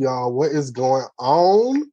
[0.00, 0.32] Hello, hello, y'all.
[0.32, 1.90] What is going on?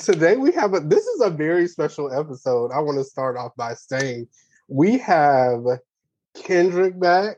[0.00, 2.72] Today we have a this is a very special episode.
[2.72, 4.28] I want to start off by saying
[4.68, 5.62] we have
[6.34, 7.36] Kendrick back.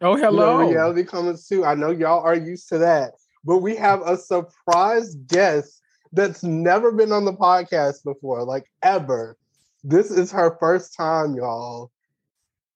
[0.00, 0.60] Oh, hello.
[0.60, 1.64] You know, Reality Comics Too.
[1.64, 5.80] I know y'all are used to that, but we have a surprise guest
[6.12, 9.36] that's never been on the podcast before, like ever.
[9.82, 11.90] This is her first time, y'all.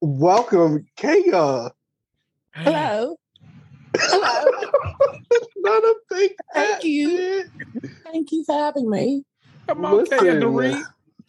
[0.00, 1.70] Welcome, Kaya.
[2.54, 3.16] Hello.
[4.00, 4.70] Hello.
[5.56, 7.44] Not a big Thank you.
[8.04, 9.24] Thank you for having me.
[9.68, 10.40] Come on, Kaya Listen.
[10.42, 10.82] Dorit.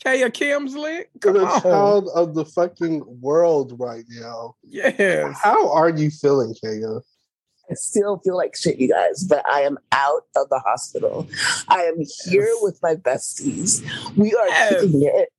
[0.03, 1.03] Kaya Kimsley.
[1.03, 1.61] To Come the on.
[1.61, 4.55] child of the fucking world right now.
[4.63, 5.37] Yes.
[5.41, 6.99] How are you feeling, Kaya?
[7.71, 11.27] I still feel like shit, you guys, but I am out of the hospital.
[11.67, 12.57] I am here Yes.
[12.61, 13.83] with my besties.
[14.17, 14.81] We are Yes.
[14.81, 15.29] kicking it.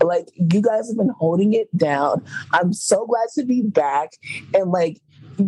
[0.00, 2.24] Like, you guys have been holding it down.
[2.52, 4.10] I'm so glad to be back.
[4.54, 5.00] And, like,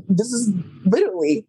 [0.08, 0.52] this is
[0.84, 1.46] literally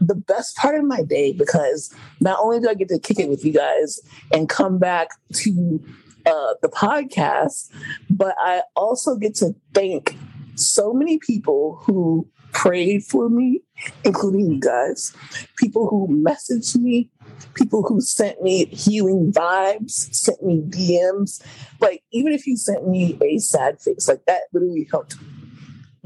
[0.00, 3.28] the best part of my day because not only do I get to kick it
[3.28, 4.00] with you guys
[4.32, 5.80] and come back to
[6.26, 7.70] uh, the podcast,
[8.10, 10.16] but I also get to thank
[10.56, 13.62] so many people who prayed for me,
[14.04, 15.12] including you guys,
[15.56, 17.08] people who messaged me,
[17.54, 21.42] people who sent me healing vibes, sent me DMs.
[21.80, 25.16] Like, even if you sent me a sad face, like that literally helped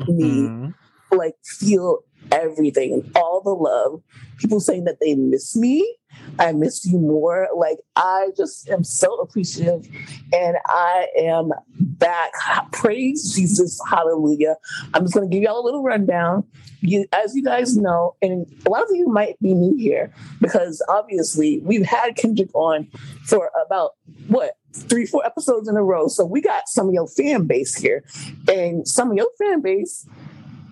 [0.06, 0.74] me Mhm.
[1.16, 2.00] Like feel
[2.32, 4.02] everything and all the love.
[4.38, 5.96] People saying that they miss me.
[6.38, 7.48] I miss you more.
[7.56, 9.86] Like I just am so appreciative
[10.32, 12.32] and I am back.
[12.72, 13.80] Praise Jesus.
[13.88, 14.56] Hallelujah.
[14.94, 16.44] I'm just gonna give y'all a little rundown.
[16.80, 20.84] You as you guys know, and a lot of you might be new here because
[20.88, 22.88] obviously we've had Kendrick on
[23.24, 23.92] for about
[24.28, 26.08] what three, four episodes in a row.
[26.08, 28.04] So we got some of your fan base here.
[28.48, 30.06] And some of your fan base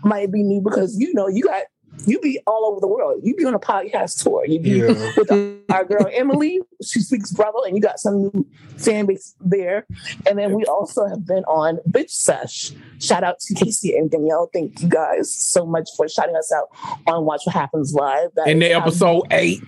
[0.04, 1.62] might be new because you know you got
[2.06, 3.20] you be all over the world.
[3.22, 4.44] You be on a podcast tour.
[4.46, 4.86] You be Yeah.
[5.16, 5.30] with
[5.70, 6.60] our girl Emily.
[6.82, 9.86] She speaks Bravo, and you got some new fan base there.
[10.28, 12.72] And then we also have been on Bitch Sesh.
[12.98, 14.50] Shout out to Casey and Danielle.
[14.52, 16.68] Thank you guys so much for shouting us out
[17.06, 18.30] on Watch What Happens Live.
[18.36, 19.62] That In the episode eight.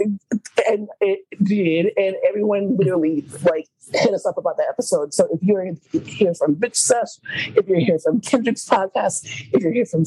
[0.00, 5.12] And it did, and everyone literally like hit us up about the episode.
[5.12, 5.64] So if you're
[6.04, 7.18] here from Bitch Sesh,
[7.56, 10.04] if you're here from Kendrick's podcast, if you're here from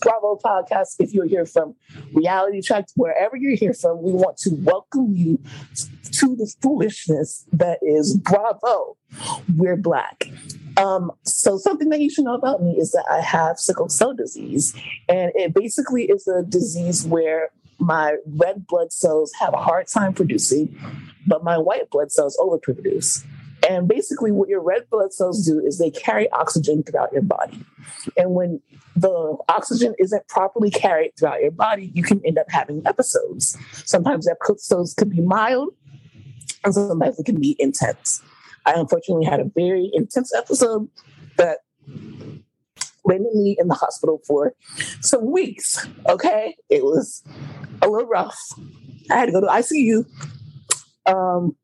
[0.00, 1.74] Bravo podcast, if you're here from
[2.12, 5.40] Reality Check, wherever you're here from, we want to welcome you
[6.12, 8.96] to the foolishness that is Bravo.
[9.56, 10.28] We're black.
[10.76, 14.12] Um, so something that you should know about me is that I have sickle cell
[14.12, 14.74] disease,
[15.08, 20.12] and it basically is a disease where my red blood cells have a hard time
[20.14, 20.78] producing,
[21.26, 23.24] but my white blood cells overproduce.
[23.68, 27.64] And basically, what your red blood cells do is they carry oxygen throughout your body.
[28.16, 28.60] And when
[28.94, 33.56] the oxygen isn't properly carried throughout your body, you can end up having episodes.
[33.84, 35.70] Sometimes episodes can be mild,
[36.62, 38.22] and sometimes it can be intense.
[38.66, 40.88] I unfortunately had a very intense episode
[41.36, 41.58] that
[43.04, 44.54] landed me in the hospital for
[45.00, 45.86] some weeks.
[46.08, 47.22] Okay, it was
[47.82, 48.38] a little rough.
[49.10, 50.06] I had to go to ICU,
[51.06, 51.56] um,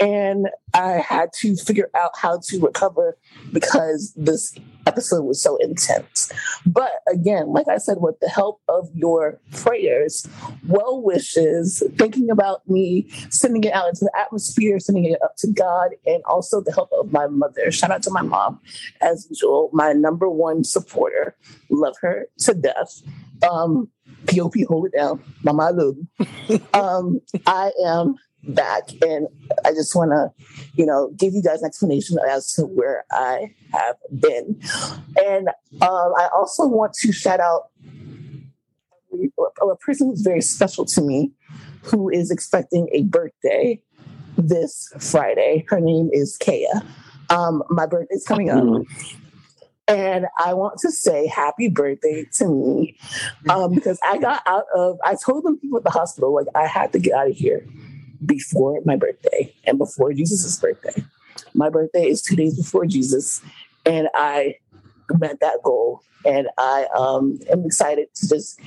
[0.00, 3.16] and I had to figure out how to recover
[3.52, 4.54] because this
[4.86, 6.32] episode was so intense.
[6.64, 10.26] But again, like I said, with the help of your prayers,
[10.66, 15.48] well wishes, thinking about me, sending it out into the atmosphere, sending it up to
[15.48, 17.70] God, and also the help of my mother.
[17.70, 18.60] Shout out to my mom,
[19.00, 21.36] as usual, my number one supporter.
[21.70, 23.02] Love her to death.
[23.48, 23.90] Um,
[24.26, 25.22] POP, hold it down.
[25.42, 25.96] Mama, I love
[26.48, 26.60] you.
[26.74, 29.28] um, I am back, and
[29.64, 30.30] I just want to,
[30.74, 34.60] you know, give you guys an explanation as to where I have been.
[35.24, 35.48] And
[35.82, 37.70] um, I also want to shout out
[39.12, 41.32] a, person who's very special to me,
[41.82, 43.80] who is expecting a birthday
[44.36, 45.64] this Friday.
[45.68, 46.82] Her name is Kaya.
[47.30, 48.84] Um, my birthday's coming up.
[49.88, 52.98] And I want to say happy birthday to me
[53.48, 56.66] um, because I got out of, I told them people at the hospital, like, I
[56.66, 57.66] had to get out of here
[58.24, 61.04] before my birthday and before Jesus's birthday.
[61.54, 63.40] My birthday is two days before Jesus,
[63.86, 64.56] and I
[65.18, 66.02] met that goal.
[66.24, 68.60] And I um, am excited to just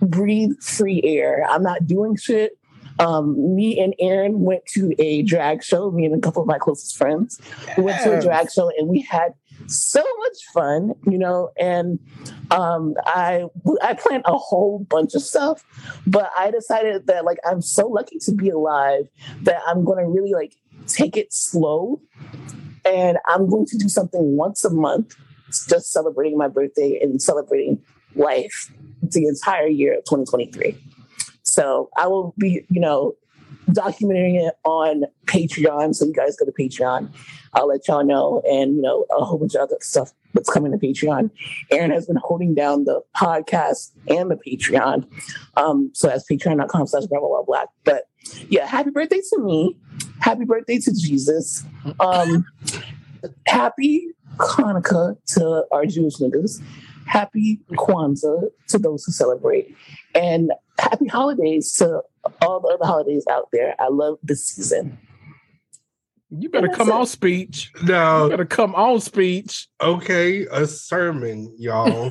[0.00, 1.46] breathe free air.
[1.48, 2.58] I'm not doing shit.
[2.98, 6.58] Um, me and Aaron went to a drag show, me and a couple of my
[6.58, 7.40] closest friends.
[7.76, 9.34] We went to a drag show and we had
[9.66, 11.98] so much fun, you know, and
[12.50, 13.44] um, I
[13.82, 15.64] I planned a whole bunch of stuff,
[16.06, 19.08] but I decided that like I'm so lucky to be alive
[19.42, 20.54] that I'm going to really like
[20.86, 22.00] take it slow,
[22.84, 25.16] and I'm going to do something once a month,
[25.68, 27.82] just celebrating my birthday and celebrating
[28.14, 28.72] life
[29.02, 30.76] the entire year of 2023.
[31.42, 33.14] So I will be, you know,
[33.68, 35.94] documenting it on Patreon.
[35.94, 37.08] So you guys go to Patreon.
[37.54, 40.72] I'll let y'all know, and you know, a whole bunch of other stuff that's coming
[40.72, 41.30] to Patreon.
[41.70, 45.06] Aaron has been holding down the podcast and the Patreon.
[45.56, 47.04] Um, so that's patreon.com slash
[47.46, 47.68] black.
[47.84, 48.04] But
[48.48, 49.76] yeah, happy birthday to me.
[50.20, 51.64] Happy birthday to Jesus.
[52.00, 52.44] Um,
[53.46, 56.62] happy Hanukkah to our Jewish niggas.
[57.06, 59.74] Happy Kwanzaa to those who celebrate.
[60.14, 62.02] And happy holidays to
[62.42, 63.74] all the other holidays out there.
[63.78, 64.98] I love this season.
[66.30, 66.94] You better come it.
[66.94, 67.72] on speech.
[67.82, 68.24] No.
[68.24, 69.66] You No, better come on speech.
[69.80, 72.10] okay, a sermon, y'all.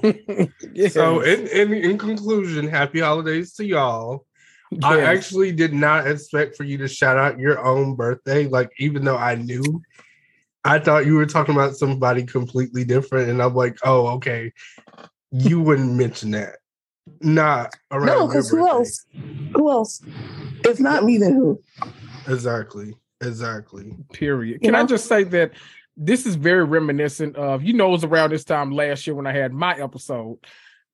[0.73, 0.93] Yes.
[0.93, 4.25] So, in, in in conclusion, happy holidays to y'all.
[4.83, 8.47] I actually did not expect for you to shout out your own birthday.
[8.47, 9.81] Like, even though I knew,
[10.65, 14.51] I thought you were talking about somebody completely different, and I'm like, oh, okay,
[15.31, 16.57] you wouldn't mention that.
[17.21, 18.05] Not around.
[18.05, 19.05] No, because who else?
[19.55, 20.01] Who else?
[20.65, 21.61] If not me, then who?
[22.27, 22.93] Exactly.
[23.21, 23.95] Exactly.
[24.13, 24.59] period.
[24.61, 25.51] You Can I just say that
[25.95, 29.25] this is very reminiscent of you know it was around this time last year when
[29.25, 30.37] I had my episode,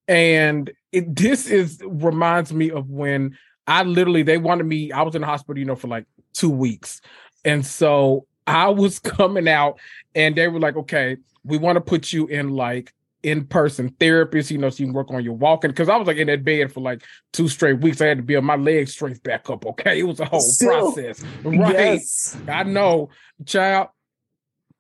[0.08, 3.38] and it this is reminds me of when
[3.68, 4.92] I literally they wanted me.
[4.92, 7.02] I was in the hospital, you know, for like two weeks,
[7.44, 9.80] and so I was coming out,
[10.16, 12.94] and they were like, "Okay, we want to put you in like."
[13.24, 15.72] In-person therapist, you know, so you can work on your walking.
[15.74, 18.02] Cause I was like in that bed for like two straight weeks.
[18.02, 19.66] I had to build my leg strength back up.
[19.66, 20.00] Okay.
[20.00, 21.24] It was a whole Still, process.
[21.44, 21.74] Right.
[21.74, 22.38] Yes.
[22.48, 23.10] I know,
[23.46, 23.88] child.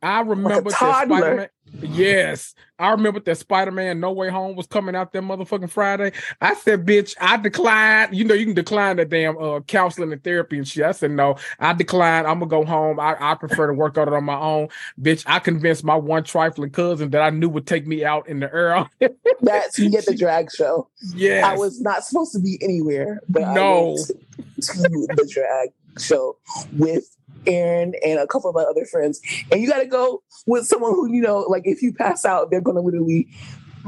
[0.03, 0.77] I remember that.
[0.77, 1.47] Spider-Man.
[1.81, 6.11] Yes, I remember that Spider-Man No Way Home was coming out that motherfucking Friday.
[6.39, 10.23] I said, "Bitch, I declined." You know, you can decline that damn uh, counseling and
[10.23, 10.83] therapy and shit.
[10.83, 12.27] I said, "No, I declined.
[12.27, 13.00] I'm gonna go home.
[13.00, 14.67] I, I prefer to work on it on my own."
[15.01, 18.39] Bitch, I convinced my one trifling cousin that I knew would take me out in
[18.41, 18.85] the air.
[19.41, 20.89] That's you get the drag show.
[21.15, 23.95] yes, I was not supposed to be anywhere, but I No.
[23.97, 24.13] to
[24.59, 26.38] the drag show
[26.73, 27.06] with
[27.48, 29.22] Aaron and a couple of my other friends.
[29.51, 32.51] And you got to go with someone who, you know, like if you pass out,
[32.51, 33.28] they're going to literally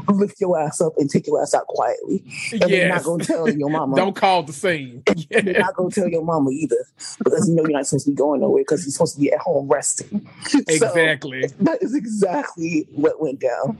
[0.09, 2.21] lift your ass up and take your ass out quietly.
[2.51, 3.95] And they're not going to tell your mama.
[3.95, 5.01] Don't call the scene.
[5.29, 6.75] They're not going to tell your mama either
[7.23, 9.31] because you know you're not supposed to be going nowhere because you're supposed to be
[9.31, 10.27] at home resting.
[10.47, 11.47] So Exactly.
[11.61, 13.77] that is exactly what went down.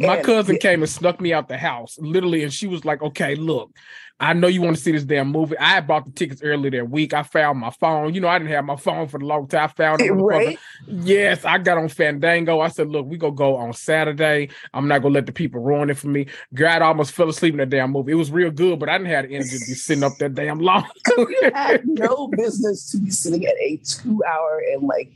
[0.00, 3.02] My And- cousin came and snuck me out the house, literally, and she was like,
[3.02, 3.70] "Okay, look,
[4.20, 5.56] I know you want to see this damn movie.
[5.58, 7.14] I bought the tickets earlier that week.
[7.14, 8.14] I found my phone.
[8.14, 9.64] You know, I didn't have my phone for a long time.
[9.64, 10.10] I found it.
[10.10, 10.58] Right?
[10.86, 12.60] Yes, I got on Fandango.
[12.60, 14.48] I said, "Look, we gonna go on Saturday.
[14.74, 17.54] I'm not gonna let the people ruin it for me." God, I almost fell asleep
[17.54, 18.12] in that damn movie.
[18.12, 20.34] It was real good, but I didn't have the energy to be sitting up that
[20.34, 20.84] damn long.
[21.16, 25.12] you had no business to be sitting at a two hour and like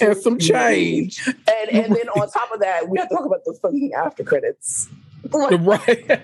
[0.00, 3.44] and some change, and and then on top of that we have to talk about
[3.44, 4.88] the fucking after credits
[5.32, 6.22] right?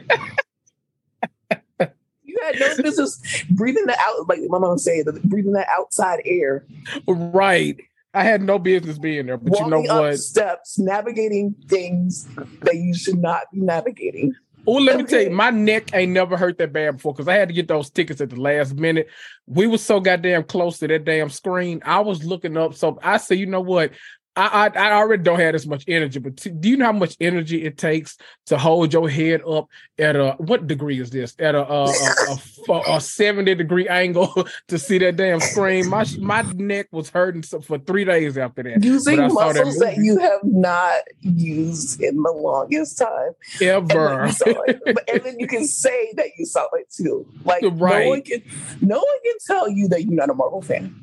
[2.43, 6.65] You had no business breathing the out like my mom said breathing that outside air
[7.07, 7.81] right.
[8.15, 10.19] I had no business being there, but you walking know up what?
[10.19, 12.29] steps navigating things
[12.61, 14.35] that you should not be navigating
[14.65, 17.35] Oh, let me tell you, my neck ain't never hurt that bad before because I
[17.35, 19.09] had to get those tickets at the last minute.
[19.47, 21.83] We were so goddamn close to that damn screen.
[21.85, 23.91] I was looking up, so I said, you know what?
[24.35, 26.93] I I, I already don't have as much energy, but t- do you know how
[26.93, 31.35] much energy it takes to hold your head up at a what degree is this?
[31.39, 32.39] At a a, a,
[32.73, 34.33] a, a seventy degree angle
[34.69, 35.89] to see that damn screen.
[35.89, 38.83] My my neck was hurting for three days after that.
[38.83, 44.25] using saw that muscles that, you have not used in the longest time and Ever.
[44.47, 44.81] it.
[44.95, 48.05] But- and then you can say that you saw it too like Right.
[48.05, 48.43] no one can
[48.81, 50.95] no one can tell you that you're not a marvel fan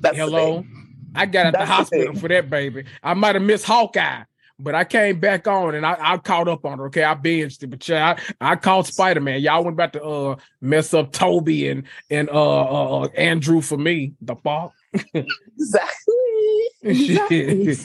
[0.00, 0.62] that's the Hello.
[0.62, 0.83] thing.
[1.14, 2.20] I got out the That's the hospital thing.
[2.20, 2.84] for that baby.
[3.02, 4.22] I might have missed Hawkeye,
[4.58, 6.86] but I came back on and I, I caught up on her.
[6.86, 9.40] Okay, I binged it, but yeah, I, I called Spider Man.
[9.40, 12.32] Y'all went about to uh mess up Tobey and and uh,
[12.64, 14.14] uh uh, Andrew for me.
[14.20, 14.72] The fuck.
[15.14, 17.76] exactly exactly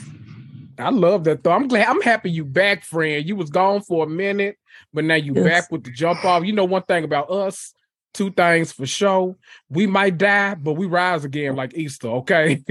[0.78, 1.52] I love that though.
[1.52, 1.86] I'm glad.
[1.88, 3.26] I'm happy you back, friend.
[3.28, 4.56] You was gone for a minute,
[4.94, 5.44] but now you Yes.
[5.44, 6.44] back with the jump off.
[6.44, 7.74] You know one thing about us.
[8.12, 9.36] Two things for sure.
[9.68, 12.08] We might die, but we rise again like Easter.
[12.08, 12.62] Okay.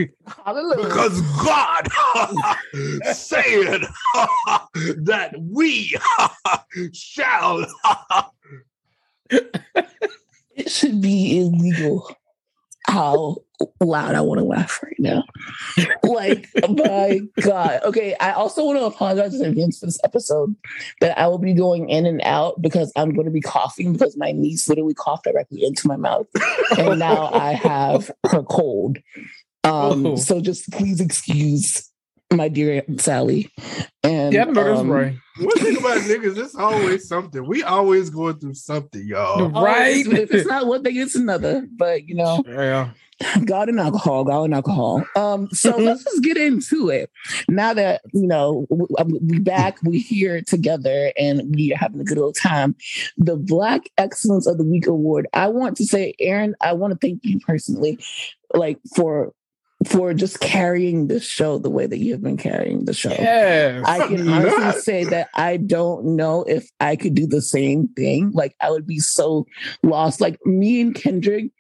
[0.46, 1.88] hallelujah Because God
[3.14, 3.82] said
[5.04, 5.98] that we
[6.94, 7.66] shall.
[9.32, 12.12] it should be illegal
[12.90, 13.38] how
[13.82, 15.24] loud I want to laugh right now.
[16.04, 17.82] Like, my God.
[17.86, 20.56] Okay, I also want to apologize in advance for this episode
[21.02, 24.18] that I will be going in and out because I'm going to be coughing because
[24.18, 26.28] my niece literally coughed directly into my mouth.
[26.78, 28.98] And now I have her cold.
[29.64, 30.16] Um, Oh.
[30.16, 31.89] so just please excuse
[32.34, 33.52] my dear Sally.
[34.04, 35.16] And Yeah, I that's um, right.
[35.40, 37.46] One thing about niggas, it's always something.
[37.46, 39.50] We always going through something, y'all.
[39.50, 39.64] Right?
[39.64, 40.08] Right.
[40.08, 41.68] If, if it's not one thing, it's another.
[41.72, 42.92] But you know, Yeah.
[43.46, 45.04] God and alcohol, God and alcohol.
[45.16, 47.12] Um, so let's just get into it.
[47.50, 52.06] Now that you know we, we back, we here together, and we are having a
[52.06, 52.76] good old time.
[53.18, 55.28] The Black Excellence of the Week award.
[55.34, 58.00] I want to say, Aaron, I want to thank you personally,
[58.54, 59.34] like for
[59.88, 63.10] for just carrying this show the way that you have been carrying the show.
[63.12, 63.84] Yes.
[63.88, 68.32] I can honestly say that I don't know if I could do the same thing.
[68.34, 69.48] Like I would be so
[69.82, 70.20] lost.
[70.20, 71.52] Like me and Kendrick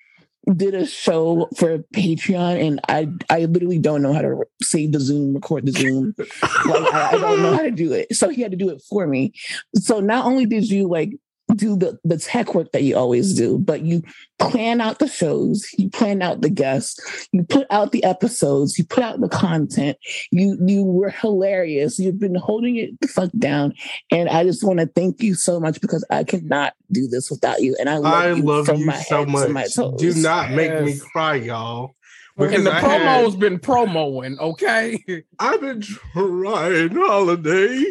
[0.55, 4.99] did a show for Patreon, and I I literally don't know how to save the
[4.99, 6.13] Zoom, record the Zoom.
[6.17, 8.15] like I, I don't know how to do it.
[8.15, 9.33] So he had to do it for me.
[9.75, 11.11] So not only did you like
[11.55, 14.03] do the the tech work that you always do, but you
[14.37, 18.85] plan out the shows, you plan out the guests, you put out the episodes, you
[18.85, 19.97] put out the content.
[20.31, 21.97] You you were hilarious.
[21.99, 23.73] You've been holding it the fuck down,
[24.11, 27.61] and I just want to thank you so much because I cannot do this without
[27.61, 27.75] you.
[27.79, 29.75] And I love I you love from you my so head to my much.
[29.75, 29.99] toes.
[29.99, 31.95] Do not make me cry, y'all.
[32.37, 35.03] and the I had- promo's been promoing, okay?
[35.39, 37.85] I've been trying holiday.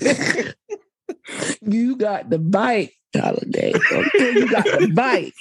[1.62, 3.72] you got the bite, holiday.
[3.92, 5.32] Okay, you got the bite.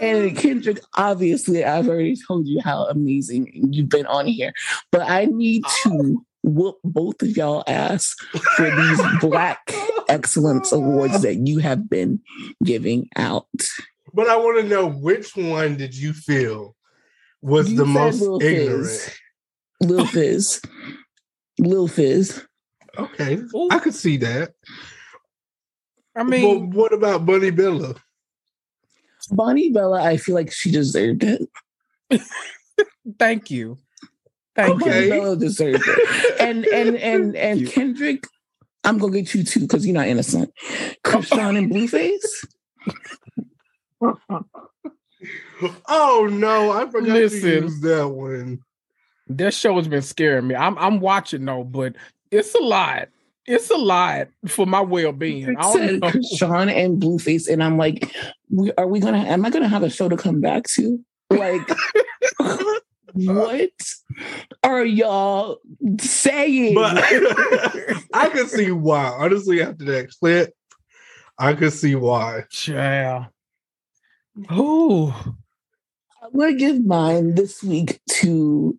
[0.00, 4.52] And Kendrick, obviously, I've already told you how amazing you've been on here,
[4.90, 8.14] but I need to whoop both of y'all ass
[8.56, 9.72] for these Black
[10.08, 12.20] Excellence Awards that you have been
[12.64, 13.46] giving out.
[14.14, 16.74] But I want to know which one did you feel
[17.40, 18.86] was You the most Lil ignorant?
[18.86, 19.10] Fizz.
[19.80, 20.62] Lil Fizz.
[21.58, 22.46] Lil Fizz.
[22.98, 23.38] Okay,
[23.70, 24.52] I could see that.
[26.14, 27.94] I but mean, what about Bunny Bella?
[29.30, 31.48] Bonnie Bella, I feel like she deserved it.
[33.18, 33.78] thank you.
[34.54, 35.08] Thank Okay.
[35.08, 36.08] Bonnie Bella deserved it.
[36.42, 37.66] And and and and.
[37.68, 38.24] Kendrick,
[38.84, 40.52] I'm gonna get you too because you're not innocent.
[41.04, 42.46] Chrisean and Blueface.
[45.86, 47.40] Oh no, I forgot Listen.
[47.42, 48.48] to use that one.
[49.28, 49.36] you.
[49.36, 50.56] That show has been scaring me.
[50.56, 51.94] I'm I'm watching though, but
[52.32, 53.08] it's a lot.
[53.46, 55.56] It's a lot for my well being.
[55.56, 56.20] I said don't know.
[56.20, 58.14] Chrisean and Blueface, and I'm like,
[58.50, 59.18] we, are we gonna?
[59.18, 61.04] Am I gonna have a show to come back to?
[61.30, 61.68] Like,
[63.16, 63.72] what
[64.62, 65.58] are y'all
[66.00, 66.74] saying?
[66.74, 66.98] But
[68.14, 69.06] I could see why.
[69.18, 70.54] Honestly, after that clip,
[71.36, 72.44] I could see why.
[72.50, 73.26] Child.
[74.52, 75.12] Ooh.
[76.22, 78.78] I'm gonna give mine this week to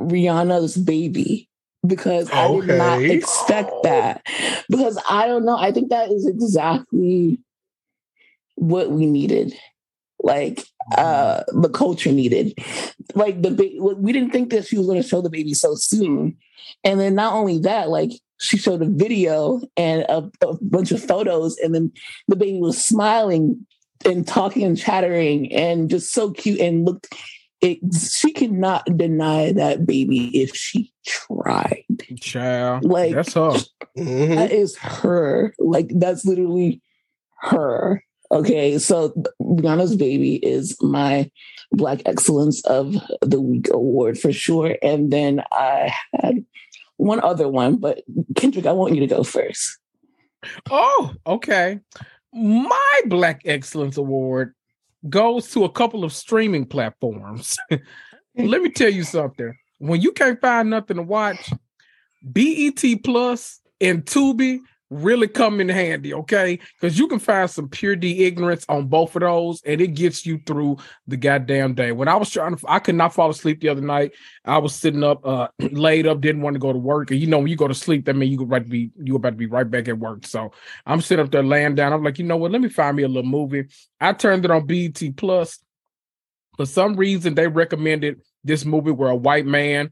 [0.00, 1.48] Rihanna's baby
[1.86, 4.22] because I did not expect that.
[4.68, 5.56] Because I don't know.
[5.56, 7.38] I think that is exactly
[8.56, 9.54] what we needed.
[10.22, 10.64] Like
[10.96, 12.54] uh the culture needed.
[13.14, 16.36] Like the ba- we didn't think that she was gonna show the baby so soon.
[16.82, 18.10] And then not only that, like
[18.40, 21.92] she showed a video and a, a bunch of photos, and then
[22.28, 23.66] the baby was smiling
[24.04, 27.14] and talking and chattering and just so cute and looked
[27.64, 31.84] it, she cannot deny that baby if she tried
[32.20, 32.84] Child.
[32.84, 33.52] Like- that's her.
[33.96, 34.34] Mhm.
[34.36, 36.82] that is her like that's literally
[37.42, 38.02] her
[38.32, 41.30] okay so rihanna's baby is my
[41.70, 46.44] black excellence of the week award for sure and then i had
[46.96, 48.02] one other one but
[48.34, 49.78] kendrick i want you to go first
[50.70, 51.80] Oh, okay.
[52.34, 54.54] My Black Excellence Award
[55.08, 57.56] goes to a couple of streaming platforms.
[58.36, 59.54] Let me tell you something.
[59.78, 61.52] When you can't find nothing to watch,
[62.22, 66.58] BET Plus and Tubi really come in handy, okay?
[66.80, 70.24] Because you can find some pure D ignorance on both of those, and it gets
[70.26, 71.92] you through the goddamn day.
[71.92, 74.12] When I was trying to, I could not fall asleep the other night.
[74.44, 77.26] I was sitting up, uh, laid up, didn't want to go to work, and you
[77.26, 79.30] know when you go to sleep, that means you go right to be you about
[79.30, 80.26] to be right back at work.
[80.26, 80.52] So
[80.86, 81.92] I'm sitting up there laying down.
[81.92, 82.52] I'm like, you know what?
[82.52, 83.66] Let me find me a little movie.
[84.00, 85.58] I turned it on BET Plus.
[86.56, 89.90] For some reason, they recommended this movie where a white man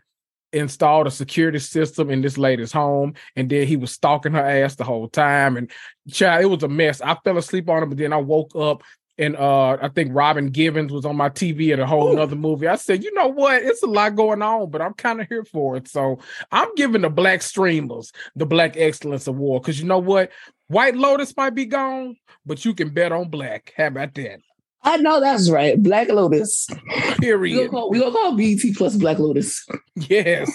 [0.52, 4.76] installed a security system in this lady's home, and then he was stalking her ass
[4.76, 5.56] the whole time.
[5.56, 5.70] And
[6.10, 7.00] child, it was a mess.
[7.00, 8.82] I fell asleep on it, but then I woke up
[9.18, 12.16] and uh I think Robin Givens was on my TV at a whole Ooh.
[12.16, 12.66] nother movie.
[12.66, 13.62] I said, you know what?
[13.62, 15.88] It's a lot going on, but I'm kind of here for it.
[15.88, 16.18] So
[16.50, 20.30] I'm giving the black streamers the Black Excellence Award because you know what?
[20.68, 22.16] White Lotus might be gone,
[22.46, 23.74] but you can bet on black.
[23.76, 24.40] How about that?
[24.84, 27.70] I know that's right black lotus we gonna Period.
[27.70, 30.50] call, we gonna call BET plus black lotus Yes.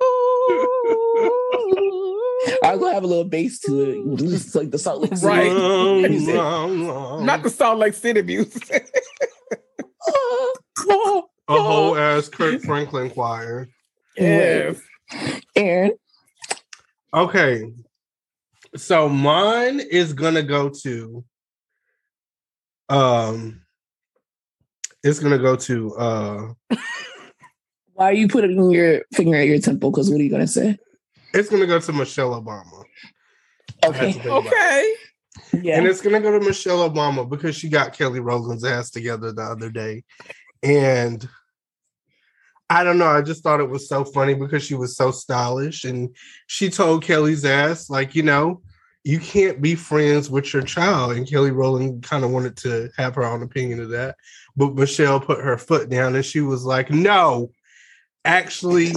[2.64, 6.10] i'm gonna have a little bass to it just like the salt lake City Right.
[6.10, 6.34] music.
[6.34, 8.88] Not the Salt Lake City music.
[10.88, 13.68] a whole ass Kirk Franklin choir.
[14.16, 14.80] yes.
[15.56, 15.92] Aaron,
[17.14, 17.72] Okay.
[18.76, 21.24] So mine is gonna go to
[22.88, 23.60] um
[25.02, 26.52] it's gonna go to uh
[27.94, 29.90] Why are you putting your finger at your temple?
[29.90, 30.78] Because what are you gonna say?
[31.34, 32.84] it's gonna go to Michelle Obama.
[33.82, 34.12] I had to Okay.
[34.12, 34.46] think about it.
[34.48, 34.94] Okay.
[35.62, 35.78] Yeah.
[35.78, 39.42] And it's gonna go to Michelle Obama because she got Kelly Rowland's ass together the
[39.42, 40.04] other day.
[40.62, 41.26] And
[42.70, 45.84] I don't know, I just thought it was so funny because she was so stylish
[45.84, 46.14] and
[46.46, 48.62] she told Kelly's ass, like, you know,
[49.04, 51.12] you can't be friends with your child.
[51.12, 54.16] And Kelly Rowland kind of wanted to have her own opinion of that.
[54.56, 57.50] But Michelle put her foot down and she was like, no,
[58.24, 58.92] actually,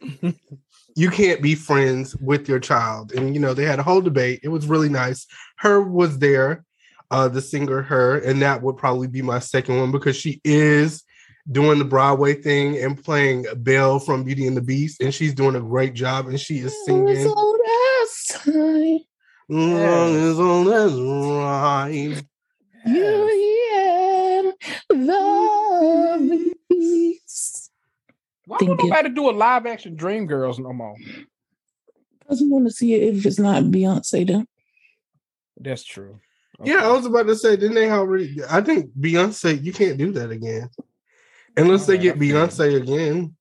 [0.96, 3.12] you can't be friends with your child.
[3.12, 4.40] And you know, they had a whole debate.
[4.42, 5.26] It was really nice.
[5.60, 5.82] H.E.R.
[5.82, 6.64] was there,
[7.10, 11.04] uh, the singer H.E.R., and that would probably be my second one because she is
[11.50, 15.56] doing the Broadway thing and playing Belle from Beauty and the Beast, and she's doing
[15.56, 16.26] a great job.
[16.26, 18.98] And she is singing So last time
[19.48, 22.22] "Long as all that's right."
[22.86, 23.28] you
[23.72, 24.07] hear
[24.88, 27.70] the beats.
[28.46, 28.88] Why Thank would you.
[28.88, 30.94] nobody do a live action Dreamgirls no more?
[32.28, 34.44] Doesn't want to see it if it's not Beyonce though.
[35.60, 36.20] That's true.
[36.64, 38.36] Yeah, I was about to say, didn't they already?
[38.50, 40.68] I think Beyonce, you can't do that again,
[41.56, 43.36] unless they get Beyonce again.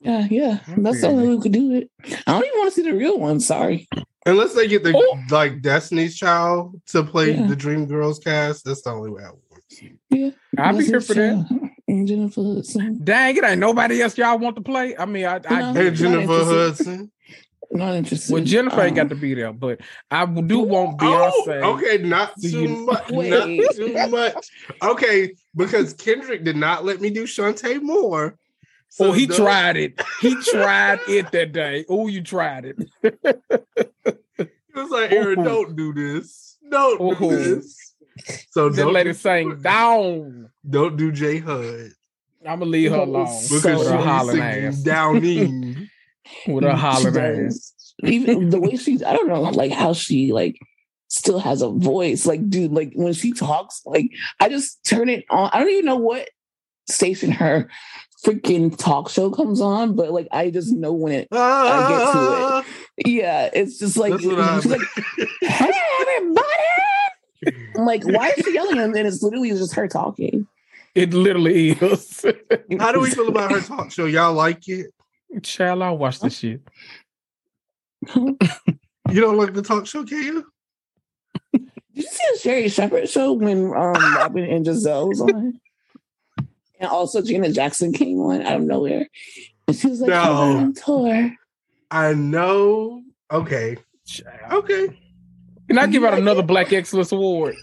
[0.00, 0.60] Yeah, yeah.
[0.66, 1.30] I That's the only you.
[1.30, 1.90] way we could do it.
[2.26, 3.38] I don't even want to see the real one.
[3.38, 3.86] Sorry.
[4.24, 5.18] Unless they get the Oh.
[5.30, 7.46] like Destiny's Child to play Yeah.
[7.46, 9.49] the Dream Girls cast, that's the only way I would want to see.
[10.10, 10.30] Yeah.
[10.58, 11.70] I'll be here for that.
[11.86, 13.00] And Jennifer Hudson.
[13.02, 14.96] Dang, it ain't nobody else y'all want to play.
[14.96, 15.90] I mean, I, I No.
[15.90, 16.54] Jennifer interested.
[16.86, 17.12] Hudson.
[17.72, 18.32] Not interested.
[18.34, 21.62] well, Jennifer ain't got Um, to be there, but I do want Beyonce.
[21.62, 23.08] Oh, okay, not too you- much.
[23.10, 23.30] Wait.
[23.30, 24.48] Not too much.
[24.82, 28.36] Okay, because Kendrick did not let me do Chante Moore.
[28.98, 30.00] oh, he the- tried it.
[30.20, 31.84] He tried it that day.
[31.88, 32.76] Oh, you tried it.
[34.36, 35.44] He was like, Aaron, Oh.
[35.44, 36.56] don't do this.
[36.68, 37.30] Don't do Oh.
[37.36, 37.89] this.
[38.50, 40.50] So That don't lady do, sang down.
[40.68, 41.90] don't do J Hud
[42.46, 44.76] I'm gonna leave her alone because her she's hollering singing ass.
[44.78, 45.88] downing.
[46.46, 47.74] With her She hollering ass.
[48.04, 50.58] Even the way she's, I don't know, like how she like
[51.08, 52.24] still has a voice.
[52.24, 55.50] Like, dude, like when she talks, like I just turn it on.
[55.52, 56.28] I don't even know what
[56.88, 57.68] station her
[58.24, 61.28] freaking talk show comes on, but like I just know when it.
[61.32, 62.64] Ah,
[63.06, 64.80] Yeah, it's just like That's she's like,
[65.42, 66.39] "Hey, everybody!"
[67.76, 68.78] I'm like, why is she yelling?
[68.78, 70.46] And it's literally just her talking.
[70.94, 72.24] It literally is.
[72.78, 74.06] How do we feel about her talk show?
[74.06, 74.92] Y'all like it?
[75.42, 76.60] Child, I watch this shit.
[78.16, 80.46] You don't like the talk show, can you?
[81.52, 85.60] Did you see the Sherri Shepherd show when um, Robin and Giselle was on?
[86.78, 89.06] And also Janet Jackson came on out of nowhere.
[89.66, 90.20] And she was like, No.
[90.20, 91.32] I'm on tour.
[91.90, 93.02] I know.
[93.30, 93.76] Okay.
[94.50, 94.98] Okay.
[95.70, 96.42] Can I give out another?
[96.42, 97.54] Black Excellence Award?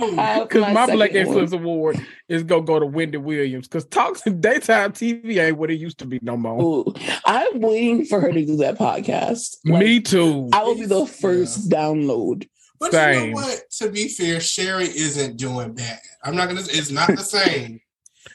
[0.00, 1.18] Oh, because my, second Black one.
[1.20, 3.66] Excellence Award is gonna go to Wendy Williams.
[3.66, 6.62] Because talks daytime TV ain't what it used to be no more.
[6.62, 6.94] Ooh,
[7.26, 9.56] I'm waiting for her to do that podcast.
[9.64, 10.48] Like, Me too.
[10.52, 12.48] I will be the first download.
[12.78, 13.64] But you know what?
[13.78, 15.98] To be fair, Sherri isn't doing bad.
[16.22, 16.60] I'm not gonna.
[16.60, 17.80] It's not the same.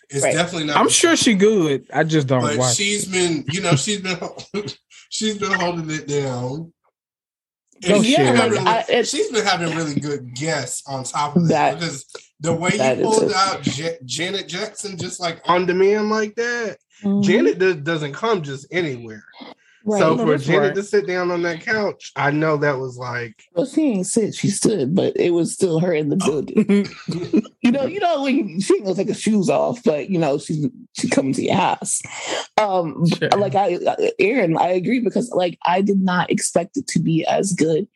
[0.09, 0.33] It's Right.
[0.33, 0.75] definitely not.
[0.77, 1.23] I'm the sure same.
[1.33, 1.85] she good.
[1.93, 2.75] I just don't But watch.
[2.75, 4.17] she's been, you know, she's been,
[5.09, 6.71] she's been holding it down.
[7.85, 8.25] No And she's, shit.
[8.25, 11.79] been Yeah, having, I, she's been having really good guests on top of That- that
[11.79, 12.05] because
[12.39, 16.77] the way that you pulled out Ja- Janet Jackson, just like On demand like that.
[17.03, 17.23] Mhm.
[17.23, 19.23] Janet does, doesn't come just anywhere.
[19.87, 19.99] Right.
[19.99, 20.75] So No, for that's Janet right.
[20.75, 24.35] to sit down on that couch, I know that was like, well, she ain't sit,
[24.35, 26.87] she stood, but it was still her in the building.
[27.61, 30.37] you know, you know, when she ain't gonna take her shoes off, but you know,
[30.37, 32.01] she's she comes to your house.
[32.57, 33.29] Um, Sure.
[33.37, 33.79] like I,
[34.19, 37.87] Aaron, I agree because like I did not expect it to be as good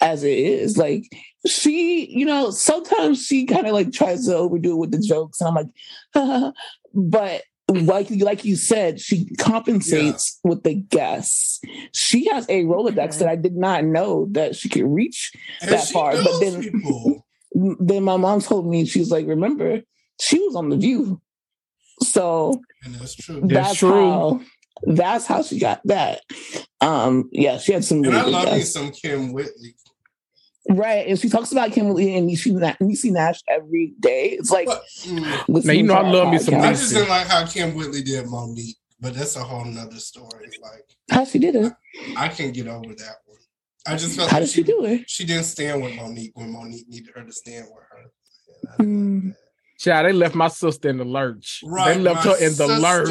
[0.00, 0.76] as it is.
[0.78, 1.04] Like
[1.46, 5.40] she, you know, sometimes she kind of like tries to overdo it with the jokes,
[5.40, 6.54] and I'm like,
[6.94, 11.60] but like like you said, she compensates with the guests.
[11.92, 13.18] She has a Rolodex Okay.
[13.18, 17.26] that I did not know that she could reach and that far, but then- people.
[17.80, 19.82] then my mom told me she's like, remember,
[20.20, 21.20] she was on the view.
[22.02, 23.40] So And that's true.
[23.40, 23.90] That's that's, true.
[23.90, 24.40] how
[24.82, 26.20] that's how she got that.
[26.80, 29.74] Um, yeah, she had some And really I love me some Kym Whitley.
[30.68, 31.06] Right.
[31.08, 34.30] And she talks about Kimberly and Niecy Na- Niecy Nash every day.
[34.38, 36.70] It's like But mm, Now, you know I love me some I podcast.
[36.70, 40.48] Just didn't like how Kym Whitley did Mo'Nique, but that's a whole nother story.
[40.62, 41.72] Like How she did it?
[42.16, 43.38] I can't get over that one.
[43.86, 45.08] I just felt How like did she do it?
[45.08, 47.98] she didn't stand with Mo'Nique when Mo'Nique needed her to stand with her.
[48.78, 49.34] And didn't Mm.
[49.78, 51.62] like they left my sister in the lurch.
[51.64, 53.06] Right, they left her in the lurch.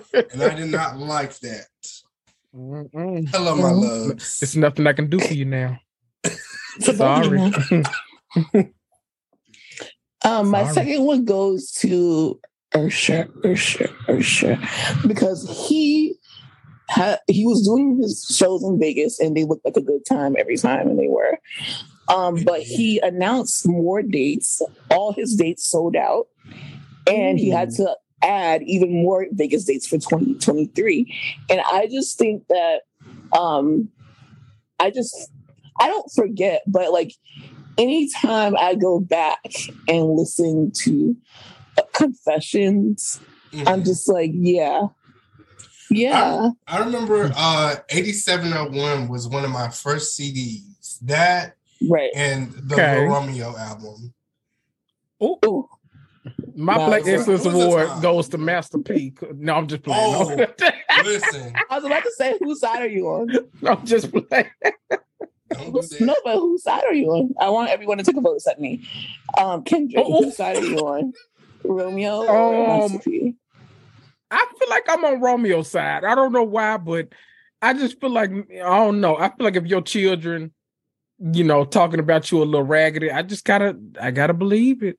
[0.00, 1.66] sister and I did not like that.
[2.56, 3.28] Mm-mm.
[3.28, 4.06] Hello, my love.
[4.08, 4.42] loves.
[4.42, 5.78] It's nothing I can do for you now.
[6.80, 7.52] Sorry.
[10.24, 10.74] Um, my Sorry.
[10.74, 12.38] second one goes to
[12.74, 16.14] Ursher, Ursher, Ursher, because he
[16.88, 20.36] had he was doing his shows in Vegas and they looked like a good time
[20.38, 21.38] every time, and they were.
[22.08, 24.62] Um, but he announced more dates.
[24.90, 26.28] All his dates sold out,
[27.06, 31.12] and he had to add even more Vegas dates for 2023.
[31.50, 32.82] And I just think that
[33.36, 33.88] um,
[34.78, 35.30] I just
[35.82, 37.12] I don't forget, but like
[37.78, 39.40] anytime I go back
[39.88, 41.16] and listen to
[41.78, 43.20] uh, confessions,
[43.52, 43.68] Mhm.
[43.68, 44.86] I'm just like, yeah,
[45.90, 50.98] yeah, I remember uh 8701 was one of my first CDs.
[51.02, 51.56] That
[51.90, 52.10] right.
[52.14, 53.04] and the Okay.
[53.04, 54.14] Romeo album.
[55.22, 55.68] Ooh,
[56.54, 56.86] My Wow.
[56.88, 59.12] Black What- Excellence what was the Award goes to Master P.
[59.36, 60.14] No, I'm just playing.
[60.14, 60.46] Oh.
[61.04, 63.28] Listen, I was about to say, whose side are you on?
[63.66, 64.46] I'm just playing.
[65.54, 66.00] Don't do that.
[66.00, 67.34] No, but whose side are you on?
[67.40, 68.86] I want everyone to take a vote at me.
[69.38, 70.22] Um, Kendrick, Oh.
[70.24, 71.12] whose side are you on?
[71.64, 73.34] Romeo or Um, Master P?
[74.30, 76.04] I feel like I'm on Romeo's side.
[76.04, 77.08] I don't know why, but
[77.60, 79.16] I just feel like I don't know.
[79.16, 80.52] I feel like if your children,
[81.18, 84.98] you know, talking about you a little raggedy, I just gotta, I gotta believe it.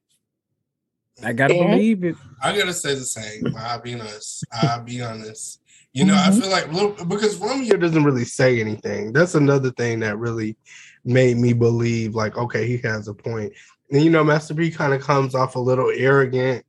[1.24, 1.72] I gotta Yeah.
[1.72, 2.16] believe it.
[2.44, 3.54] I gotta say the same.
[3.58, 4.46] I'll be honest.
[4.52, 5.60] I'll be honest.
[5.94, 6.42] You know, I Mhm.
[6.42, 9.14] feel like Lil- because Romeo Romeo doesn't really say anything.
[9.14, 10.58] That's another thing that really
[11.06, 13.54] made me believe, like, okay, he has a point.
[13.92, 16.66] And you know, Master P kind of comes off a little arrogant,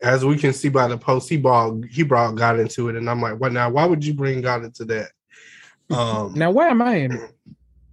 [0.00, 1.28] as we can see by the post.
[1.28, 3.68] He brought he brought God into it, and I'm like, what now?
[3.68, 5.10] Why would you bring God into that?
[5.90, 7.30] Um, Now, why am I in it?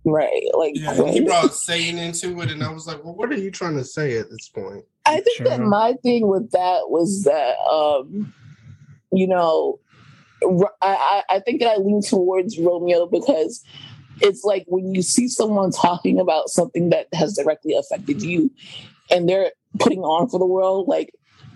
[0.07, 3.37] Right, like yeah, he brought Satan into it, and I was like, well, what are
[3.39, 4.85] you trying to say at this point?
[5.03, 8.31] I think that my thing with that was that, um,
[9.11, 9.79] you know, Ro-
[10.81, 13.63] I, I think that I lean towards Romeo because
[14.21, 18.51] it's like when you see someone talking about something that has directly affected you
[19.11, 21.13] and they're putting on for the world, like,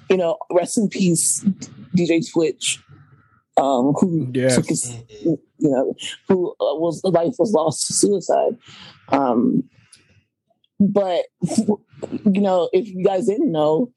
[0.10, 1.44] you know, rest in peace,
[1.96, 2.80] DJ Twitch,
[3.58, 4.96] um, who took his
[5.60, 5.94] you know,
[6.28, 8.58] who uh, was life was lost to suicide.
[9.10, 9.64] Um,
[10.80, 13.92] but you know, if you guys didn't know,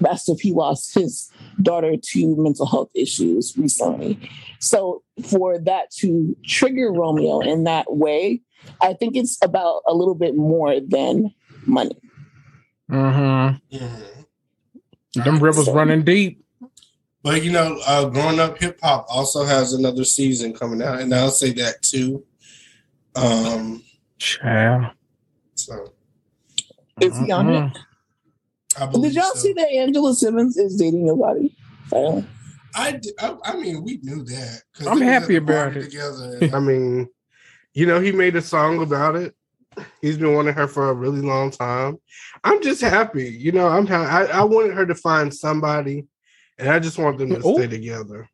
[0.00, 1.30] Master P lost his
[1.62, 4.18] daughter to mental health issues recently.
[4.60, 8.40] So for that to trigger Romeo in that way,
[8.80, 11.32] I think it's about a little bit more than
[11.66, 11.96] money.
[12.90, 13.76] Mm-hmm.
[13.76, 15.24] Mhm.
[15.24, 16.42] Them rivers So- running deep.
[17.22, 21.12] But you know, uh, growing up hip hop also has another season coming out, and
[21.12, 22.24] I'll say that too.
[23.16, 23.82] Um,
[24.18, 24.92] Child.
[25.56, 25.92] so
[27.00, 27.72] Is he on it?
[28.78, 29.38] I Did y'all so.
[29.40, 31.54] see that Angela Simmons is dating nobody?
[31.88, 32.26] Finally.
[32.74, 34.62] I, d- I, I mean, we knew that.
[34.80, 35.84] I'm they was at happy about it.
[35.84, 37.08] Together, and I mean,
[37.72, 39.34] you know, he made a song about it.
[40.02, 41.98] He's been wanting her for a really long time.
[42.44, 43.28] I'm just happy.
[43.30, 46.06] You know, I'm ha- I, I wanted her to find somebody,
[46.58, 47.54] and I just want them to Oh.
[47.56, 48.28] stay together.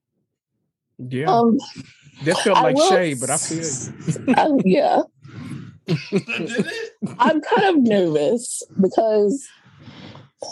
[0.98, 1.26] Yeah.
[1.30, 1.58] Um,
[2.24, 3.64] that felt I like will shade, but I feel
[4.26, 4.34] you.
[4.36, 5.02] I- yeah.
[7.18, 9.46] I'm kind of nervous because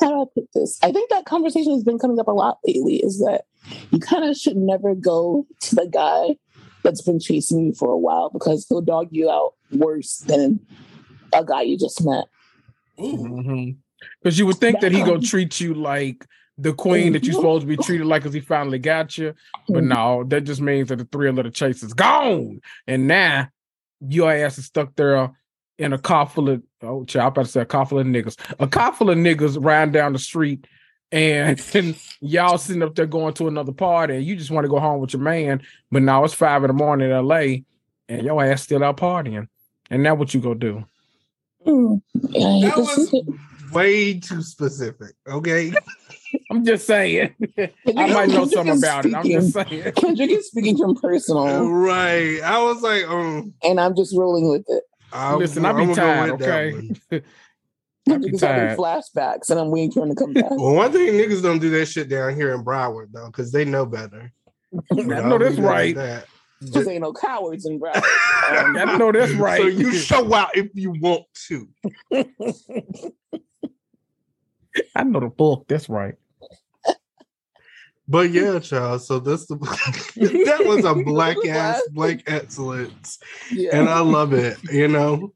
[0.01, 0.79] how do I put this?
[0.83, 2.97] I think that conversation has been coming up a lot lately.
[2.97, 3.45] Is that
[3.91, 6.37] you kind of should never go to the guy
[6.83, 10.61] that's been chasing you for a while because he'll dog you out worse than
[11.35, 12.25] a guy you just met.
[13.01, 13.75] Ooh,
[14.23, 16.27] Because you would think that he gonna treat you like
[16.59, 19.35] the queen that you're supposed to be treated like because he finally got you.
[19.69, 19.89] But Mhm.
[19.89, 22.61] no, that just means that the thrill of the chase is gone.
[22.87, 23.49] And now
[24.01, 25.31] your ass is stuck there
[25.81, 28.07] in a car full of oh child, I'm about to say a car full of
[28.07, 28.37] niggas.
[28.61, 30.67] A car full of niggas riding down the street
[31.11, 34.69] and, and y'all sitting up there going to another party and you just want to
[34.69, 37.63] go home with your man, but now it's five in the morning in LA
[38.09, 39.49] and your ass still out partying.
[39.91, 40.85] And now what you gonna do?
[41.67, 42.03] Mm.
[42.15, 43.15] Yeah, I hate that was.
[43.73, 45.15] Way too specific.
[45.29, 45.73] Okay.
[46.51, 47.35] I'm just saying.
[47.59, 49.15] I might know something is about it.
[49.15, 49.93] I'm just saying.
[49.93, 52.41] Kendrick is speaking from personal, right.
[52.43, 54.85] I was like, um, and I'm just rolling with it.
[55.13, 56.73] I'm, Listen, I be I'm tired, okay?
[56.73, 56.97] one.
[57.13, 57.23] I
[58.09, 58.79] Kendrick be is having tired.
[58.79, 60.51] flashbacks, and I'm waiting for him to come back.
[60.51, 63.65] Well, one thing niggas don't do that shit down here in Broward though, because they
[63.65, 64.33] know better.
[64.93, 65.95] I know that's right.
[65.95, 66.27] That.
[66.61, 68.05] Because ain't no cowards in Broward.
[68.51, 69.61] Um, I know that's right.
[69.61, 71.69] So you show out if you want to.
[74.97, 75.67] I know the book.
[75.69, 76.15] That's right.
[78.11, 79.03] But yeah, child.
[79.03, 79.55] So that's the
[80.47, 83.19] that was a black ass black excellence,
[83.53, 83.71] yeah.
[83.79, 84.59] and I love it.
[84.73, 85.33] You know,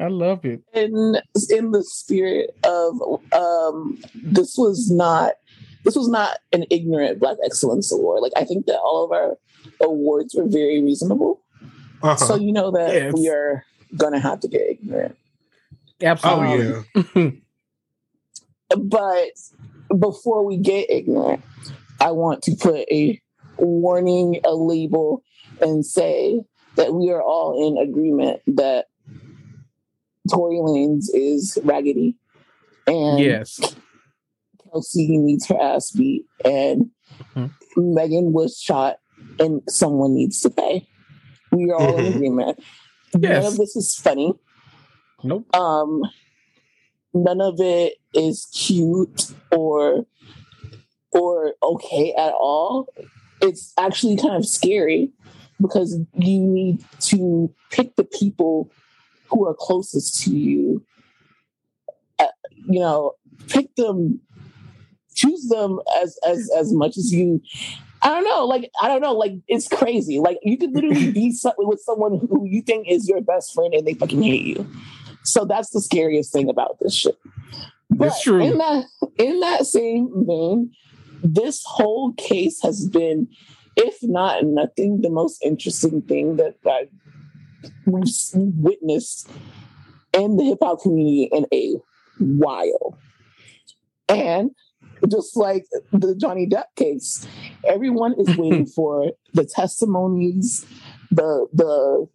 [0.00, 0.62] I love it.
[0.74, 1.16] in
[1.48, 3.00] in the spirit of
[3.32, 5.34] um this was not
[5.84, 9.38] this was not an ignorant black excellence award like i think that all of our
[9.80, 11.40] awards were very reasonable
[12.02, 12.16] Uh-huh.
[12.16, 13.12] so you know that Yes.
[13.14, 13.64] we are
[13.96, 15.16] gonna have to get ignorant
[16.02, 16.66] Absolutely.
[16.66, 17.42] oh Absolutely.
[18.70, 18.76] yeah.
[18.76, 19.30] but
[19.98, 21.42] before we get ignorant
[22.00, 23.20] i want to put a
[23.58, 25.22] warning a label
[25.60, 26.40] and say
[26.76, 28.86] that we are all in agreement that
[30.30, 32.16] Tory Lanez is raggedy
[32.86, 33.58] and yes.
[34.70, 36.90] Kelsey needs her ass beat, and
[37.34, 37.50] Mhm.
[37.76, 38.98] Megan was shot,
[39.38, 40.86] and someone needs to pay.
[41.50, 42.62] We are all in agreement.
[43.14, 44.32] None of this is funny.
[45.24, 45.54] Nope.
[45.54, 46.02] Um,
[47.14, 50.06] none of it is cute or
[51.12, 52.88] or okay at all.
[53.42, 55.10] It's actually kind of scary
[55.60, 58.70] because you need to pick the people
[59.28, 60.84] who are closest to you.
[62.18, 62.26] Uh,
[62.68, 63.12] you know,
[63.48, 64.20] pick them,
[65.14, 67.40] choose them as as as much as you.
[68.02, 70.20] I don't know, like I don't know, like it's crazy.
[70.20, 73.86] Like you could literally be with someone who you think is your best friend and
[73.86, 74.66] they fucking hate you.
[75.24, 77.16] So that's the scariest thing about this shit.
[77.98, 78.40] It's true.
[78.40, 78.84] In that
[79.18, 80.72] in that same vein,
[81.22, 83.28] this whole case has been,
[83.76, 86.88] if not nothing, the most interesting thing that I,
[87.86, 89.28] we've witnessed
[90.14, 91.76] in the hip hop community in a
[92.18, 92.98] while.
[94.08, 94.50] And
[95.08, 97.26] just like the Johnny Depp case,
[97.66, 100.66] everyone is waiting for the testimonies,
[101.10, 102.06] the the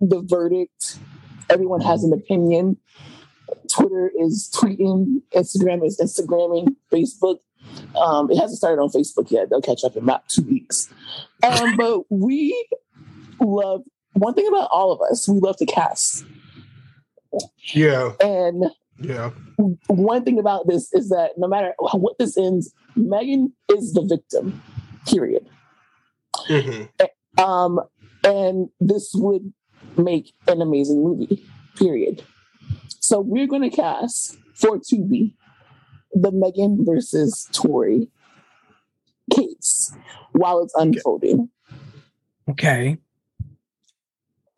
[0.00, 0.98] the verdict.
[1.50, 2.76] Everyone has an opinion.
[3.72, 7.38] Twitter is tweeting, Instagram is Instagramming, Facebook.
[7.96, 9.50] Um, it hasn't started on Facebook yet.
[9.50, 10.88] They'll catch up in about two weeks.
[11.42, 12.68] Um, but we
[13.40, 13.82] love
[14.14, 15.28] one thing about all of us.
[15.28, 16.24] We love to cast,
[17.74, 18.12] Yeah.
[18.20, 18.64] and
[18.98, 19.30] Yeah.
[19.88, 24.62] one thing about this is that no matter what this ends, Megan is the victim.
[25.06, 25.46] Period.
[26.48, 26.88] Mhm.
[27.38, 27.80] Um,
[28.24, 29.52] and this would
[29.98, 31.44] make an amazing movie.
[31.76, 32.22] Period.
[33.00, 35.34] So we're going to cast for Tubi
[36.12, 38.08] the Megan versus Tory
[39.34, 39.94] case
[40.32, 41.50] while it's unfolding.
[42.48, 42.96] Okay.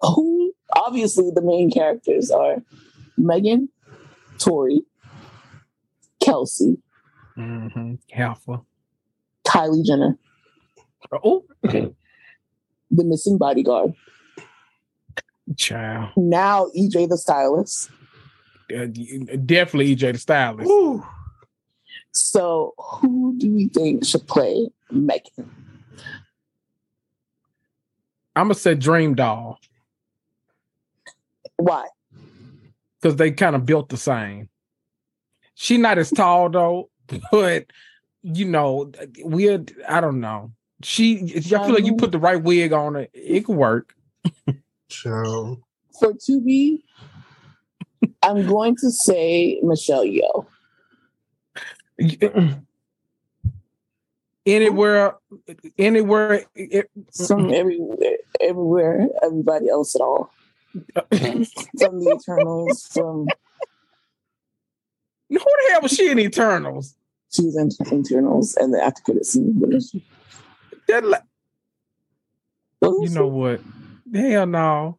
[0.03, 2.57] Who obviously the main characters are
[3.17, 3.69] Megan,
[4.39, 4.83] Tory,
[6.23, 6.79] Kelsey,
[7.37, 7.95] Mm-hmm.
[8.21, 8.63] Alpha.
[9.47, 10.19] Kylie Jenner,
[11.25, 11.95] Oh, the
[12.91, 13.95] missing bodyguard.
[15.57, 16.11] Child.
[16.17, 17.91] Now EJ the stylist.
[18.75, 20.69] Uh, definitely EJ the stylist.
[20.69, 21.05] Woo.
[22.13, 25.51] So who do we think should play Megan?
[28.37, 29.59] I'm gonna say Dream Doll
[31.57, 31.87] Why?
[33.01, 34.49] because they kind of built the same.
[35.55, 36.91] She not as tall though,
[37.33, 37.67] but
[38.23, 39.73] you know, weird.
[39.89, 40.53] I don't know.
[40.83, 43.95] She, I feel like you put the right wig on it, it could work.
[44.91, 45.61] So
[45.99, 46.83] For Tubi,
[48.23, 50.47] I'm going to say Michelle Yeoh.
[54.47, 55.13] Anywhere, uh,
[55.49, 56.45] uh, anywhere.
[56.55, 56.91] It,
[57.27, 60.31] From everywhere, everywhere, everybody else at all.
[60.97, 61.03] Uh,
[61.79, 63.29] from the Eternals, from
[65.29, 66.95] who the hell was she in Eternals?
[67.31, 69.53] she was in Eternals and the after credit scene.
[69.59, 70.03] What is she?
[70.89, 71.19] That, li-
[72.79, 73.61] What you know what?
[74.15, 74.99] Hell no.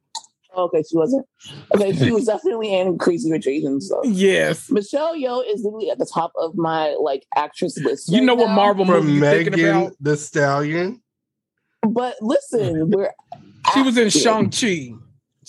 [0.56, 1.26] Okay, she wasn't.
[1.76, 4.04] Okay, she was definitely in Crazy Rich Asians though.
[4.04, 4.70] Yes.
[4.72, 8.10] Michelle Yeoh is literally at the top of my like actress list.
[8.10, 8.56] You right know what now.
[8.56, 9.94] Marvel movie you thinking Megan about?
[10.00, 11.02] the Stallion.
[11.88, 13.12] But listen, we're
[13.74, 14.10] She was in.
[14.10, 14.96] Shang Chi.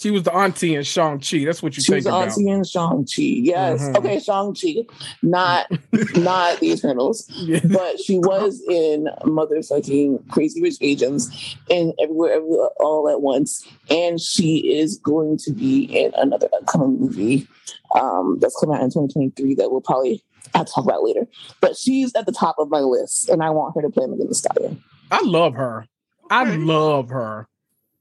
[0.00, 1.44] She was the auntie in Shang Chi.
[1.44, 2.28] That's what you She think was about.
[2.28, 3.20] auntie in Shang Chi.
[3.22, 3.82] Yes.
[3.86, 3.96] Mhm.
[3.98, 4.86] Okay, Shang Chi,
[5.22, 5.66] not
[6.16, 7.60] not the Eternals, Yeah.
[7.70, 11.30] but she was in motherfucking Crazy Rich Asians
[11.68, 13.66] and everywhere, everywhere, all at once.
[13.90, 17.46] And she is going to be in another upcoming movie
[17.94, 20.22] um, that's coming out in 2023 that we'll probably
[20.54, 21.26] have to talk about later.
[21.60, 24.28] But she's at the top of my list, and I want her to play Megan
[24.28, 24.82] Thee Stallion.
[25.10, 25.86] I love her.
[26.30, 27.48] I love her.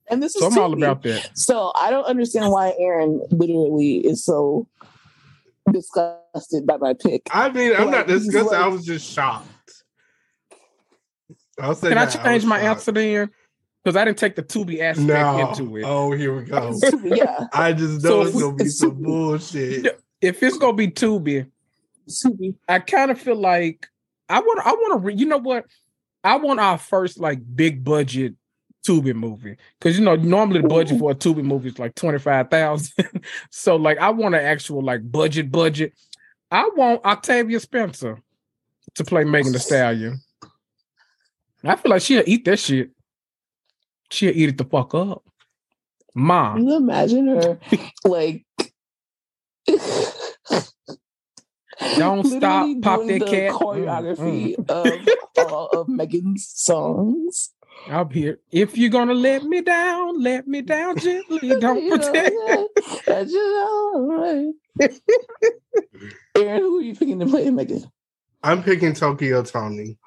[0.10, 0.78] And this is So I'm all Tubi.
[0.78, 1.38] about that.
[1.38, 4.67] So I don't understand why Aaron literally is so
[5.72, 7.28] disgusted by my pick.
[7.32, 8.58] I mean, I'm not Like, he's disgusted.
[8.58, 9.48] I was just shocked.
[11.60, 12.24] I'll say Can I that.
[12.24, 12.65] change was my shocked.
[12.80, 13.30] answer then?
[13.84, 15.50] Because I didn't take the Tubi aspect No.
[15.50, 15.84] into it.
[15.86, 16.78] Oh, here we go.
[17.04, 19.04] yeah, I just know it's it's- gonna be it's some Tubi.
[19.04, 20.02] bullshit.
[20.22, 21.50] If it's gonna be Tubi,
[22.10, 22.56] Tubi.
[22.67, 23.88] I kind of feel like
[24.28, 24.65] I want.
[24.65, 25.06] I want to.
[25.08, 25.65] Re- you know what?
[26.24, 28.36] I want our first like big budget
[28.87, 32.19] Tubi movie because you know normally the budget for a Tubi movie is like twenty
[32.19, 33.23] five thousand.
[33.51, 35.93] so like I want an actual like budget budget.
[36.51, 38.21] I want Octavia Spencer
[38.95, 40.19] to play Megan Thee Stallion.
[41.63, 42.91] I feel like she'll eat that shit.
[44.09, 45.23] She'll eat it the fuck up.
[46.15, 46.57] Mom.
[46.57, 47.59] Can you imagine her
[48.05, 48.45] like
[51.97, 53.51] Don't stop, pop that the cat.
[53.51, 54.69] Mm, choreography
[55.37, 57.51] of all of Megan's songs.
[57.87, 58.39] I'll be here.
[58.51, 61.49] If you're gonna let me down, let me down gently.
[61.59, 62.35] Don't You know, protect.
[63.05, 64.53] that's just all right.
[66.35, 67.83] Aaron, who are you picking to play Megan?
[68.43, 69.97] I'm picking Tokyo Toni.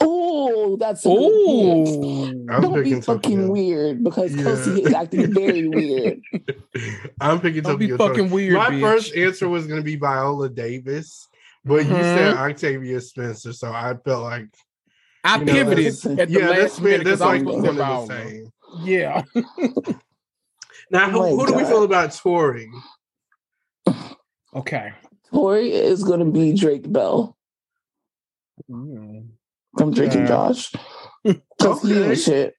[0.00, 2.48] Oh, that's a good pick.
[2.48, 3.50] Oh, I'm Don't be fucking Tokyo.
[3.50, 4.42] weird because Yeah.
[4.44, 6.20] Kelsey is acting very weird.
[7.20, 8.08] I'm picking don't be Tokyo Toni.
[8.18, 8.54] fucking weird.
[8.54, 8.80] My bitch.
[8.80, 11.26] first answer was going to be Viola Davis,
[11.64, 12.02] but you Mhm.
[12.02, 14.46] said Octavia Spencer, so I felt like
[15.24, 17.62] I you pivoted that's- at the yeah, last that's minute that's because I was one
[17.76, 18.44] going of to say.
[18.84, 19.22] Yeah.
[20.92, 22.68] Now, Oh who, my who do we feel about Tory?
[24.54, 24.92] Okay.
[25.32, 27.36] Tory is going to be Drake Bell
[28.70, 29.28] Mm.
[29.78, 30.72] from Drake and Josh.
[31.22, 32.08] Because he Okay.
[32.10, 32.54] ain't shit.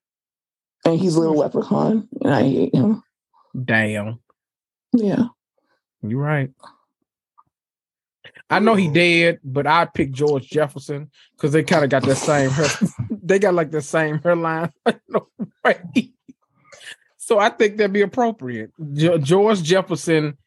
[0.85, 2.07] And he's a little leprechaun.
[2.21, 3.03] And I hate him.
[3.65, 4.19] Damn.
[4.93, 5.25] Yeah.
[6.03, 6.51] You're right.
[8.51, 12.17] I know he dead, but I pick George Jefferson because they kind of got that
[12.17, 12.67] same hair.
[13.23, 14.73] they got like the same hairline.
[15.07, 15.27] No
[15.63, 16.11] way.
[17.17, 18.71] so I think that'd be appropriate.
[18.93, 20.37] George Jefferson,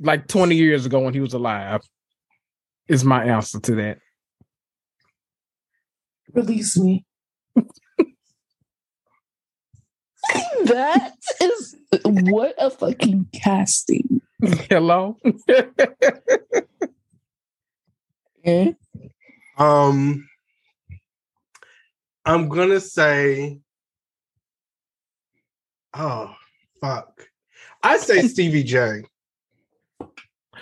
[0.00, 1.82] like 20 years ago when he was alive,
[2.88, 3.98] is my answer to that.
[6.32, 7.04] Release me.
[10.64, 11.12] that
[11.42, 14.22] is what a fucking casting.
[14.70, 15.18] Hello?
[18.44, 18.72] Eh?
[19.58, 20.28] Um,
[22.24, 23.60] I'm gonna say,
[25.94, 26.34] oh
[26.80, 27.28] fuck,
[27.82, 29.02] I say Stevie J.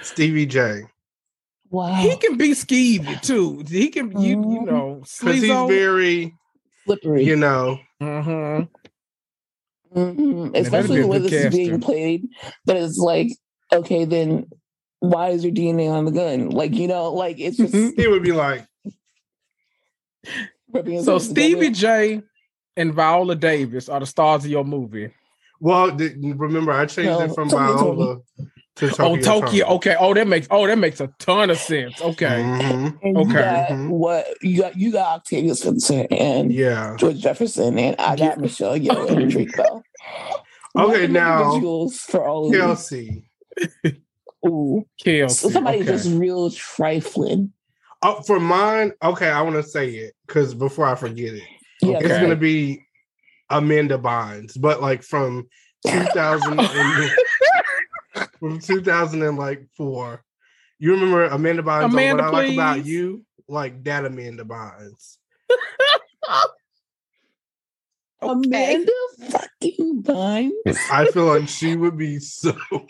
[0.02, 0.82] Stevie J.
[1.70, 1.94] Wow.
[1.94, 3.62] he can be skeevy too.
[3.68, 4.66] He can, you, you Mhm.
[4.66, 6.34] know, because he's very,
[6.84, 7.24] slippery.
[7.24, 8.68] you know, Mhm.
[9.94, 10.52] Mhm.
[10.52, 12.28] that'd Especially be the way good this is being played.
[12.64, 13.28] but it's like,
[13.72, 14.50] okay, then
[15.00, 16.50] why is your DNA on the gun?
[16.50, 18.66] Like, you know, like it's just he would be like,
[21.02, 21.18] So.
[21.18, 22.22] Stevie J
[22.76, 25.10] and Viola Davis are the stars of your movie.
[25.60, 28.18] well, th- remember I changed No, it from Tokyo Viola
[28.76, 29.04] to Tokyo.
[29.06, 29.40] oh, Tokyo.
[29.40, 29.62] Toni.
[29.76, 29.96] Okay.
[29.98, 32.00] Oh, that makes oh that makes a ton of sense.
[32.00, 32.26] Okay.
[32.26, 32.98] Mhm.
[33.02, 33.32] And you Okay.
[33.32, 33.88] got Mhm.
[33.90, 36.94] what you got you got Octavia Spencer and Yeah.
[36.98, 38.34] George Jefferson and I got Yeah.
[38.36, 39.82] Michelle Yeoh and Drake Bell.
[40.78, 41.58] Okay, now-
[42.06, 42.52] for all of.
[42.54, 43.28] Kelsey.
[44.46, 44.87] Ooh.
[45.03, 45.50] Kelsey.
[45.50, 45.87] Somebody okay.
[45.87, 47.53] just real trifling.
[48.03, 51.42] Oh, for mine, okay, I want to say it because before I forget it,
[51.83, 52.83] Yeah, it's gonna be
[53.50, 55.48] Amanda Bynes, but like from
[55.87, 57.11] 2000 and,
[58.38, 60.24] from 2000 and like four.
[60.79, 61.85] You remember Amanda Bynes?
[61.85, 65.18] on Amanda, what I like about you, like that Amanda Bynes.
[68.22, 68.92] Amanda
[69.29, 70.76] fucking Bynes.
[70.90, 72.57] I feel like she would be so.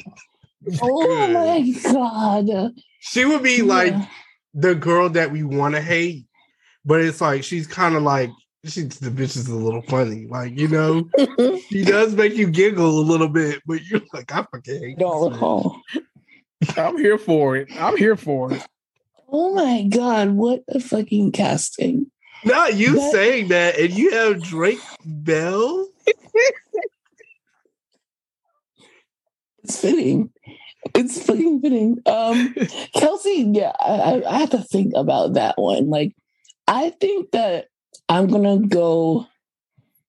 [0.82, 2.72] Oh my god.
[3.00, 4.06] She would be like Yeah.
[4.54, 6.26] the girl that we want to hate,
[6.84, 8.30] but it's like she's kind of like
[8.64, 11.08] she's the bitch is a little funny, like you know.
[11.70, 15.30] She does make you giggle a little bit, but you're like, I fucking hate don't
[15.30, 15.34] this bitch.
[15.34, 15.80] recall.
[16.76, 17.68] I'm here for it.
[17.80, 18.66] I'm here for it.
[19.32, 22.10] Oh my god, what a fucking casting.
[22.44, 25.88] Not you That- saying that, and you have Drake Bell.
[29.62, 30.30] It's fitting.
[30.94, 31.98] It's fucking fitting.
[32.06, 32.54] Um
[32.94, 35.90] Kelsey, yeah, I, I- I have to think about that one.
[35.90, 36.14] Like,
[36.66, 37.66] I think that
[38.08, 39.26] I'm gonna go.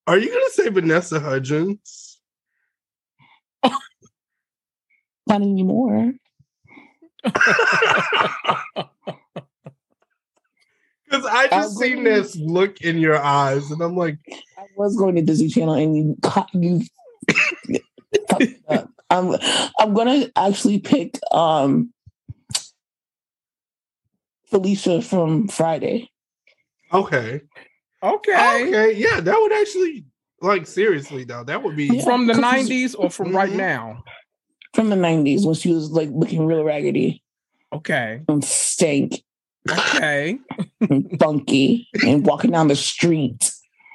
[0.06, 2.18] Are you gonna say Vanessa Hudgens?
[5.26, 6.12] Not anymore.
[11.04, 14.16] Because I just I'm seen this look in your eyes, and I'm like,
[14.56, 16.80] I was going to Disney Channel, and you caught you.
[19.12, 19.70] Fucked up.
[19.78, 21.92] I'm I'm gonna actually pick um
[24.46, 26.10] Felicia from Friday.
[26.92, 27.40] okay,
[28.02, 28.66] Okay.
[28.68, 30.04] okay, yeah, that would actually,
[30.42, 31.86] like, seriously though, that would be.
[31.86, 32.04] Yeah.
[32.04, 33.56] From the 90s or from right Mhm.
[33.56, 34.04] now?
[34.74, 37.22] from the '90s when she was like looking real raggedy
[37.74, 38.22] Okay.
[38.26, 39.22] and stank
[39.70, 40.38] Okay.
[40.80, 43.50] and funky and walking down the street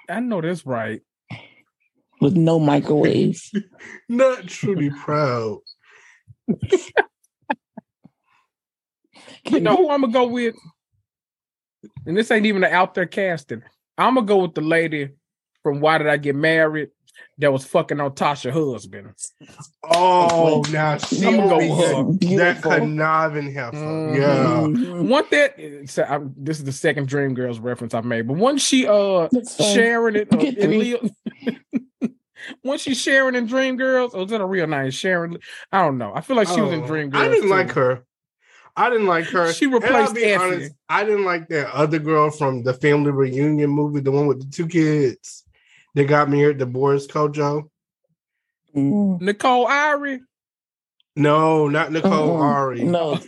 [0.07, 1.01] I know that's right.
[2.21, 3.41] With no microwave.
[4.09, 5.59] Not truly proud.
[9.49, 10.55] You know who I'm gonna go with?
[12.05, 13.63] And this ain't even an out there casting.
[13.97, 15.09] I'm gonna go with the lady
[15.63, 16.89] from Why Did I Get Married?
[17.39, 19.11] that was fucking on Tasha husband.
[19.83, 22.69] Oh, now she I'ma would go be with that, her.
[22.69, 23.75] that conniving heifer.
[23.75, 24.15] Mhm.
[24.17, 25.01] Yeah.
[25.09, 25.89] Want that?
[25.89, 29.29] so I'm, this is the second Dream Girls reference I've made, but once she uh
[29.73, 30.69] sharing it, uh, Get.
[30.69, 30.99] Leo,
[32.63, 34.91] once she's sharing in Dream Girls, or is that a real name?
[34.91, 35.37] Sharon,
[35.71, 36.11] I don't know.
[36.15, 37.23] I feel like she was in Oh, Dream Girls.
[37.23, 37.49] I didn't too.
[37.49, 38.03] like her.
[38.75, 39.51] I didn't like her.
[39.53, 40.43] She And I'll replaced be Effie.
[40.43, 44.39] honest, I didn't like that other girl from the family reunion movie, the one with
[44.39, 45.43] the two kids
[45.95, 47.63] that got married to Boris Kodjoe.
[48.75, 49.19] Mm.
[49.21, 50.21] Nicole Ari.
[51.15, 52.39] No, not Nicole Mm-mm.
[52.41, 52.83] Ari.
[52.83, 53.19] No,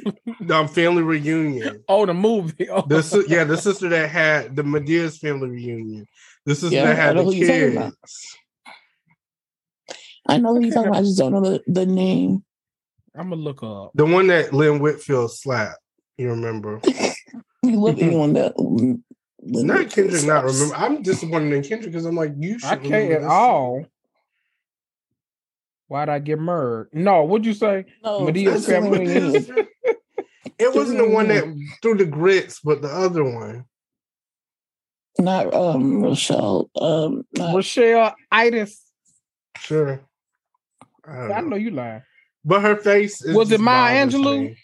[0.52, 1.84] Um, family reunion.
[1.90, 2.70] Oh, the movie.
[2.70, 2.82] Oh.
[2.88, 6.06] The si- yeah, the sister that had the Madea's family reunion.
[6.46, 7.96] The sister Yeah, that I had know the who you're kids.
[10.28, 11.00] I know what you're talking about.
[11.00, 12.44] I just don't know the, the name.
[13.16, 13.92] I'm gonna look up.
[13.96, 15.80] The one that Lynn Whitfield slapped.
[16.18, 16.82] You remember?
[17.62, 18.54] You love anyone that.
[19.42, 20.24] Not Kendrick.
[20.24, 20.76] Not remember.
[20.76, 22.58] I'm disappointed in Kendrick because I'm like, you.
[22.58, 23.86] Should I can't at this all.
[25.88, 26.90] Why'd I get murdered?
[26.94, 27.86] No, what'd you say?
[28.04, 29.68] No, Madea's that's family family
[30.60, 31.44] It wasn't the one that
[31.82, 33.66] threw the grits, but the other one.
[35.18, 36.70] Not um Rochelle.
[36.80, 38.78] Um, not, Rochelle Aytes.
[39.58, 40.02] Sure.
[41.10, 41.48] I, don't I know.
[41.50, 42.02] know you lying.
[42.46, 44.56] But her face is Was it just Maya Angelou?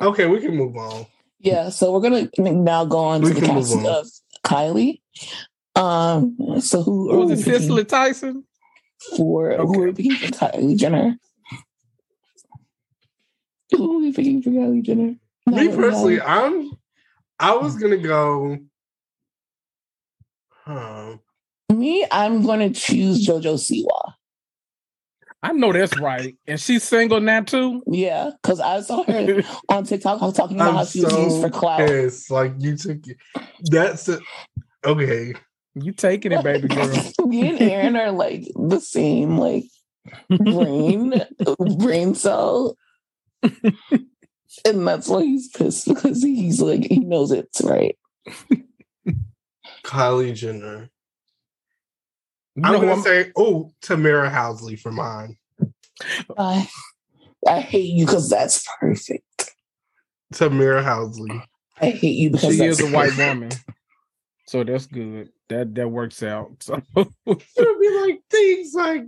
[0.00, 1.06] Okay, we can move on.
[1.38, 1.68] yeah.
[1.70, 4.06] So we're gonna now go on We to the can cast of
[4.44, 5.00] Kylie.
[5.76, 6.36] Um.
[6.60, 8.44] So who Was who it are we Cicely Tyson?
[9.16, 9.54] for?
[9.56, 11.16] Who are we picking for Kylie Jenner?
[13.72, 15.14] Who are we picking for Kylie Jenner?
[15.46, 16.70] Now Me personally, have- I'm.
[17.38, 18.58] I was gonna go.
[20.64, 21.16] Huh.
[21.70, 24.12] me, I'm going to choose JoJo Siwa.
[25.44, 26.36] I know that's right.
[26.46, 27.82] And she's single now too.
[27.86, 31.50] Yeah, because I saw her on TikTok talking about how I'm she was used for
[31.50, 31.78] clout.
[31.88, 32.30] pissed.
[32.30, 33.16] Like you took it.
[33.64, 34.20] That's it.
[34.84, 35.34] Okay.
[35.74, 36.68] You taking it, baby
[37.18, 37.26] girl.
[37.26, 39.64] Me and Aaron are like the same, like
[40.28, 41.14] brain,
[41.78, 42.76] brain cell.
[43.42, 47.96] and that's why he's pissed because he's like, he knows it's right.
[49.82, 50.90] Kylie Jenner.
[52.54, 55.36] You I'm gonna I'm- say, oh, Tamera Housley for mine.
[56.36, 56.68] I,
[57.46, 59.54] I hate you because that's perfect.
[60.34, 61.42] Tamera Housley.
[61.80, 63.28] I hate you because she that's is a white perfect.
[63.28, 63.50] woman.
[64.46, 65.30] So that's good.
[65.48, 66.52] That that works out.
[66.64, 69.04] So It would be like things like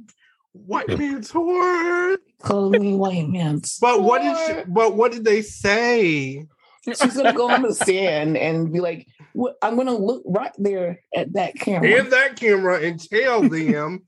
[0.52, 2.16] white man's whore.
[2.42, 3.60] Call me white man.
[3.80, 6.46] But what did she, but what did they say?
[6.86, 9.56] She's gonna go on the stand and be like, "What?
[9.62, 14.02] I'm gonna look right there at that camera." In that camera and tell them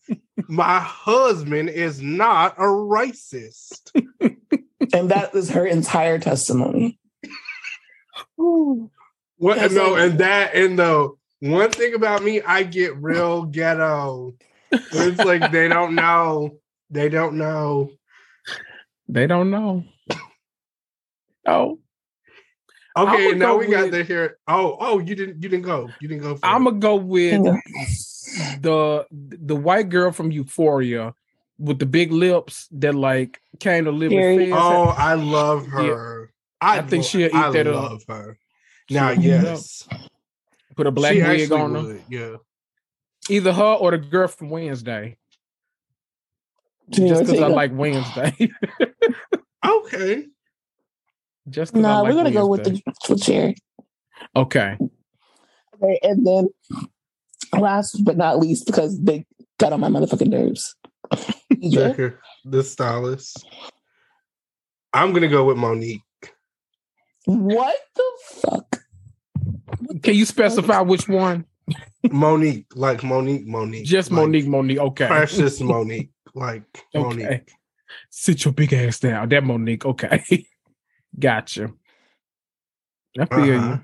[0.49, 3.91] my husband is not a racist.
[4.93, 6.99] and that is her entire testimony.
[8.37, 11.11] What That's no, like- and that and the
[11.41, 14.35] one thing about me, I get real ghetto.
[14.71, 16.59] It's like they don't know.
[16.91, 17.91] They don't know.
[19.09, 19.85] they don't know.
[21.47, 21.79] Oh,
[22.97, 24.39] Okay, I'ma now go we got to hear.
[24.49, 25.89] Oh, oh, you didn't you didn't go.
[26.01, 26.71] You didn't go for I'm it.
[26.71, 27.43] gonna go with
[28.63, 31.15] the the white girl from Euphoria
[31.59, 34.45] with the big lips that like came to live Carrie.
[34.45, 34.59] in Fez.
[34.63, 36.31] Oh, I love her.
[36.61, 37.75] I think lo- she'll eat I that up.
[37.91, 38.39] love her.
[38.91, 39.89] Now, She'll yes,
[40.77, 41.99] Put a black she wig actually on her.
[42.09, 42.37] Yeah.
[43.29, 45.17] Either her or the girl from Wednesday.
[46.91, 48.35] Just because I like Wednesday.
[49.67, 50.27] Okay.
[51.49, 52.83] Just because I Nah, like we're gonna go with Wednesday.
[52.85, 53.57] the with Cherry.
[54.35, 54.77] Okay.
[55.75, 56.49] Okay, and then
[57.59, 59.25] last but not least, because they
[59.59, 60.75] got on my motherfucking nerves.
[61.53, 61.75] Deidre.
[61.91, 63.47] Becker, the stylist.
[64.93, 66.01] I'm gonna go with Mo'Nique.
[67.27, 68.81] What the fuck?
[70.03, 71.45] Can you specify which one?
[72.05, 73.85] Mo'Nique, like Mo'Nique, Mo'Nique.
[73.85, 74.79] Just like Mo'Nique, Mo'Nique.
[74.79, 75.07] Okay.
[75.07, 76.63] Precious Mo'Nique, like
[76.95, 77.25] Mo'Nique.
[77.27, 77.43] Okay.
[78.11, 79.29] Sit your big ass down.
[79.29, 79.85] That Mo'Nique.
[79.85, 80.47] Okay.
[81.19, 81.73] Gotcha.
[83.19, 83.79] I feel Uh-huh.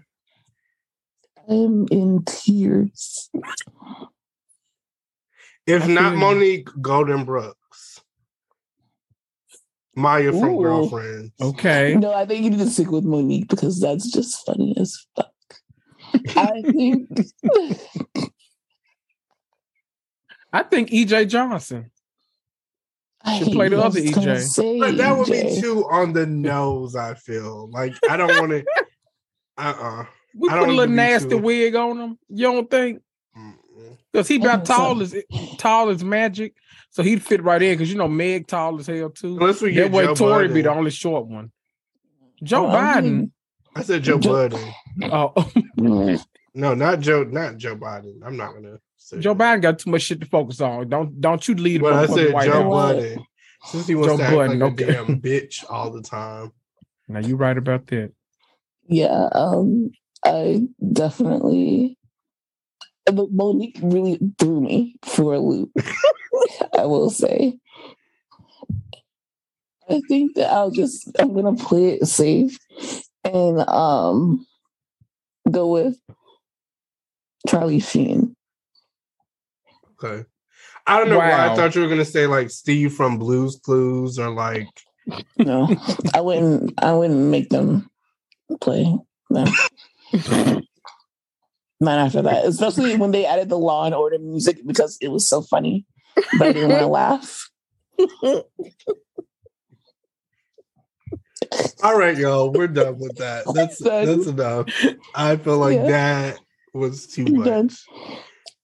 [1.48, 3.30] I'm in tears.
[5.66, 6.18] If not feel you.
[6.18, 8.00] Mo'Nique, Golden Brooks.
[9.94, 10.62] Maya from Ooh.
[10.62, 11.32] Girlfriends.
[11.40, 11.94] Okay.
[11.96, 15.28] No, I think you need to stick with Mo'Nique because that's just funny as fuck.
[16.36, 17.08] I think
[20.52, 21.90] I think EJ Johnson.
[23.24, 23.82] I Should hate play the you.
[23.82, 24.40] I other gonna EJ.
[24.42, 27.70] say But that would be too on the nose, I feel.
[27.70, 28.64] Like I don't want to
[29.58, 30.04] uh-uh.
[30.34, 31.38] We I put a little nasty too.
[31.38, 32.18] wig on him.
[32.28, 33.02] You don't think?
[34.12, 34.74] Because he about think so.
[34.74, 35.14] tall as
[35.58, 36.54] tall as magic.
[36.90, 39.38] So he'd fit right in because you know Meg tall as hell too.
[39.40, 41.50] Unless we That get way Joe Tory be the only short one.
[42.42, 43.30] Joe Oh, Biden.
[43.74, 44.72] I said Joe Joe- Budden.
[45.04, 45.32] Oh,
[45.78, 46.22] mm.
[46.54, 48.20] No, not Joe, not Joe Biden.
[48.24, 48.78] I'm not gonna
[49.18, 50.88] Joe Biden got too much shit to focus on.
[50.88, 52.94] Don't don't you lead Well, I motherfucking said White Joe House.
[52.94, 53.26] Budden.
[53.64, 54.84] Since he wants Joe to act Budden, like okay.
[54.84, 56.52] a damn bitch all the time.
[57.08, 58.12] Now you right about that.
[58.88, 59.90] Yeah, um,
[60.24, 61.98] I definitely.
[63.06, 65.70] But Mo'Nique really threw me for a loop.
[66.78, 67.58] I will say.
[69.88, 72.58] I think that I'll just I'm gonna play it safe
[73.24, 74.46] and um
[75.50, 75.96] go with
[77.48, 78.36] Charlie Sheen.
[80.02, 80.24] Okay.
[80.86, 84.18] I don't know why I thought you were gonna say like Steve from Blues Clues
[84.18, 84.68] or like
[85.38, 85.68] No,
[86.14, 86.74] I wouldn't.
[86.82, 87.88] I wouldn't make them
[88.60, 88.96] play
[89.30, 89.48] them.
[91.80, 95.28] Not after that, especially when they added the Law and Order music because it was
[95.28, 95.84] so funny,
[96.38, 97.50] but I didn't want to laugh.
[101.82, 103.44] all right, y'all, we're done with that.
[103.54, 104.68] That's that's enough.
[105.14, 105.86] I feel like Yeah.
[105.86, 106.40] that
[106.72, 107.84] was too I'm much.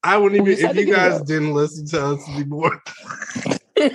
[0.03, 0.13] Done.
[0.13, 1.27] I wouldn't even if you guys out.
[1.27, 2.83] didn't listen to us anymore.
[3.79, 3.89] No,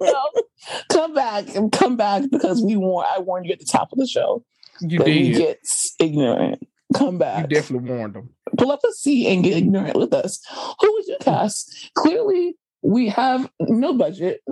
[0.92, 3.06] come back and come back because we warn.
[3.14, 4.44] I warned you at the top of the show
[4.80, 5.36] You that we did.
[5.38, 5.58] get
[5.98, 6.66] ignorant.
[6.94, 7.42] Come back.
[7.50, 8.30] You definitely warned them.
[8.56, 10.40] pull up a seat and get ignorant with us.
[10.80, 11.90] Who would you cast?
[11.94, 14.42] Clearly, we have no budget.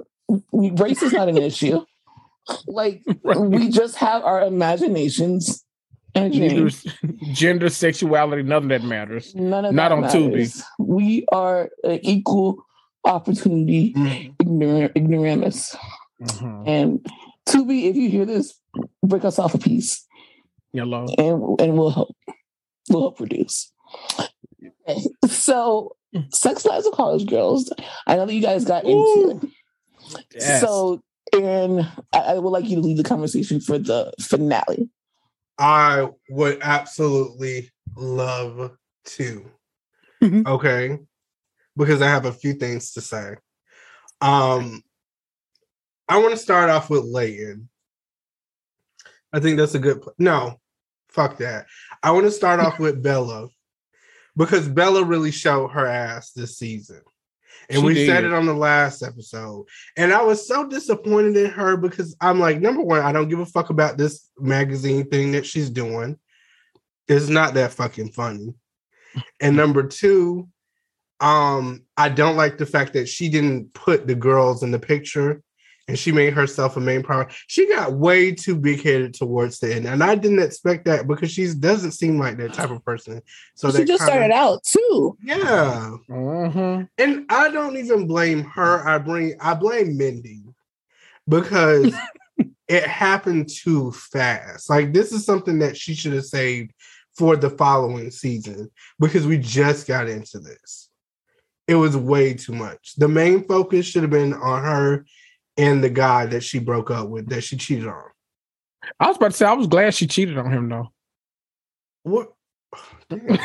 [0.53, 1.85] Race is not an issue.
[2.67, 3.03] Like
[3.37, 5.65] we just have our imaginations
[6.15, 6.71] and Neither
[7.33, 9.35] gender, sexuality, none of that matters.
[9.35, 10.31] None of not that on Tubi.
[10.31, 10.63] matters.
[10.79, 12.57] We are an equal
[13.05, 13.95] opportunity
[14.41, 15.75] ignorant ignoramus.
[16.23, 16.69] Mhm.
[16.69, 17.07] And
[17.49, 18.55] Tubi, if you hear this,
[19.03, 20.07] break us off a piece.
[20.73, 21.07] Yellow.
[21.19, 22.15] and and we'll help
[22.91, 23.71] we'll help produce.
[24.89, 25.97] Okay, So,
[26.31, 27.73] Sex Lives of College Girls.
[28.07, 29.51] I know that you guys got into it.
[30.35, 30.61] Yes.
[30.61, 31.03] So,
[31.33, 31.81] and
[32.13, 34.89] I, I would like you to lead the conversation for the finale.
[35.59, 38.73] I would absolutely love
[39.05, 39.51] to.
[40.23, 40.47] Mhm.
[40.47, 40.99] Okay.
[41.77, 43.37] Because I have a few things to say.
[44.21, 44.83] Um
[46.09, 47.69] I want to start off with Leighton.
[49.33, 50.61] I think that's a good pl- no,
[51.09, 51.67] fuck that.
[52.03, 53.49] I want to start off with Bella
[54.37, 57.01] because Bella really showed her ass this season.
[57.73, 59.67] And She we said it on the last episode.
[59.97, 63.39] And I was so disappointed in her because I'm like, number one, I don't give
[63.39, 66.19] a fuck about this magazine thing that she's doing.
[67.09, 68.55] It's not that fucking funny.
[69.41, 70.49] And number two,
[71.21, 75.43] um, I don't like the fact that she didn't put the girls in the picture
[75.89, 77.35] and she made herself a main priority.
[77.49, 79.87] She got way too big headed towards the end.
[79.87, 83.21] And I didn't expect that because she doesn't seem like that type of person.
[83.57, 85.17] So she just kinda- started out too.
[85.23, 85.97] Yeah.
[86.09, 86.89] Mhm.
[86.99, 88.87] And I don't even blame her.
[88.89, 90.43] I bring I blame Mindy
[91.29, 91.93] because
[92.69, 94.71] it happened too fast.
[94.71, 96.73] Like this is something that she should have saved
[97.17, 100.89] for the following season because we just got into this.
[101.69, 102.95] It was way too much.
[102.97, 105.07] The main focus should have been on her
[105.57, 108.03] and the guy that she broke up with, that she cheated on.
[108.99, 110.89] I was about to say I was glad she cheated on him though.
[112.03, 112.33] What?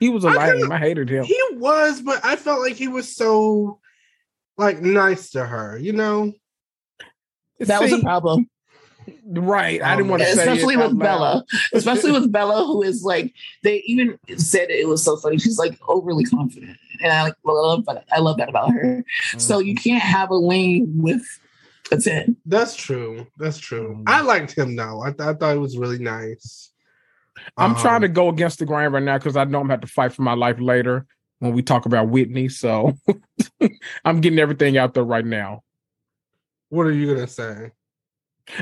[0.00, 0.52] He was a I lame.
[0.56, 1.24] couldn't- I hated him.
[1.24, 3.78] He was, but I felt like he was so
[4.58, 6.32] like nice to her, you know?
[7.60, 8.50] That was a problem,
[9.24, 9.80] right.
[9.80, 10.98] I didn't want to say especially it out with.
[10.98, 11.44] Bella.
[11.72, 13.32] Especially with Bella, who is like
[13.62, 15.38] they even said it was so funny.
[15.38, 18.04] She's like overly confident, and I like love that.
[18.12, 19.04] I love that about her.
[19.38, 19.68] So Mm-hmm.
[19.68, 21.22] you can't have a lane with
[21.94, 22.36] a ten.
[22.46, 23.26] That's true.
[23.38, 23.96] That's true.
[24.00, 24.04] Mm.
[24.06, 25.00] I liked him though.
[25.02, 26.70] I, th- I thought it was really nice.
[27.56, 29.74] I'm trying to Um, go against the grain right now because I know I'm gonna
[29.74, 31.06] have to fight for my life later
[31.40, 32.48] when we talk about Whitney.
[32.48, 32.92] So
[34.04, 35.62] I'm getting everything out there right now.
[36.68, 37.72] What are you gonna say?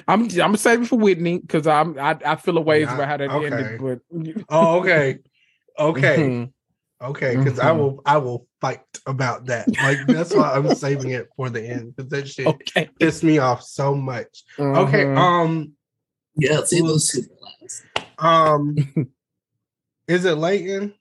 [0.07, 3.17] I'm I'm saving for Whitney because I'm I, I feel a ways Yeah, about how
[3.17, 3.47] that okay.
[3.47, 4.01] ended, but
[4.49, 5.19] Oh, okay,
[5.79, 6.53] okay, Mhm.
[7.03, 7.37] Okay.
[7.37, 7.79] Because I Mhm.
[7.79, 9.69] will, I will fight about that.
[9.83, 11.95] Like that's why I'm saving it for the end.
[11.97, 12.89] Because that shit okay.
[12.99, 14.45] pissed me off so much.
[14.59, 15.05] Okay.
[15.05, 15.17] Mhm.
[15.17, 15.73] Um.
[16.37, 17.85] Yeah, see those two for last.
[18.19, 18.77] Um.
[20.09, 20.95] is it Leighton?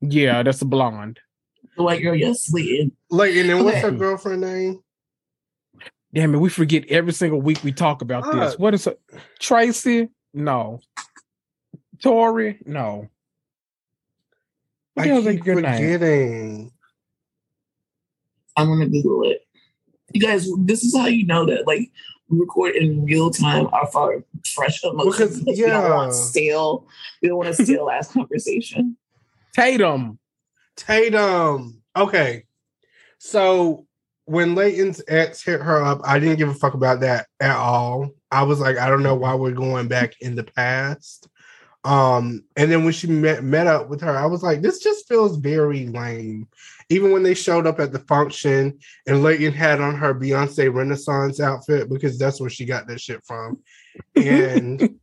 [0.00, 1.20] yeah, that's a blonde.
[1.76, 2.92] The white girl, yes, Leighton.
[3.10, 4.80] Leighton, and what's her girlfriend name?
[6.14, 8.58] Damn it, we forget every single week we talk about this.
[8.58, 8.98] What is it?
[9.38, 10.08] Tracy?
[10.32, 10.80] No.
[12.02, 12.58] Tori?
[12.64, 13.08] No.
[14.96, 15.74] What the I hell's that keep good name?
[15.74, 16.72] forgetting.
[18.56, 19.46] I'm gonna Google it.
[20.14, 21.90] You guys, this is how you know that like
[22.30, 24.24] we record in real time off our
[24.54, 25.16] fresh emotions.
[25.16, 25.94] Because, because we don't yeah.
[25.94, 26.86] want stale.
[27.20, 28.96] We don't want to steal last conversation.
[29.54, 30.18] Tatum.
[30.78, 31.82] Tatum.
[31.94, 32.44] Okay.
[33.18, 33.86] So
[34.24, 38.12] when Leighton's ex hit her up, I didn't give a fuck about that at all.
[38.30, 41.28] I was like, I don't know why we're going back in the past.
[41.86, 45.06] Um, and then when she met met up with her, I was like, this just
[45.06, 46.48] feels very lame.
[46.88, 51.38] Even when they showed up at the function and Leighton had on her Beyonce Renaissance
[51.38, 53.62] outfit because that's where she got that shit from.
[54.16, 54.98] And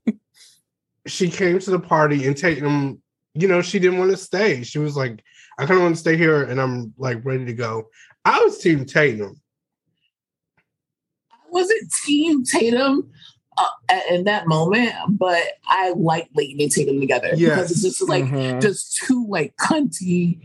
[1.08, 3.02] she came to the party and Tatum,
[3.34, 4.64] you know, she didn't want to stay.
[4.64, 5.24] She was like,
[5.58, 7.88] I kind of want to stay here and I'm like ready to go.
[8.26, 9.40] I was team Tatum.
[11.32, 13.10] I was it Team Tatum
[13.58, 18.26] uh, in that moment, but I like Leighton and Tatum together because it's just like
[18.26, 18.62] Mhm.
[18.62, 20.40] just two like cunty,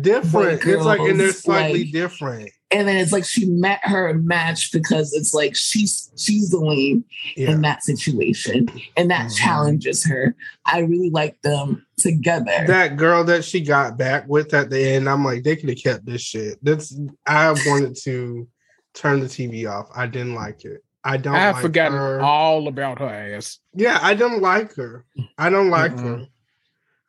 [0.00, 0.64] Different.
[0.64, 2.50] White It's like and they're slightly like- different.
[2.72, 7.04] and then it's like she met her match because it's like she's she's the lane
[7.36, 7.52] Yeah.
[7.52, 9.36] in that situation, and that Mhm.
[9.36, 10.34] challenges her.
[10.66, 12.64] I really like them together.
[12.66, 15.78] that girl that she got back with at the end, I'm like, they could have
[15.78, 16.58] kept this shit.
[16.62, 16.92] That's
[17.26, 18.48] I wanted to
[18.94, 19.88] turn the TV off.
[19.94, 20.83] I didn't like it.
[21.04, 22.20] I don't I have like forgotten her.
[22.20, 23.58] all about her ass.
[23.74, 25.04] Yeah, I don't like her.
[25.36, 26.20] I don't like Mm-mm.
[26.20, 26.26] her.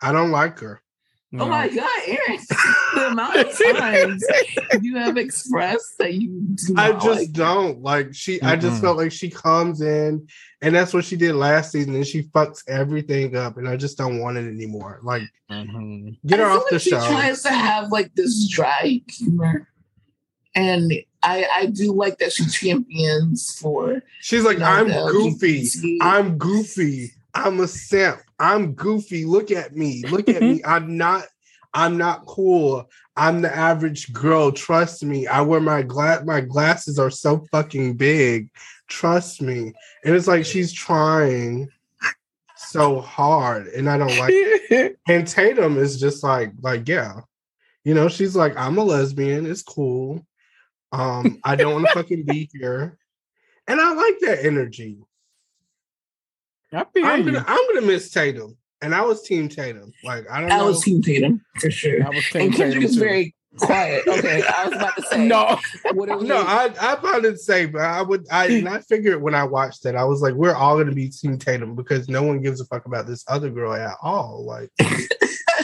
[0.02, 0.82] I don't like her.
[1.38, 2.40] Oh my god, Aaron!
[2.96, 4.24] the amount of times
[4.82, 6.30] you have expressed that you
[6.66, 8.42] do I just like don't like she.
[8.42, 10.28] I just felt like she comes in,
[10.62, 13.98] and that's what she did last season, and she fucks everything up, and I just
[13.98, 15.00] don't want it anymore.
[15.04, 16.18] Like, Mhm.
[16.26, 17.06] get her I feel off the like she show.
[17.08, 19.68] tries to have like this dry humor,
[20.56, 20.94] and
[21.26, 24.02] I I do like that she champions for.
[24.22, 25.64] She's like, you know, I'm goofy.
[25.64, 25.98] LGBT.
[26.02, 27.12] I'm goofy.
[27.34, 28.20] I'm a simp.
[28.40, 29.26] I'm goofy.
[29.26, 30.04] Look at me.
[30.10, 30.60] Look at me.
[30.60, 30.70] Mm-hmm.
[30.70, 31.26] I'm not.
[31.74, 32.90] I'm not cool.
[33.18, 34.52] I'm the average girl.
[34.52, 35.28] Trust me.
[35.28, 36.24] I wear my glass.
[36.24, 38.50] My glasses are so fucking big.
[38.88, 39.74] Trust me.
[40.06, 41.70] And it's like she's trying
[42.56, 44.32] so hard, and I don't like.
[44.32, 45.00] it.
[45.08, 47.22] And Tatum is just like, like, yeah,
[47.84, 49.46] you know, she's like, I'm a lesbian.
[49.46, 50.26] It's cool.
[51.00, 52.98] Um, I don't want to fucking be here,
[53.68, 54.98] and I like that energy.
[56.74, 58.58] I feel I'm gonna I'm gonna miss Tatum.
[58.82, 59.94] And I was team Tatum.
[60.04, 60.68] Like I don't I know.
[60.68, 63.00] was Team Tatum for sure, I was team and thinking Kendrick is too.
[63.00, 64.06] very quiet.
[64.08, 65.58] Okay, I was about to say no.
[65.94, 69.34] What no, I I found it safe, but I would I and I figured when
[69.34, 72.42] I watched it, I was like, we're all gonna be team Tatum because no one
[72.42, 74.46] gives a fuck about this other girl at all.
[74.46, 74.70] Like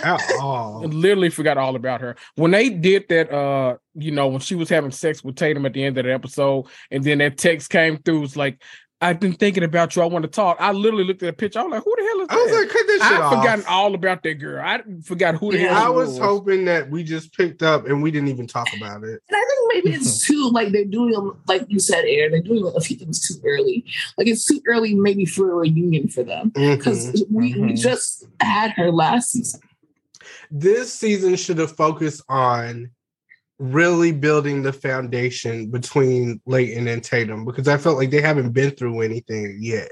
[0.03, 2.15] at I literally forgot all about her.
[2.35, 5.73] When they did that, uh, you know, when she was having sex with Tatum at
[5.73, 8.61] the end of the episode, and then that text came through, it's like,
[9.03, 10.03] I've been thinking about you.
[10.03, 10.57] I want to talk.
[10.59, 11.57] I literally looked at the picture.
[11.57, 12.37] I was like, who the hell is that?
[12.37, 13.33] I was like, cut this shit I've off.
[13.39, 14.63] forgotten all about that girl.
[14.63, 17.87] I forgot who the Yeah, hell I she was hoping that we just picked up
[17.87, 19.19] and we didn't even talk about it.
[19.27, 22.31] And I think maybe it's too like they're doing them like you said, Aaron.
[22.31, 23.83] They're doing a few things too early.
[24.19, 27.25] Like it's too early, maybe for a reunion for them because Mhm.
[27.31, 27.77] we, we Mhm.
[27.81, 29.61] just had her last season.
[30.51, 32.91] This season should have focused on
[33.57, 38.71] really building the foundation between Leighton and Tatum because I felt like they haven't been
[38.71, 39.91] through anything yet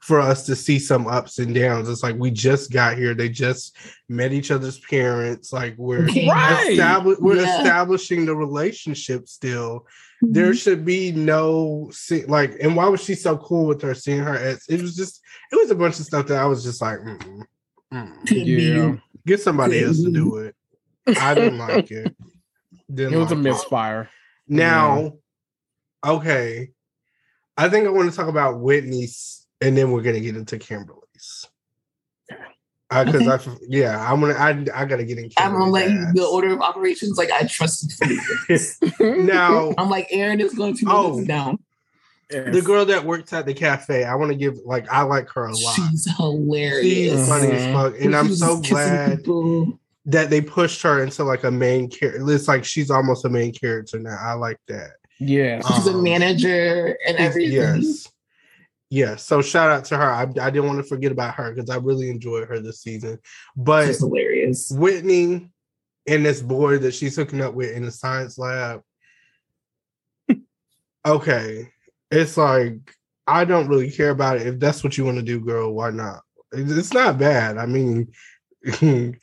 [0.00, 1.88] for us to see some ups and downs.
[1.88, 3.14] It's like we just got here.
[3.14, 3.76] They just
[4.08, 5.52] met each other's parents.
[5.52, 6.70] Like we're Right.
[6.76, 7.58] establi- we're Yeah.
[7.58, 9.86] establishing the relationship still.
[10.22, 14.20] There should be no se- like, and why was she so cool with her seeing
[14.20, 14.66] her ex?
[14.68, 15.20] It was just,
[15.52, 17.42] it was a bunch of stuff that I was just like, mm-mm,
[17.92, 18.26] mm.
[18.26, 18.94] Couldn't Yeah.
[19.24, 19.36] You.
[19.36, 20.54] get somebody else to do it.
[21.20, 22.14] I didn't like it.
[22.92, 23.48] Didn't It was a like it.
[23.50, 24.10] misfire.
[24.48, 25.12] Now,
[26.04, 26.70] okay,
[27.56, 31.46] I think I want to talk about Whitney's, and then we're gonna get into Kimberly's.
[32.90, 33.26] Because Okay.
[33.26, 34.50] I, f- yeah, I'm gonna, I,
[34.82, 35.30] I gotta get in.
[35.38, 37.16] I'm gonna let you the order of operations.
[37.16, 38.60] Like I trust you.
[39.24, 41.08] Now, I'm like Aaron is going to Oh.
[41.08, 41.58] move this down.
[42.32, 42.54] Yes.
[42.54, 45.44] the girl that works at the cafe, I want to give like I like her
[45.46, 45.74] a lot.
[45.76, 46.82] She's hilarious.
[46.82, 49.78] She's funny as fuck, and I'm so glad people.
[50.06, 52.30] that they pushed her into like a main character.
[52.32, 54.16] It's like she's almost a main character now.
[54.20, 54.92] I like that.
[55.20, 55.66] Yes.
[55.68, 57.52] She's a Um, manager and everything.
[57.52, 58.08] Yes.
[58.90, 59.24] Yes.
[59.24, 60.10] So shout out to her.
[60.10, 63.18] I, I didn't want to forget about her because I really enjoyed her this season.
[63.56, 64.70] But She's hilarious.
[64.70, 65.48] Whitney
[66.08, 68.82] and this boy that she's hooking up with in the science lab.
[71.06, 71.68] okay.
[72.12, 72.94] It's like
[73.26, 74.46] I don't really care about it.
[74.46, 76.20] If that's what you want to do, girl, why not?
[76.52, 77.56] It's not bad.
[77.56, 78.12] I mean,
[78.80, 79.16] you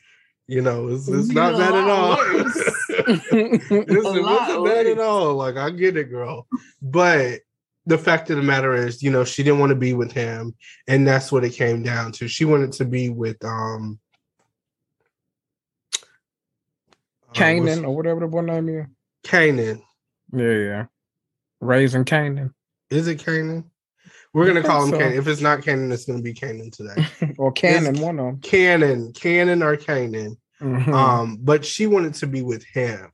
[0.48, 2.20] know, it's, it's not bad at all.
[2.40, 2.74] It's-
[3.32, 5.34] it wasn't bad at all.
[5.34, 6.46] Like I get it, girl.
[6.82, 7.40] But
[7.86, 10.54] the fact of the matter is, you know, she didn't want to be with him,
[10.88, 12.28] and that's what it came down to.
[12.28, 14.00] She wanted to be with um
[17.28, 18.86] uh, Canaan or whatever the boy name is.
[19.22, 19.82] Canaan.
[20.32, 20.86] Yeah, yeah.
[21.60, 22.52] Raising Kanan
[22.90, 23.70] Is it Canaan?
[24.32, 24.98] We're gonna call him so.
[24.98, 25.16] Kanan.
[25.16, 27.06] If it's not Canaan, it's gonna be Canaan today.
[27.38, 28.40] or Cannon, one of them.
[28.40, 30.36] Canon, Canon or Kanan.
[30.60, 30.92] Mhm.
[30.92, 33.10] Um, but she wanted to be with him.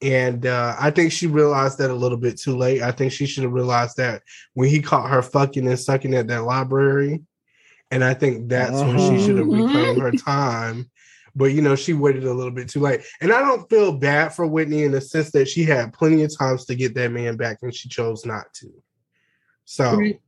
[0.00, 2.82] And uh, I think she realized that a little bit too late.
[2.82, 4.22] I think she should have realized that
[4.54, 7.22] when he caught her fucking and sucking at that library.
[7.92, 10.90] And I think that's when she should have reclaimed her time.
[11.36, 13.02] But you know, she waited a little bit too late.
[13.20, 16.36] And I don't feel bad for Whitney in the sense that she had plenty of
[16.36, 18.72] times to get that man back and she chose not to.
[19.64, 20.20] So Right.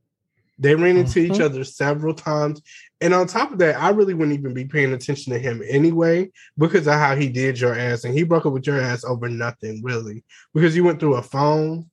[0.57, 1.41] they ran into each Mhm.
[1.41, 2.61] other several times.
[3.01, 6.31] And on top of that, I really wouldn't even be paying attention to him anyway
[6.57, 8.05] because of how he did your ass.
[8.05, 10.23] And he broke up with your ass over nothing, really.
[10.53, 11.89] Because you went through a phone.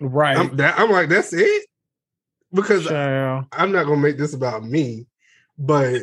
[0.00, 0.36] Right.
[0.36, 1.66] I'm, that, I'm like, that's it?
[2.52, 3.46] Because Child.
[3.52, 5.06] I'm not gonna make this about me,
[5.56, 6.02] but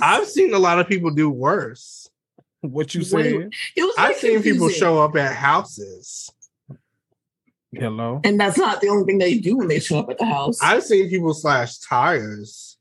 [0.00, 2.08] I've seen a lot of people do worse.
[2.60, 3.50] What you Wait, said?
[3.76, 6.30] it was I've seen people show up at houses.
[7.74, 8.20] Hello.
[8.24, 10.58] and that's not the only thing they do when they show up at the house.
[10.62, 12.76] I've seen people slash tires.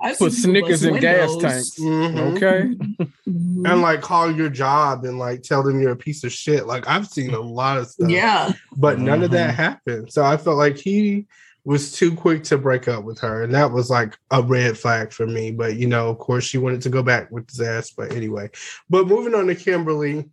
[0.00, 1.42] I've Put Snickers bust in gas windows.
[1.42, 1.78] tanks.
[1.78, 2.36] Mhm.
[2.36, 3.06] Okay.
[3.28, 3.70] Mhm.
[3.70, 6.66] And like call your job and like tell them you're a piece of shit.
[6.66, 8.10] Like I've seen a lot of stuff.
[8.10, 9.56] Yeah, but none of that Mhm.
[9.56, 10.12] happened.
[10.12, 11.26] So I felt like he
[11.64, 15.12] was too quick to break up with her, and that was like a red flag
[15.12, 15.50] for me.
[15.52, 17.90] But you know, of course, she wanted to go back with his ass.
[17.90, 18.50] But anyway,
[18.90, 20.28] but moving on to Kimberly.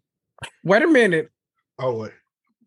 [0.65, 1.29] Wait a minute.
[1.79, 2.11] Oh, what?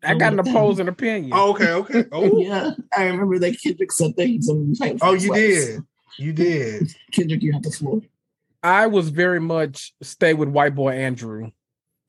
[0.05, 1.31] I got an opposing opinion.
[1.33, 2.05] Oh, okay, okay.
[2.11, 2.71] Oh, yeah.
[2.95, 5.65] I remember that Kendrick said things and type oh, you flex.
[5.65, 5.83] did.
[6.17, 6.95] You did.
[7.11, 8.01] Kendrick, you have the floor.
[8.63, 11.51] I was very much stay with white boy Andrew.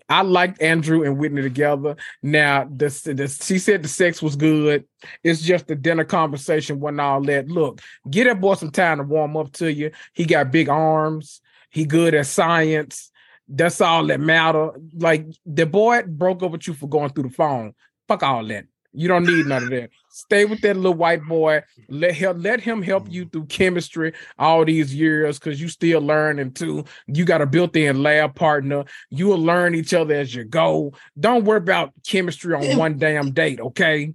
[0.08, 1.96] I liked Andrew and Whitney together.
[2.22, 4.84] Now, this, this she said the sex was good.
[5.24, 7.48] It's just the dinner conversation wasn't all that.
[7.48, 9.90] Look, get that boy some time to warm up to you.
[10.12, 11.40] He got big arms.
[11.70, 13.10] He good at science.
[13.48, 14.70] That's all that matter.
[14.94, 17.74] Like the boy broke up with you for going through the phone.
[18.08, 18.66] Fuck all that.
[18.92, 19.90] You don't need none of that.
[20.10, 21.62] Stay with that little white boy.
[21.90, 26.52] Let him let him help you through chemistry all these years because you still learning
[26.52, 26.84] too.
[27.06, 28.84] You got a built-in lab partner.
[29.10, 30.94] You will learn each other as you go.
[31.20, 34.14] Don't worry about chemistry on one damn date, okay?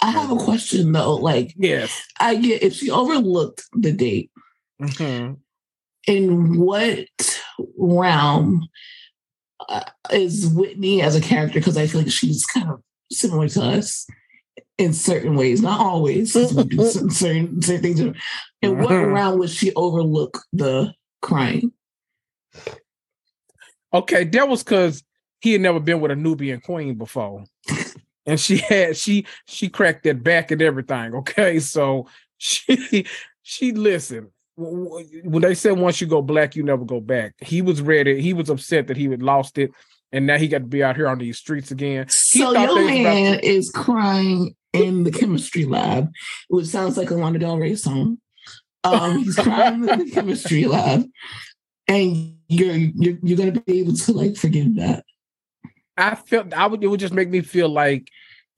[0.00, 1.16] I have a question though.
[1.16, 2.06] Like, Yes.
[2.20, 4.30] I get if she overlooked the date,
[4.80, 5.38] Mhm.
[6.06, 7.08] in what
[7.76, 8.68] realm
[9.68, 11.58] uh, is Whitney as a character?
[11.58, 12.82] Because I feel like she's kind of
[13.12, 14.06] similar to us
[14.78, 16.34] in certain ways, not always.
[16.34, 18.00] we certain, certain certain things.
[18.00, 18.94] In what mm-hmm.
[18.94, 21.72] around realm would she overlook the crying?
[23.94, 25.02] Okay, that was because
[25.40, 27.44] he had never been with a Nubian queen before.
[28.24, 31.12] And she had she she cracked that back and everything.
[31.12, 32.06] Okay, so
[32.38, 33.04] she
[33.42, 34.28] she listened.
[34.56, 37.34] W- w- When they said once you go black, you never go back.
[37.40, 38.20] He was ready.
[38.20, 39.72] He was upset that he had lost it,
[40.12, 42.06] and now he got to be out here on these streets again.
[42.06, 46.10] He So your man to- is crying in the chemistry lab,
[46.48, 48.18] which sounds like a Lana Del Rey song.
[48.84, 51.04] Um, he's crying in the chemistry lab,
[51.88, 55.04] and you're you're you're gonna be able to like forgive that.
[55.96, 58.08] I felt I would it would just make me feel like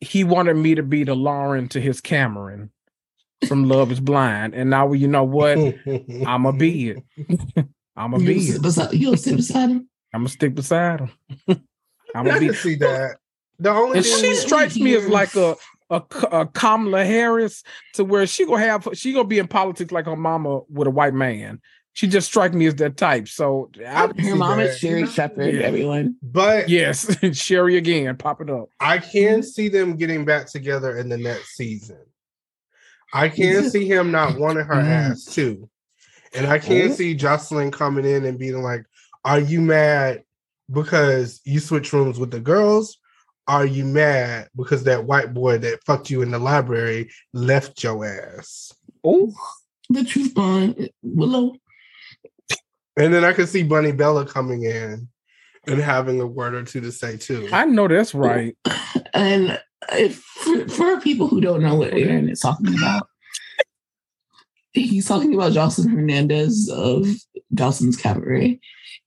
[0.01, 2.71] he wanted me to be the Lauren to his Cameron
[3.49, 5.59] from Love Is Blind, and now you know what?
[6.27, 7.03] I'ma be it.
[7.97, 8.63] I'ma be sit it.
[8.63, 9.89] beside, you'll sit beside him.
[10.15, 11.11] I'm gonna stick beside him.
[12.15, 12.55] I'm gonna be.
[12.55, 13.17] see that.
[13.59, 15.57] The only And thing she strikes me as like a,
[15.91, 17.63] a a Kamala Harris
[17.95, 20.91] to where she gonna have she gonna be in politics like her mama with a
[20.91, 21.61] white man.
[21.93, 23.29] She just strike me as that type.
[23.29, 24.71] So I, can Her see mom that.
[24.71, 25.55] is Sherri Shepherd.
[25.55, 25.61] Yeah.
[25.63, 26.17] Everyone.
[26.23, 28.69] but yes, Sherri again popping up.
[28.81, 31.99] I can see them getting back together in the next season.
[33.13, 34.89] I can see him not wanting her Mm.
[35.13, 35.69] ass too.
[36.35, 38.85] And I can see Joseline coming in and being like,
[39.25, 40.23] Are you mad
[40.71, 42.99] because you switch rooms with the girls?
[43.47, 48.05] Are you mad because that white boy that fucked you in the library left your
[48.05, 48.73] ass?
[49.03, 49.33] Oh,
[49.91, 50.91] The truth bond.
[51.03, 51.55] Willow.
[52.97, 55.09] And then I could see Bunny Bella coming in
[55.67, 57.49] and having a word or two to say too.
[57.53, 58.57] I know that's right.
[59.17, 59.61] And
[59.93, 63.07] if for, for people who don't know what Aaron is talking about,
[64.73, 67.07] he's talking about Joseline Hernandez of
[67.55, 68.59] Joseline's Cabaret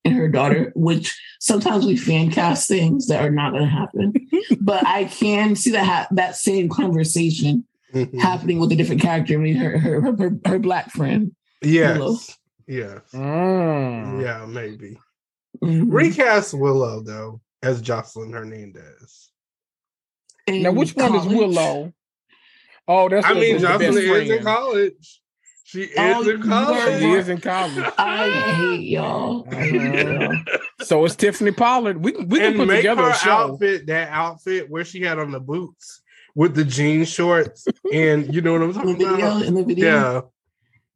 [0.08, 4.14] and her daughter, which sometimes we fan cast things that are not going to happen.
[4.62, 8.20] but I can see that ha- that same conversation Mhm.
[8.20, 11.34] happening with a different character, I mean, her her her, her black friend.
[11.64, 12.12] Willow.
[12.12, 12.38] Yes.
[12.68, 13.00] Yes.
[13.14, 14.22] Mm.
[14.22, 15.00] Yeah, maybe.
[15.64, 15.86] Mhm.
[15.88, 19.30] Recast Willow though as Joseline Hernandez.
[20.50, 21.26] Now, In which one is.
[21.26, 21.94] Willow?
[22.90, 25.22] Oh, that's I mean, Joseline best is in college.
[25.70, 27.00] She is Oh, in you college.
[27.02, 27.94] She is in college.
[27.98, 29.46] I hate y'all.
[29.52, 30.42] I.
[30.80, 32.02] So it's Tiffany Pollard.
[32.02, 33.32] We can we can put make together her a show.
[33.32, 36.02] outfit that outfit where she had on the boots
[36.36, 39.42] with the jean shorts and you know what I'm In the talking video, about?
[39.42, 40.22] in the video, Yeah.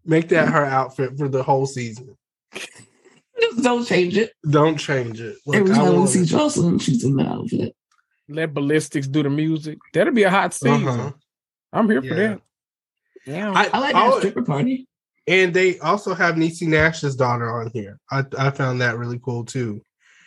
[0.05, 2.15] Make that her outfit for the whole season.
[2.53, 4.31] just don't change it.
[4.49, 5.35] Don't change it.
[5.45, 6.29] Like, Every time we see it.
[6.29, 7.75] Joseline, she's in that outfit.
[8.29, 9.79] Let ballistics do the music.
[9.93, 10.87] That'll be a hot season.
[10.87, 11.11] Uh-huh.
[11.73, 12.41] I'm here for that.
[13.25, 13.51] Yeah.
[13.51, 14.87] I like I that stripper party.
[15.27, 17.99] And they also have Niecy Nash's daughter on here.
[18.09, 19.81] I, I found that really cool too.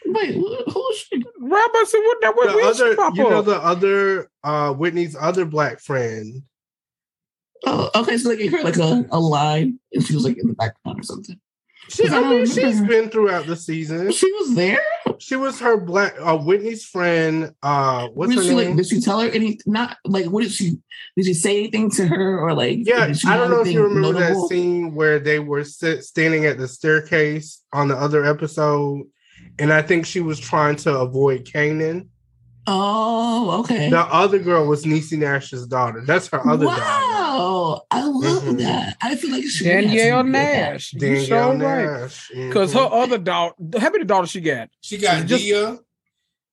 [0.06, 1.24] Wait, who who is she?
[1.40, 2.36] Robert said, "What that?
[2.36, 3.44] What The where she other, pop you know, up?
[3.46, 6.42] the other uh Whitney's other black friend.
[7.66, 8.18] Oh, okay.
[8.18, 11.00] So like you heard like a, a line, and she was like in the background
[11.00, 11.40] or something.
[11.88, 12.86] She, I I mean, remember she's her.
[12.86, 14.12] been throughout the season.
[14.12, 14.80] She was there.
[15.18, 17.54] She was her black uh Whitney's friend.
[17.62, 18.68] Uh what's did her she name?
[18.68, 18.76] like?
[18.76, 19.58] Did she tell her any?
[19.66, 20.78] Not like what did she?
[21.16, 22.80] Did she say anything to her or like?
[22.82, 24.42] Yeah, I don't know if you remember notable?
[24.42, 29.04] that scene where they were sit, standing at the staircase on the other episode,
[29.58, 32.10] and I think she was trying to avoid Canaan.
[32.66, 33.90] Oh, okay.
[33.90, 36.02] The other girl was Niecy Nash's daughter.
[36.06, 36.80] That's her other daughter.
[36.80, 38.58] wow, I love Mhm.
[38.58, 38.96] that.
[39.02, 40.32] I feel like she Danielle has to be good.
[40.32, 40.92] Nash.
[40.94, 42.00] You Danielle sure right.
[42.00, 42.30] Nash.
[42.34, 42.78] Because Mhm.
[42.90, 44.68] her other daughter, how many daughters she got?
[44.80, 45.78] She got Just- Dia,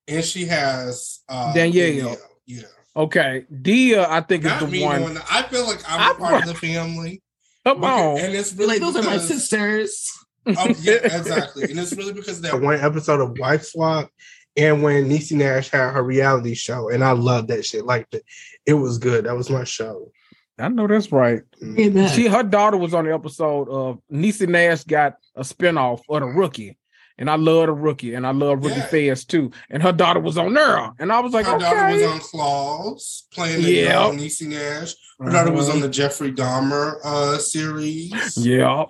[0.08, 2.18] and she has uh, Danielle.
[2.46, 2.64] Yeah,
[2.96, 4.84] Okay, Dia, I think not is the me.
[4.84, 5.02] one.
[5.02, 5.18] knowing.
[5.30, 7.22] I feel like I'm I- a part of the family,
[7.66, 8.18] Come on.
[8.18, 10.10] and it's really Like those are my sisters.
[10.48, 14.10] Oh, yeah, exactly, and it's really because of that that one episode of Wife Swap
[14.58, 17.86] and when Niecy Nash had her reality show, and I loved that shit.
[17.86, 18.24] Like it,
[18.66, 19.26] it was good.
[19.26, 20.12] That was my show.
[20.60, 21.42] I know that's right.
[21.60, 22.08] Hey.
[22.10, 26.28] She, her daughter was on the episode of Niecy Nash got a spinoff of the
[26.28, 26.78] Rookie,
[27.18, 28.86] and I love the Rookie, and I love Rookie Yeah.
[28.88, 29.52] Feds too.
[29.72, 33.24] And her daughter was on there, and I was like, Her daughter was on Claws,
[33.34, 33.92] playing the Yep.
[33.92, 34.94] girl Niecy Nash.
[35.20, 35.78] Her daughter was Uh-huh.
[35.78, 38.38] on the Jeffrey Dahmer uh, series.
[38.38, 38.86] yeah,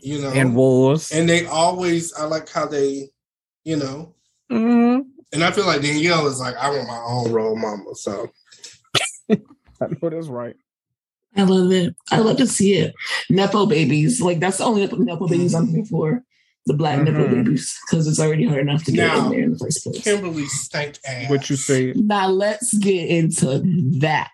[0.00, 3.10] You know, and was, and they always I like how they,
[3.64, 4.14] you know,
[4.52, 5.02] Mhm.
[5.32, 7.94] and I feel like Danielle is like I want my own role model.
[7.94, 8.28] So
[9.30, 9.36] I
[10.00, 10.56] know that's right.
[11.36, 11.94] I love it.
[12.10, 12.94] I love to see it.
[13.30, 16.22] Nepo babies, like that's the only Nepo babies I'm here for.
[16.66, 17.44] The black Nepo Mhm.
[17.44, 20.02] babies, because it's already hard enough to get Now, in there in the first place.
[20.04, 21.28] Kimberly stank ass.
[21.30, 21.96] What you said.
[21.96, 23.62] Now let's get into
[24.00, 24.30] that.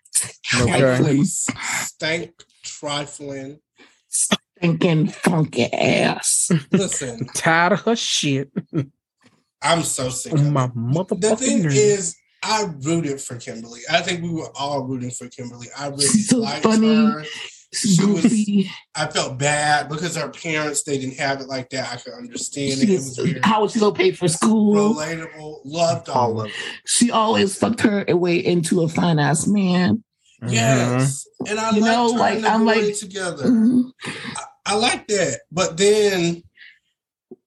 [0.60, 0.72] Okay.
[0.80, 2.32] Kimberly stank
[2.64, 3.60] trifling.
[4.08, 6.50] Stinking funky ass.
[6.72, 8.50] Listen, Tired of her shit.
[9.62, 10.32] I'm so sick.
[10.32, 11.76] Of my motherfucking The thing nerves.
[11.76, 13.80] is, I rooted for Kimberly.
[13.90, 15.66] I think we were all rooting for Kimberly.
[15.76, 16.94] I really so liked funny.
[16.94, 17.24] her.
[17.74, 18.70] She was- Goofy.
[18.94, 21.92] I felt bad because her parents they didn't have it like that.
[21.92, 22.88] I could understand it.
[22.88, 24.94] It was how was she gonna pay for school?
[24.94, 25.60] Relatable.
[25.66, 26.52] Loved All of it.
[26.86, 30.02] She always fucked her way into a fine ass man.
[30.48, 31.26] Yes.
[31.46, 33.44] And I You know, like, I'm like- together.
[33.44, 33.90] Mhm.
[34.64, 35.40] I like that.
[35.52, 36.42] But then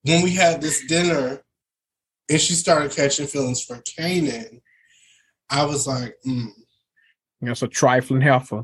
[0.03, 1.41] when we had this dinner
[2.31, 4.61] and she started catching feelings for Canaan,
[5.49, 6.47] I was like, mm,
[7.41, 8.63] That's a trifling heifer.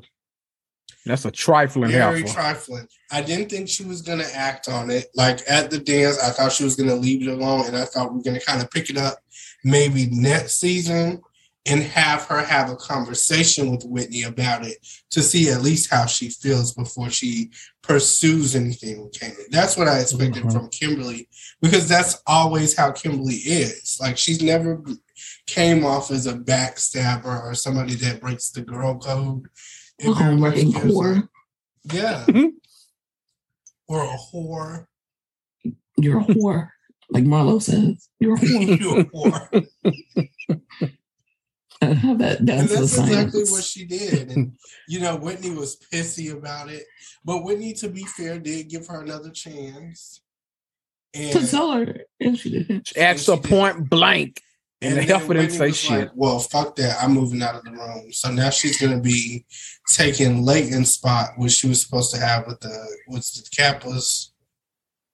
[1.05, 2.17] That's a trifling heifer.
[2.17, 2.87] very trifling.
[3.11, 5.07] I didn't think she was going to act on it.
[5.15, 7.85] Like at the dance, I thought she was going to leave it alone and I
[7.85, 9.19] thought we are going to kind of pick it up
[9.63, 11.21] maybe next season
[11.67, 14.77] and have her have a conversation with Whitney about it
[15.11, 17.51] to see at least how she feels before she
[17.81, 19.45] pursues anything with Canaan.
[19.51, 20.51] That's what I expected Mhm.
[20.53, 21.27] from Kimberly
[21.61, 23.97] because that's always how Kimberly is.
[23.99, 24.81] Like she's never
[25.45, 29.47] came off as a backstabber or somebody that breaks the girl code.
[30.03, 31.27] Much Hardworking whore.
[31.91, 32.23] Yeah.
[32.27, 32.51] Mhm.
[33.87, 34.87] or a whore.
[35.97, 36.69] You're a whore.
[37.09, 38.09] Like Marlo says.
[38.19, 38.79] You're a whore.
[38.79, 40.91] You're a whore.
[41.81, 43.51] I have that down and that's exactly science.
[43.51, 44.29] what she did.
[44.31, 44.53] And
[44.87, 46.83] you know, Whitney was pissy about it.
[47.23, 50.21] But Whitney, to be fair, did give her another chance.
[51.13, 52.01] And, to tell her.
[52.19, 52.87] Yeah, she did.
[52.97, 54.41] Asked her point blank,
[54.81, 55.99] and, the then heifer didn't say was shit.
[55.99, 56.97] like, well, fuck that.
[57.01, 58.11] I'm moving out of the room.
[58.11, 59.45] So now she's gonna be
[59.91, 64.31] taking Leighton's spot, which she was supposed to have with the with the Kappas.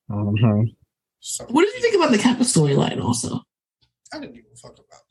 [0.09, 0.76] Mhm.
[1.20, 3.41] So What did you think about the Kappa storyline also?
[4.14, 5.02] I didn't even fuck about that.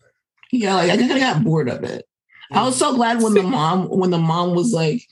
[0.52, 2.04] Yeah, like I kind of got bored of it.
[2.52, 5.02] I was so glad when the mom when the mom was like,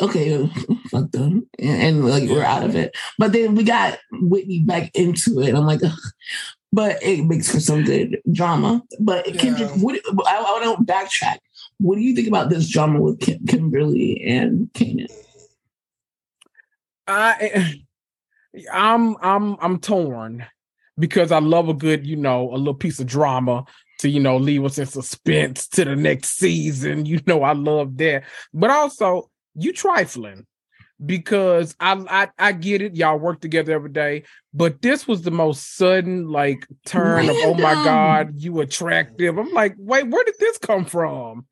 [0.00, 0.48] "Okay,
[0.90, 2.94] fuck them," and, and, like we're out of it.
[3.18, 5.54] But then we got Whitney back into it.
[5.54, 5.98] I'm like, Ugh.
[6.72, 8.82] but it makes for some good drama.
[9.00, 9.40] But Yeah.
[9.40, 11.38] Kendrick, what I, I don't backtrack.
[11.78, 15.08] What do you think about this drama with Kim, Kimberly and Canaan?
[17.06, 17.50] I eh,
[18.54, 20.44] eh, I'm I'm I'm torn
[20.98, 23.64] because I love a good, you know, a little piece of drama
[23.98, 27.06] to, you know, leave us in suspense to the next season.
[27.06, 28.24] You know, I love that.
[28.52, 30.46] But also, you trifling
[31.04, 32.96] because I I, I get it.
[32.96, 34.24] Y'all work together every day,
[34.54, 39.38] but this was the most sudden like turn of oh my god, you attractive.
[39.38, 41.46] I'm like, wait, where did this come from?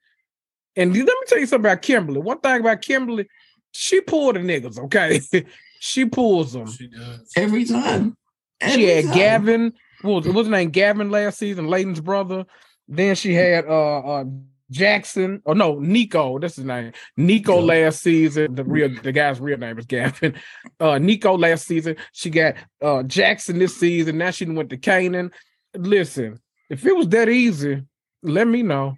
[0.76, 2.20] And let me tell you something about Kimberly.
[2.20, 3.28] One thing about Kimberly,
[3.72, 5.20] she pulled the niggas, okay?
[5.78, 6.66] she pulls them.
[6.66, 7.30] She does.
[7.36, 8.16] Every time,
[8.60, 9.14] Every She had time.
[9.14, 9.72] Gavin,
[10.04, 10.70] what was, what was his name?
[10.70, 12.44] Gavin last season, Leighton's brother.
[12.86, 14.24] Then she had uh, uh
[14.70, 15.42] Jackson.
[15.46, 16.38] Oh no, Nico.
[16.38, 16.92] That's his name.
[17.16, 17.66] Nico Nico.
[17.66, 18.54] last season.
[18.54, 20.34] The real the guy's real name is Gavin.
[20.80, 21.96] Uh, Nico last season.
[22.12, 24.18] She got uh Jackson this season.
[24.18, 25.30] Now she went to Canaan.
[25.76, 27.82] Listen, if it was that easy,
[28.22, 28.96] let me know.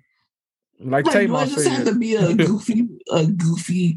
[0.80, 3.96] Like, Like, do I just have to be a goofy, a goofy,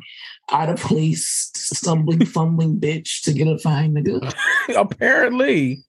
[0.52, 4.34] out of place, stumbling, fumbling bitch to get a fine nigga?
[4.76, 5.84] apparently.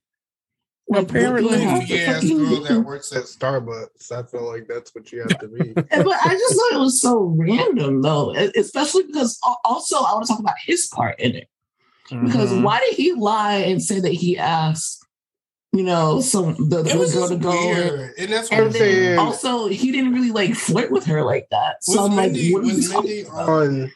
[0.92, 1.50] Like, Apparently.
[1.50, 4.44] do I have to Goofy ass fucking- girl that works At at Starbucks, I feel
[4.44, 5.72] like that's what you have to be.
[5.74, 10.32] But I just thought it was so random, though, especially because also I want to
[10.32, 11.48] talk about his part in it.
[12.10, 12.62] Because Mhm.
[12.64, 15.06] why did he lie and say that he asked,
[15.72, 17.52] you know, some the, the girl just to go?
[17.52, 21.04] And, weird, and that's and what then saying- also he didn't really like flirt with
[21.06, 21.76] her like that.
[21.84, 23.92] So was I'm like, Mindy, what are we was talking Mindy on, On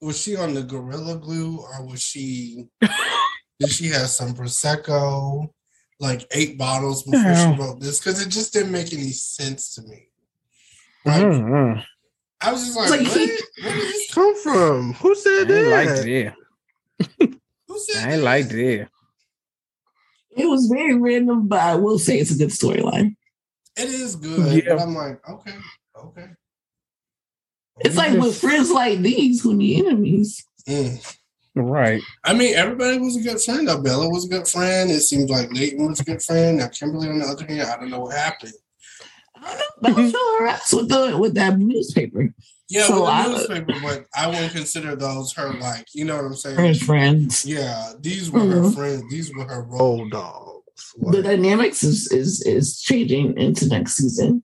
[0.00, 2.66] was she on the gorilla glue or was she
[3.60, 5.48] did she have some prosecco
[6.00, 7.54] like eight bottles before Yeah.
[7.54, 10.08] she wrote this because it just didn't make any sense to me
[11.04, 11.84] like Mhm.
[12.40, 13.16] i was just like, like what?
[13.20, 14.92] he- Where did this come from?
[14.94, 16.34] Who I said ain't like that?
[17.18, 17.38] that.
[17.68, 18.54] who said I ain't like that?
[20.36, 20.42] that.
[20.42, 23.14] It was very random, but I will say it's a good storyline.
[23.76, 24.74] it is good Yeah.
[24.74, 25.54] but i'm like okay
[25.96, 26.26] okay
[27.80, 30.44] It's like with friends like these who need enemies.
[30.68, 31.16] Mm.
[31.56, 32.02] Right.
[32.24, 33.68] I mean, everybody was a good friend.
[33.68, 33.80] though.
[33.80, 34.90] Bella was a good friend.
[34.90, 36.58] It seems like Leighton was a good friend.
[36.58, 38.52] Now Kimberly, on the other hand, I don't know what happened.
[39.36, 39.64] I don't know.
[39.82, 42.34] That was still her ass with the with that newspaper.
[42.68, 46.16] Yeah, So with the I- newspaper, but I wouldn't consider those her like, you know
[46.16, 46.56] what I'm saying?
[46.56, 47.44] Her friends.
[47.44, 48.74] Yeah, these were her Mhm.
[48.74, 49.02] friends.
[49.10, 49.98] These were her role.
[49.98, 50.94] Roll dogs.
[51.02, 54.42] The dynamics is is is changing into next season.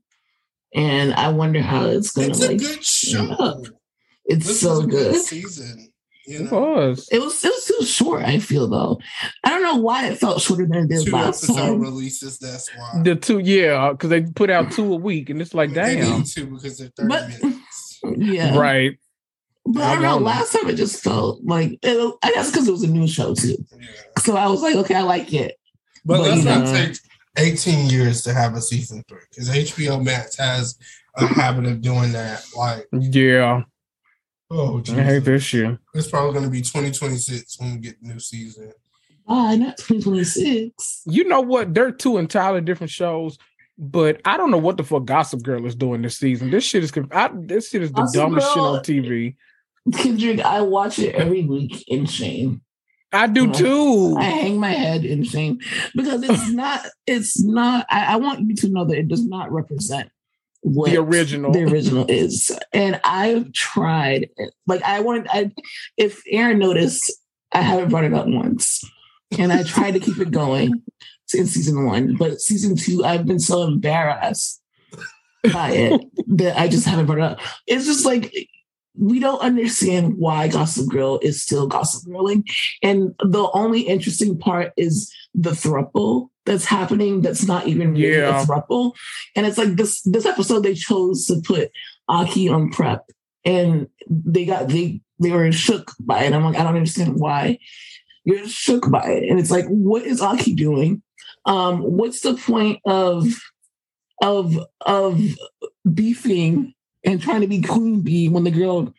[0.74, 3.64] And I wonder how it's gonna It's a good show.
[4.26, 5.24] it's This so a good, good.
[5.24, 5.89] season.
[6.26, 7.08] You It know, was.
[7.10, 9.00] It was it was too short, I feel though.
[9.44, 11.80] I don't know why it felt shorter than it did two last episode time.
[11.80, 12.38] releases.
[12.38, 15.70] That's why The two, yeah, because they put out two a week, and it's like,
[15.72, 16.18] they damn.
[16.18, 18.00] need to because they're thirty But- minutes.
[18.16, 18.56] Yeah.
[18.58, 18.98] Right.
[19.66, 20.16] But I don't know.
[20.18, 23.34] Last time it just felt like it, I guess because it was a new show
[23.34, 23.56] too.
[23.78, 23.86] Yeah,
[24.22, 25.56] So I was like, okay, I like it.
[26.04, 26.96] but, But, let's you not know- take
[27.38, 30.78] eighteen years to have a season three because HBO Max has
[31.16, 32.42] a habit of doing that.
[32.56, 33.62] Like, Yeah.
[34.50, 35.24] Oh, I hate Jesus.
[35.24, 35.78] this shit.
[35.94, 38.72] It's probably going to be 2026 when we get the new season.
[39.24, 41.02] Why not 2026?
[41.06, 41.72] You know what?
[41.72, 43.38] They're two entirely different shows,
[43.78, 46.50] but I don't know what the fuck Gossip Girl is doing this season.
[46.50, 49.36] This shit is I, this shit is the Gossip dumbest shit on TV.
[49.96, 52.62] Kendrick, I watch it every week in shame.
[53.12, 54.16] I do too.
[54.18, 55.58] I hang my head in shame
[55.94, 56.86] because it's not.
[57.06, 57.86] It's not.
[57.90, 60.10] I, I want you to know that it does not represent
[60.62, 61.52] what The original.
[61.52, 64.28] The original is, and I've tried.
[64.66, 65.26] Like I wanted.
[65.30, 65.50] I
[65.96, 67.12] if Aaron noticed,
[67.52, 68.82] I haven't brought it up once,
[69.38, 70.82] and I tried to keep it going
[71.34, 74.60] in season one, but season two, I've been so embarrassed
[75.52, 77.38] by it that I just haven't brought it up.
[77.66, 78.32] It's just like
[79.00, 82.44] we don't understand why Gossip Girl is still Gossip Girling.
[82.82, 88.42] And the only interesting part is the thruple that's happening that's not even really Yeah.
[88.42, 88.92] a thruple.
[89.34, 91.70] And it's like this this episode they chose to put
[92.08, 93.06] Aki on prep
[93.44, 96.32] and they got they they were shook by it.
[96.34, 97.58] I'm like, I don't understand why
[98.24, 99.30] you're shook by it.
[99.30, 101.02] And it's like, what is Aki doing?
[101.46, 103.26] Um, what's the point of
[104.22, 105.22] of of
[105.92, 106.74] beefing
[107.04, 108.92] and trying to be queen bee when the girl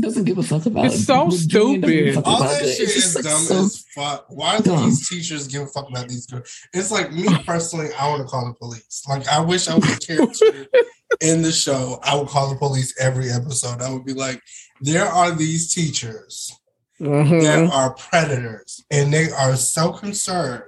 [0.00, 0.98] doesn't give a fuck about It's it.
[1.06, 2.28] so The Julian doesn't give a stupid.
[2.28, 4.26] All that shit It's is like, dumb so- as fuck.
[4.28, 4.84] Why do dumb.
[4.84, 6.60] these teachers give a fuck about these girls?
[6.72, 9.02] It's like me personally, I want to call the police.
[9.08, 10.66] Like I wish I was a character
[11.20, 11.98] in the show.
[12.04, 13.82] I would call the police every episode.
[13.82, 14.40] I would be like,
[14.80, 16.52] there are these teachers
[17.00, 17.42] Mhm.
[17.42, 20.62] that are predators, and they are so concerned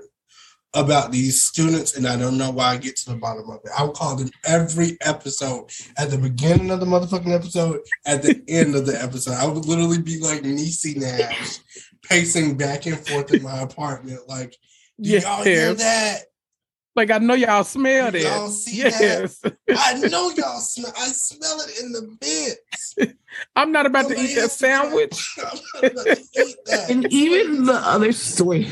[0.75, 3.71] about these students, and I don't know why I get to the bottom of it.
[3.77, 8.41] I would call them every episode at the beginning of the motherfucking episode, at the
[8.49, 9.35] end of the episode.
[9.35, 11.59] I would literally be like Niecy Nash,
[12.03, 14.57] pacing back and forth in my apartment, like,
[15.01, 16.25] do y'all hear that?
[17.01, 18.25] Like I know y'all smell it.
[18.25, 19.43] Y'all see yes.
[19.71, 20.93] I know y'all smell.
[20.99, 22.95] I smell it in the bits.
[23.57, 25.39] I'm not about to eat that has to try- sandwich.
[25.39, 26.91] I'm not about to eat that.
[26.91, 28.65] And even the other story,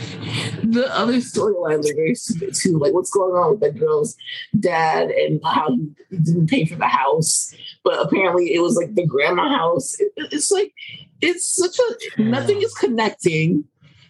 [0.62, 2.78] the other storylines are very stupid too.
[2.78, 4.14] Like what's going on with that girl's
[4.60, 5.70] dad and how
[6.10, 9.98] he didn't pay for the house, but apparently it was like the grandma house.
[9.98, 10.74] It- it- it's like
[11.22, 11.78] it's such
[12.18, 13.64] a nothing is connecting.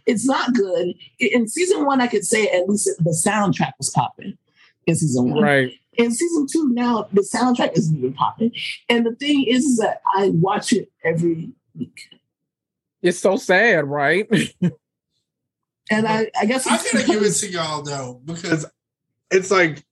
[0.09, 0.95] It's not good.
[1.21, 4.37] In season one, I could say at least the soundtrack was popping.
[4.87, 5.73] In season one, Right.
[5.93, 8.51] in season two now the soundtrack isn't even popping.
[8.89, 12.09] And the thing is, is that I watch it every week.
[13.03, 14.27] It's so sad, right?
[15.91, 18.67] And I, I guess I it's gotta give it to y'all though, because
[19.31, 19.83] it's like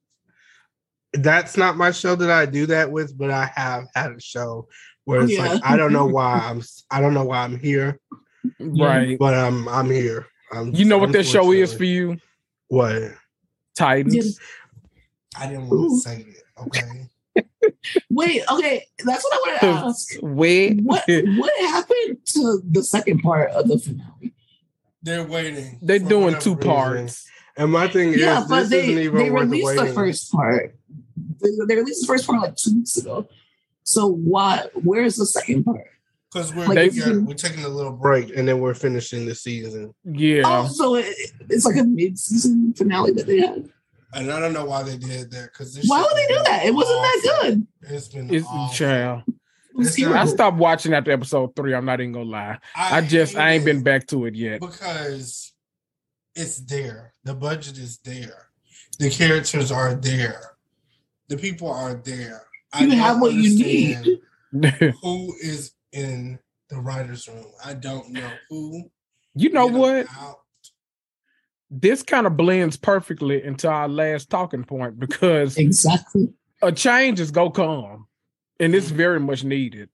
[1.15, 4.69] that's not my show that I do that with, but I have had a show
[5.05, 5.47] where it's Yeah.
[5.47, 7.99] like I don't know why I'm I don't know why I'm here,
[8.59, 9.19] Right.
[9.19, 10.27] but I'm I'm here.
[10.53, 12.19] I'm, You know what that show is for you?
[12.69, 13.13] What?
[13.77, 14.39] Titans.
[15.39, 16.43] I didn't want to say it.
[16.63, 17.09] Okay.
[18.11, 20.09] Wait, okay, that's what I want to ask.
[20.23, 20.81] Wait.
[20.83, 24.33] What what happened to the second part of the finale?
[25.03, 25.79] They're waiting.
[25.83, 26.71] They're doing two reason.
[26.71, 27.29] parts.
[27.59, 29.85] And my thing Yeah, is, but this they isn't even they worth released waiting.
[29.87, 30.77] the first part.
[31.41, 33.29] They, they released the first part like two weeks ago.
[33.85, 34.65] So why?
[34.75, 35.87] Where's the second part?
[36.37, 38.27] Because we're, Like, we got- we're taking a little break.
[38.27, 39.95] break, and then we're finishing the season.
[40.05, 40.43] Yeah.
[40.45, 41.07] Oh, so it,
[41.49, 43.71] it's like a mid-season finale that they had.
[44.13, 45.49] And I don't know why they did that.
[45.53, 46.67] Because Why would they do that?
[46.67, 47.67] It wasn't that good.
[47.89, 48.75] It's been It's awful.
[48.75, 49.23] child.
[49.79, 51.75] It's I stopped watching after episode three.
[51.75, 52.59] I'm not even gonna lie.
[52.75, 54.61] I just I ain't been back to it yet.
[54.61, 55.53] because
[56.35, 57.15] it's there.
[57.25, 58.49] The budget is there.
[58.99, 60.57] The characters are there.
[61.29, 62.43] The people are there.
[62.75, 64.21] I You don't have what you need.
[65.03, 66.39] Who is in
[66.69, 67.47] the writers' room?
[67.65, 68.91] I don't know who.
[69.35, 70.07] you know what?
[70.19, 70.41] out.
[71.71, 76.33] This kind of blends perfectly into our last talking point because Exactly.
[76.63, 78.07] a change is gonna come,
[78.61, 79.89] and it's very much needed.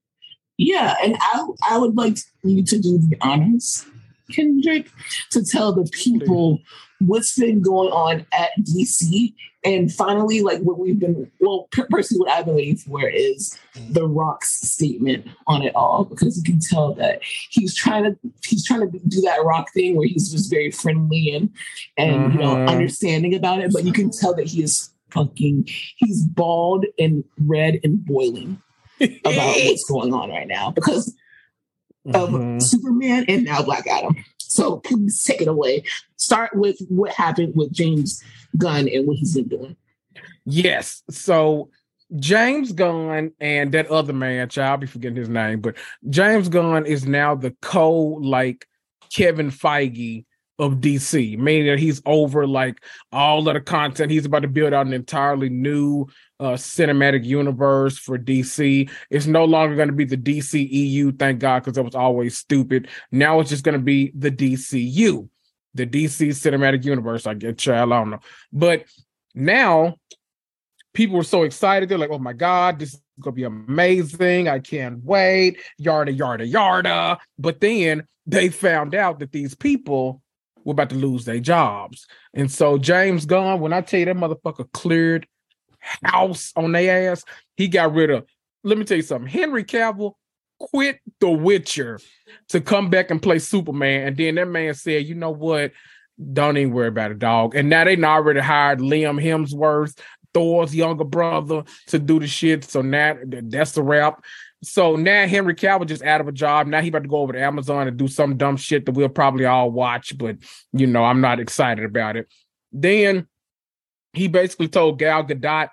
[0.59, 3.87] Yeah, and I I would like you to do the honors,
[4.31, 4.91] Kendrick,
[5.31, 6.61] to tell the people
[7.01, 9.35] what's been going on at DC,
[9.65, 13.57] and finally, like what we've been well, personally, what I've been waiting for is
[13.91, 18.65] the Rock's statement on it all because you can tell that he's trying to he's
[18.65, 21.51] trying to do that Rock thing where he's just very friendly and
[21.97, 22.69] and you know Mhm.
[22.69, 27.79] understanding about it, but you can tell that he is fucking he's bald and red
[27.85, 28.61] and boiling
[29.25, 31.15] about what's going on right now because
[32.15, 32.61] of Mhm.
[32.63, 34.17] Superman and now Black Adam.
[34.39, 35.85] So please take it away.
[36.17, 38.23] Start with what happened with James
[38.57, 39.77] Gunn and what he's been doing.
[40.45, 41.03] Yes.
[41.11, 41.71] So
[42.17, 45.77] James Gunn and that other man, child, I'll be forgetting his name, but
[46.11, 48.67] James Gunn is now the co like
[49.15, 50.25] Kevin Feige
[50.59, 54.11] of DC, meaning that he's over like all of the content.
[54.11, 56.07] He's about to build out an entirely new
[56.39, 58.91] uh cinematic universe for DC.
[59.11, 62.89] It's no longer going to be the DCEU, thank God, because that was always stupid.
[63.11, 65.29] Now it's just going to be the DCU,
[65.75, 67.27] the DC cinematic universe.
[67.27, 68.21] I get child, I don't know.
[68.53, 68.85] But
[69.35, 69.97] now
[70.95, 71.89] people were so excited.
[71.89, 74.49] They're like, oh my God, this is gonna be amazing.
[74.49, 75.59] I can't wait.
[75.81, 77.19] Yarda, yarda, yarda.
[77.39, 80.23] But then they found out that these people
[80.65, 82.07] were about to lose their jobs.
[82.35, 85.27] And so James Gunn, when I tell you that motherfucker cleared
[86.05, 87.25] house on their ass,
[87.57, 88.27] he got rid of.
[88.65, 89.29] Let me tell you something.
[89.29, 90.13] Henry Cavill
[90.71, 91.99] quit The Witcher
[92.49, 94.09] to come back and play Superman.
[94.09, 95.73] And then that man said, you know what?
[96.33, 97.55] Don't even worry about it, dog.
[97.55, 99.99] And now they already hired Liam Hemsworth,
[100.33, 102.65] Thor's younger brother, to do the shit.
[102.65, 104.23] So now that's the wrap.
[104.63, 106.69] So now Henry Cavill just out of a job.
[106.69, 109.09] Now he about to go over to Amazon and do some dumb shit that we'll
[109.09, 110.37] probably all watch, but
[110.73, 112.29] you know, I'm not excited about it.
[112.71, 113.27] Then
[114.13, 115.71] he basically told Gal Gadot,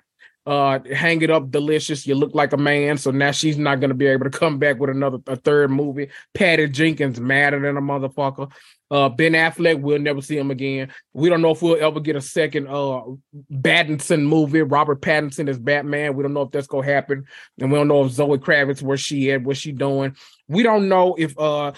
[0.49, 2.07] uh, hang it up, delicious.
[2.07, 2.97] You look like a man.
[2.97, 6.09] So now she's not gonna be able to come back with another a third movie.
[6.33, 8.51] Patty Jenkins madder than a motherfucker.
[8.89, 10.91] Uh, Ben Affleck, we'll never see him again.
[11.13, 13.03] We don't know if we'll ever get a second uh
[13.53, 14.63] Pattinson movie.
[14.63, 16.15] Robert Pattinson as Batman.
[16.15, 17.25] We don't know if that's gonna happen,
[17.59, 20.15] and we don't know if Zoe Kravitz where she at, what she doing.
[20.47, 21.73] We don't know if uh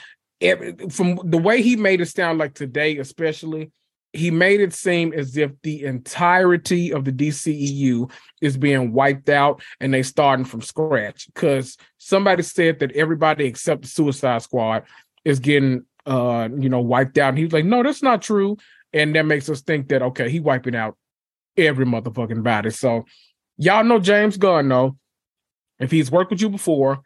[0.91, 3.71] from the way he made it sound like today, especially.
[4.13, 8.11] He made it seem as if the entirety of the DCEU
[8.41, 11.27] is being wiped out and they starting from scratch.
[11.27, 14.83] Because somebody said that everybody except the Suicide Squad
[15.23, 17.29] is getting uh you know wiped out.
[17.29, 18.57] And he was like no that's not true.
[18.91, 20.97] And that makes us think that okay he wiping out
[21.55, 22.71] every motherfucking body.
[22.71, 23.05] So
[23.57, 24.97] y'all know james gunn though.
[25.79, 27.01] If he's worked with you before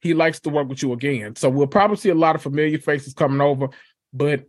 [0.00, 1.34] he likes to work with you again.
[1.34, 3.70] So we'll probably see a lot of familiar faces coming over
[4.14, 4.44] but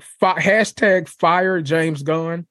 [0.00, 2.46] fi- hashtag fire james gunn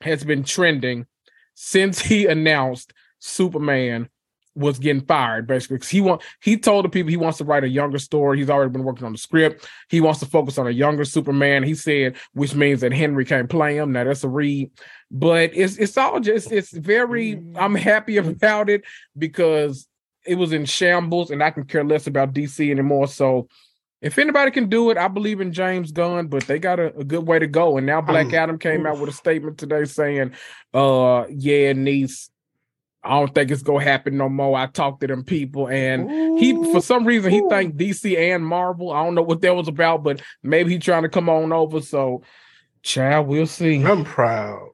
[0.00, 1.06] has been trending
[1.54, 4.08] since he announced superman
[4.56, 7.64] was getting fired basically because he want he told the people he wants to write
[7.64, 8.38] a younger story.
[8.38, 9.68] He's already been working on the script.
[9.88, 11.62] He wants to focus on a younger Superman.
[11.64, 13.92] He said, which means that Henry can't play him.
[13.92, 14.70] Now that's a read,
[15.10, 17.36] but it's it's all just it's very.
[17.36, 17.56] Mm-hmm.
[17.58, 18.84] I'm happy about it
[19.18, 19.88] because
[20.24, 23.08] it was in shambles, and I can care less about DC anymore.
[23.08, 23.48] So.
[24.04, 27.04] If anybody can do it, I believe in James Gunn, but they got a, a
[27.04, 27.78] good way to go.
[27.78, 30.32] And now Black Um, Adam came out with a statement today saying,
[30.74, 32.30] uh, yeah, needs
[33.04, 34.58] I don't think it's gonna happen no more.
[34.58, 38.92] I talked to them people, and he for some reason he thanked DC and Marvel.
[38.92, 41.82] I don't know what that was about, but maybe he trying to come on over.
[41.82, 42.22] So,
[42.82, 43.84] child, we'll see.
[43.84, 44.70] I'm proud.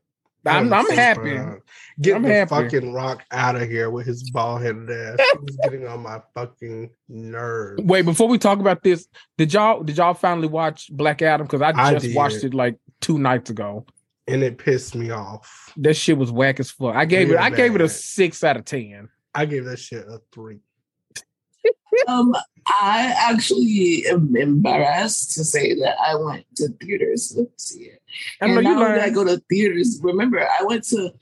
[0.47, 1.35] I'm I'm so happy.
[1.35, 1.61] proud.
[2.01, 2.49] Get I'm the happy.
[2.49, 5.19] fucking rock out of here with his ball headed ass.
[5.47, 7.83] He's getting on my fucking nerves.
[7.83, 9.07] Wait, before we talk about this,
[9.37, 11.47] did y'all did y'all finally watch Black Adam?
[11.47, 13.85] Because I I just watched it like two nights ago.
[14.27, 15.73] And it pissed me off.
[15.77, 16.95] That shit was whack as fuck.
[16.95, 19.09] I gave it Real I gave it a six out of ten.
[19.35, 20.61] I gave that shit a three.
[22.09, 22.35] Um,
[22.67, 28.03] I actually am embarrassed to say that I went to theaters to see it.
[28.41, 30.01] I know and you not only did I go to theaters.
[30.03, 31.13] Remember, I went to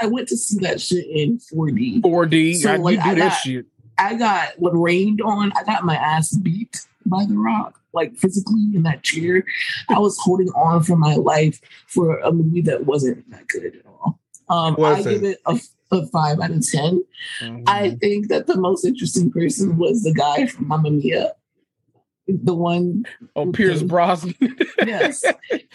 [0.00, 2.02] I went to see that shit in 4D.
[2.02, 2.56] 4D.
[2.56, 3.66] So, I- like, I that got- shit.
[4.00, 5.52] I got what rained on.
[5.56, 9.42] I got my ass beat by The Rock, like physically in that chair.
[9.88, 13.72] I was holding on for my life for a movie that wasn't that good at
[13.86, 14.20] all.
[14.48, 15.58] Um, I give it a,
[15.90, 17.02] a five out of ten.
[17.42, 17.64] Mhm.
[17.66, 21.32] I think that the most interesting person was the guy from Mamma Mia,
[22.28, 23.04] the one.
[23.36, 24.34] oh, Pierce Brosnan.
[24.86, 25.24] Yes,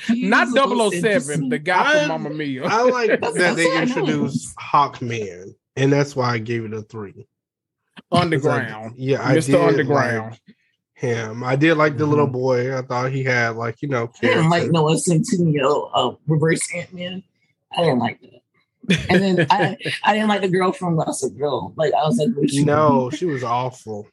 [0.07, 2.63] He Not was the 007, the guy from Mamma Mia.
[2.65, 3.97] I like That's- that that's they what I know.
[4.01, 7.27] introduced Hawkman, and that's why I gave it a three.
[8.11, 8.93] Underground.
[8.97, 9.45] Yeah, I Mr.
[9.47, 10.31] did Underground.
[10.31, 10.39] like
[10.95, 11.43] him.
[11.43, 12.31] I did like the little Mhm.
[12.34, 12.77] boy.
[12.77, 14.71] I thought he had like you know I didn't like character.
[14.71, 17.23] Noah Centineo, uh, reverse Ant Man.
[17.75, 18.39] I didn't like that.
[19.09, 21.73] And then I, I didn't like the girl from Gossip Girl.
[21.75, 22.63] Like I was like, where's she?
[22.63, 24.07] No, she was awful.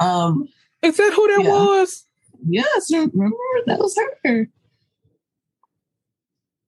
[0.00, 0.48] Um.
[0.84, 1.50] Is that who that Yeah.
[1.50, 2.04] was?
[2.46, 2.90] Yes.
[2.92, 3.36] Remember
[3.66, 4.48] that was her.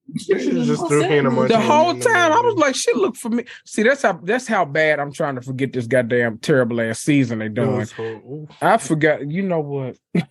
[0.08, 3.44] You should just threw Hannah The whole time I was like, "She looked for me.
[3.64, 7.40] See, that's how that's how bad I'm trying to forget this goddamn terrible ass season
[7.40, 7.76] they're doing.
[7.76, 7.92] was.
[8.62, 9.28] I forgot.
[9.30, 9.96] You know what?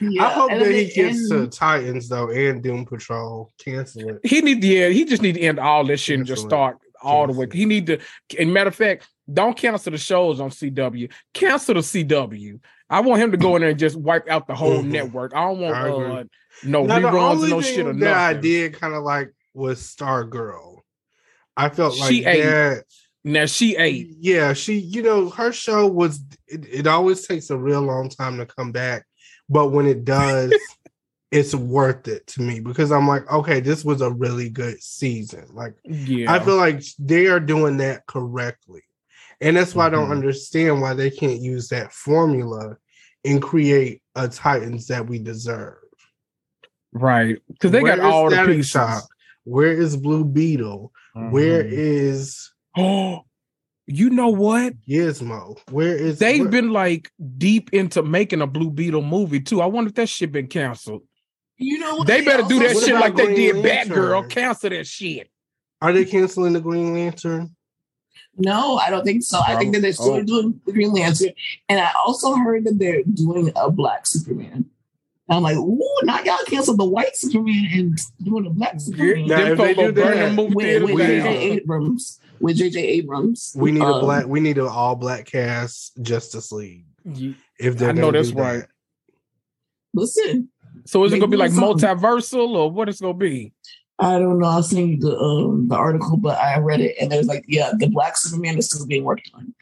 [0.00, 0.24] Yeah.
[0.24, 3.52] I hope that he it gets to Titans though and Doom Patrol.
[3.58, 4.20] Cancel it.
[4.24, 6.46] He need to yeah, he just need to end all this shit and just Cancel
[6.48, 6.50] it.
[6.50, 7.46] start all the way.
[7.52, 7.98] He need to.
[8.36, 11.08] And matter of fact, don't cancel the shows on CW.
[11.32, 12.58] Cancel the CW.
[12.92, 14.90] I want him to go in there and just wipe out the whole Mhm.
[14.90, 15.32] network.
[15.34, 16.24] I don't want I uh,
[16.62, 20.80] no Now, reruns, no shit or that I did kind of like was Stargirl.
[21.56, 22.42] I felt like She ate.
[22.42, 22.84] that.
[23.24, 24.08] Now she ate.
[24.20, 26.20] Yeah, she, you know, her show was.
[26.46, 29.06] It, it always takes a real long time to come back,
[29.48, 30.52] but when it does,
[31.30, 35.46] it's worth it to me because I'm like, okay, this was a really good season.
[35.54, 38.82] Like, Yeah, I feel like they are doing that correctly,
[39.40, 40.12] and that's why I don't Mhm.
[40.12, 42.76] understand why they can't use that formula
[43.24, 45.76] and create a Titans that we deserve.
[46.94, 48.70] right because they got all the Static pieces.
[48.70, 49.04] Shock?
[49.44, 50.92] Where is Blue Beetle?
[51.14, 51.72] Where Mhm.
[51.72, 53.22] is Oh,
[53.86, 54.74] you know what?
[54.88, 55.58] Gizmo?
[55.70, 59.60] Where is They've where- been like deep into making a Blue Beetle movie too.
[59.62, 61.02] I wonder if that shit been canceled.
[61.58, 62.06] You know what?
[62.08, 64.28] They better do that shit about like they Green did Batgirl.
[64.30, 65.28] Cancel that shit.
[65.80, 67.54] Are they canceling the Green Lantern?
[68.38, 69.40] No, I don't think so.
[69.46, 70.22] I think that they're still Oh.
[70.22, 71.30] doing the Green Lantern,
[71.68, 74.64] and I also heard that they're doing a Black Superman.
[75.28, 79.26] And I'm like, ooh, now y'all cancel the white Superman and doing a black Superman
[79.28, 81.38] Now, if they do that, with, theaters with J.J.
[81.52, 82.20] Abrams.
[82.40, 82.80] With J.J.
[82.80, 84.26] Abrams, We need a Um, black.
[84.26, 86.86] We need an all black cast Justice League.
[87.04, 88.42] Ye- If they're I know that's do that.
[88.42, 88.64] right.
[89.94, 90.48] Listen,
[90.86, 91.88] So is it gonna be like something.
[91.88, 93.52] multiversal or what it's gonna be?
[93.98, 94.46] I don't know.
[94.46, 97.72] I'll send you the um the article, but I read it, and there's like, yeah,
[97.76, 99.54] the Black Superman is still being worked on.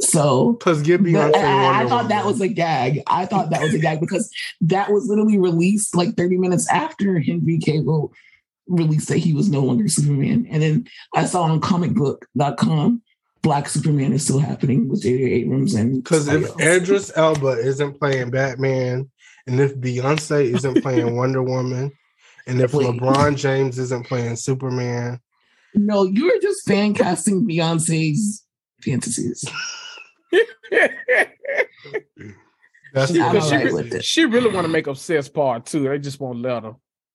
[0.00, 3.02] So Because give Beyonce I, I Wonder thought that was a gag.
[3.06, 4.30] I thought that was a gag because
[4.62, 8.10] that was literally released like 30 minutes after Henry Cavill
[8.66, 10.46] released that he was no longer Superman.
[10.50, 13.02] And then I saw on comicbook.com
[13.42, 15.22] Black Superman is still happening with J.J.
[15.22, 16.60] Abrams and Because if else.
[16.60, 19.08] Idris Elba isn't playing Batman,
[19.46, 21.92] and if Beyonce isn't playing Wonder Woman,
[22.46, 22.86] and if Wait.
[22.86, 25.20] LeBron James isn't playing Superman,
[25.74, 28.44] No, you are just fan casting Beyonce's
[28.82, 29.44] fantasies.
[32.92, 33.72] that's Yeah, what she, it alright is.
[33.72, 34.04] with it.
[34.04, 35.88] she really want to make obsessed part two.
[35.88, 36.74] They just won't let her.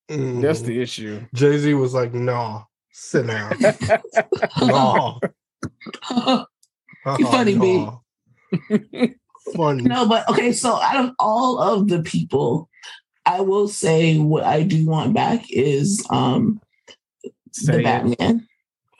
[0.09, 0.41] Mhm.
[0.41, 1.25] That's the issue.
[1.33, 3.53] Jay Z was like, "No, sit down,
[4.61, 5.19] no,
[7.17, 7.87] You funny, me.
[9.55, 12.69] funny." No, but okay, so out of all of the people,
[13.25, 16.59] I will say what I do want back is um
[17.51, 17.83] Say the.
[17.83, 18.47] Batman.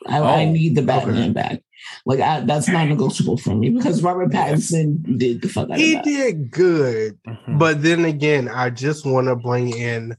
[0.07, 1.29] I, I Oh, need the Batman okay.
[1.31, 1.61] back.
[2.05, 5.95] Like I, that's not negotiable for me because Robert Pattinson did the fuck out He
[5.95, 6.09] of that.
[6.09, 7.57] did good, Mhm.
[7.57, 10.15] but then again, I just want to bring in.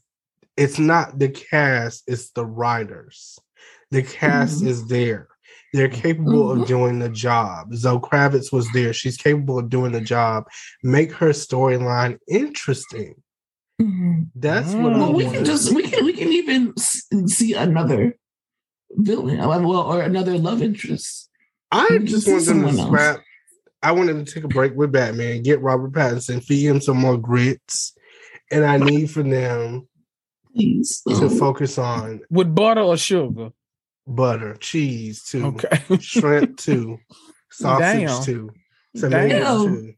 [0.57, 3.39] It's not the cast; it's the writers.
[3.91, 4.67] The cast Mhm.
[4.69, 5.29] is there.
[5.73, 6.63] They're capable Mhm.
[6.63, 7.75] of doing the job.
[7.75, 8.93] Zoe Kravitz was there.
[8.93, 10.45] She's capable of doing the job.
[10.83, 13.15] Make her storyline interesting.
[13.83, 14.29] Mhm.
[14.35, 14.83] That's Mm.
[14.83, 16.75] what I Well, we can just we can we can even
[17.29, 18.17] see another
[18.93, 21.29] villain, uh, well, or another love interest.
[21.71, 22.89] I we just see want them to someone else.
[22.89, 23.21] scrap.
[23.83, 26.99] I want them to take a break with Batman, get Robert Pattinson, feed him some
[26.99, 27.95] more grits,
[28.53, 29.89] and I need for them
[30.55, 33.51] Please, to focus on with butter or sugar.
[34.07, 35.99] butter, cheese too, Okay.
[35.99, 36.99] shrimp too,
[37.51, 38.23] sausage Damn.
[38.23, 38.51] too,
[38.95, 39.01] Damn.
[39.11, 39.95] tomatoes too.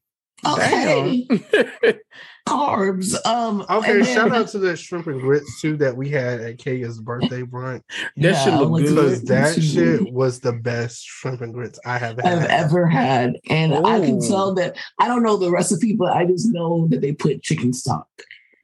[0.46, 1.28] Okay.
[2.46, 2.56] Damn.
[2.58, 3.14] Carbs.
[3.26, 6.58] Um Okay, then- shout out to the shrimp and grits too that we had at
[6.58, 7.82] Kaya's birthday brunch
[8.16, 8.94] That shit Yeah, look like- good.
[8.94, 9.60] because that too.
[9.62, 12.38] shit was the best shrimp and grits I have had.
[12.38, 13.36] I've ever had.
[13.48, 17.00] And I can tell that I don't know the recipe, but I just know that
[17.00, 18.08] they put chicken stock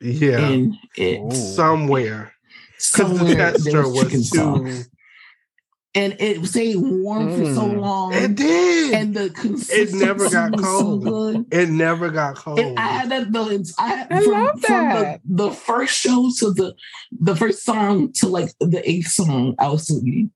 [0.00, 1.20] Yeah, in it.
[1.20, 1.30] Ooh.
[1.34, 2.32] somewhere
[2.76, 4.56] because the Somewhere there texture was chicken was stock.
[4.64, 4.82] too.
[5.92, 7.80] And it stayed warm for so Mm.
[7.80, 8.12] long.
[8.14, 8.94] It did.
[8.94, 11.02] and the consistency never got was so cold.
[11.04, 11.46] good.
[11.50, 12.60] it never got cold.
[12.60, 16.30] And I had that the I, had, I from, love from the, the first show
[16.38, 16.74] to the
[17.18, 20.30] the first song to like the eighth song I was still eating.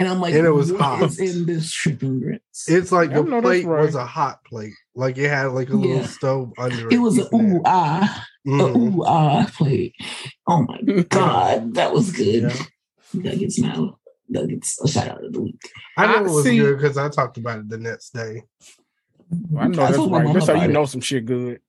[0.00, 1.02] And I'm like, And it was what hot.
[1.04, 2.68] is in this tripping grits?
[2.68, 3.84] It's like I the plate right.
[3.84, 4.74] was a hot plate.
[4.96, 6.92] Like it had like a little stove under it.
[6.94, 7.62] It was a ooh it.
[7.66, 8.96] ah, a Mhm.
[8.96, 9.94] ooh ah plate.
[10.48, 12.42] Oh my god, that was good.
[12.42, 13.22] Yeah.
[13.22, 15.60] That gets now that gets a shout out of the week.
[15.96, 18.42] I know I it was see- good because I talked about it the next day.
[19.58, 20.24] I know that's right.
[20.24, 20.70] mom That's how you it.
[20.70, 21.60] know some shit good.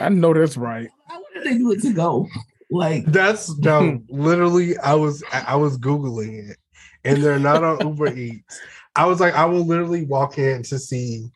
[0.00, 0.88] I know that's right.
[1.08, 2.26] How did they do it to go?
[2.70, 4.78] Like That's no, literally.
[4.78, 6.56] I was I was googling it,
[7.04, 8.60] and they're not on Uber Eats.
[8.96, 11.26] I was like, I will literally walk in to see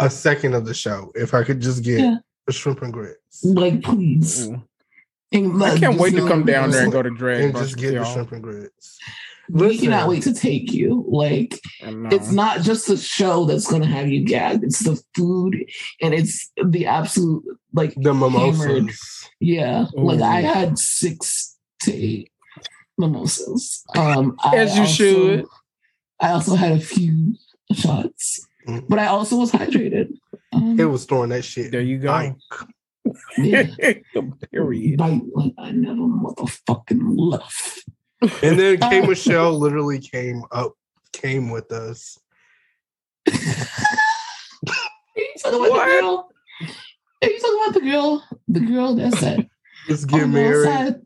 [0.00, 2.16] a second of the show if I could just get Yeah.
[2.48, 4.48] a shrimp and grits like please.
[4.48, 4.62] Ooh.
[5.32, 7.88] And, I can't wait to come down there and go to drag and just get
[7.90, 8.12] the y'all.
[8.12, 8.98] shrimp and grits.
[9.48, 9.84] We Listen.
[9.86, 11.04] cannot wait to take you.
[11.08, 14.62] Like it's not just the show that's going to have you gagged.
[14.64, 15.56] It's the food
[16.00, 19.28] and it's the absolute like The mimosas.
[19.40, 19.86] yeah.
[19.92, 22.30] Like I had six to eight
[22.98, 23.84] mimosas.
[23.96, 25.44] Um, I As you also- should.
[26.20, 27.34] I also had a few
[27.72, 28.84] shots, Mhm.
[28.88, 30.12] but I also was hydrated.
[30.52, 31.72] Um, It was throwing that shit.
[31.72, 32.08] There you go.
[32.10, 32.36] Like,
[33.38, 33.66] yeah.
[34.52, 34.98] Period.
[34.98, 37.84] Bite like I never motherfucking left.
[38.42, 40.72] and then K Michelle literally came up,
[41.12, 42.18] came with us.
[43.28, 43.34] Are
[45.16, 45.86] you talking about What?
[45.86, 46.30] the girl?
[47.22, 48.24] Are you talking about the girl?
[48.48, 49.48] The girl that said,
[49.88, 50.96] Let's oh, get married.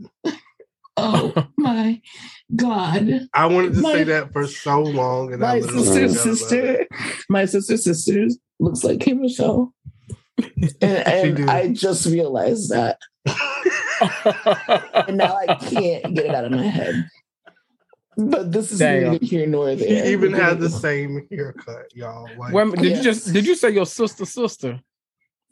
[0.97, 2.01] Oh my
[2.55, 3.29] God.
[3.33, 6.27] I wanted to My- say that for so long, and I My literally sister's forgot
[6.27, 6.39] about it.
[6.39, 8.27] sister, my sister's sister
[8.61, 9.74] looks like Kim Michelle.
[10.39, 11.51] And, and.
[11.51, 12.99] I just realized that.
[15.07, 17.09] And now I can't get it out of my head.
[18.17, 19.13] But this is Damn.
[19.13, 22.29] neither here nor He even had the same haircut, y'all.
[22.39, 24.81] Like, Wait a minute, did you just did you say your sister sister?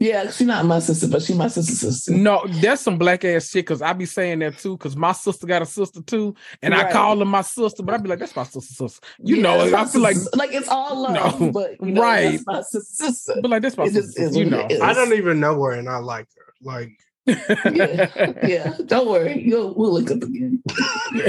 [0.02, 2.10] Yeah, she's not my sister, but she's my sister's sister.
[2.12, 3.64] No, that's some black ass shit.
[3.66, 4.76] Cause I be saying that too.
[4.78, 7.98] Cause my sister got a sister too, and I call her my sister, but I
[7.98, 9.06] be like, that's my sister sister.
[9.22, 12.02] You Yeah, know, I feel like, sister- like it's all love, No, but you know,
[12.02, 12.32] right.
[12.32, 13.04] that's my sister.
[13.04, 13.34] sister.
[13.40, 14.22] but like that's my It sister.
[14.22, 14.66] is You know.
[14.82, 16.52] I don't even know her, and I like her.
[16.62, 16.90] Like,
[17.26, 18.74] yeah, yeah.
[18.86, 20.62] Don't worry, you'll we'll look up again.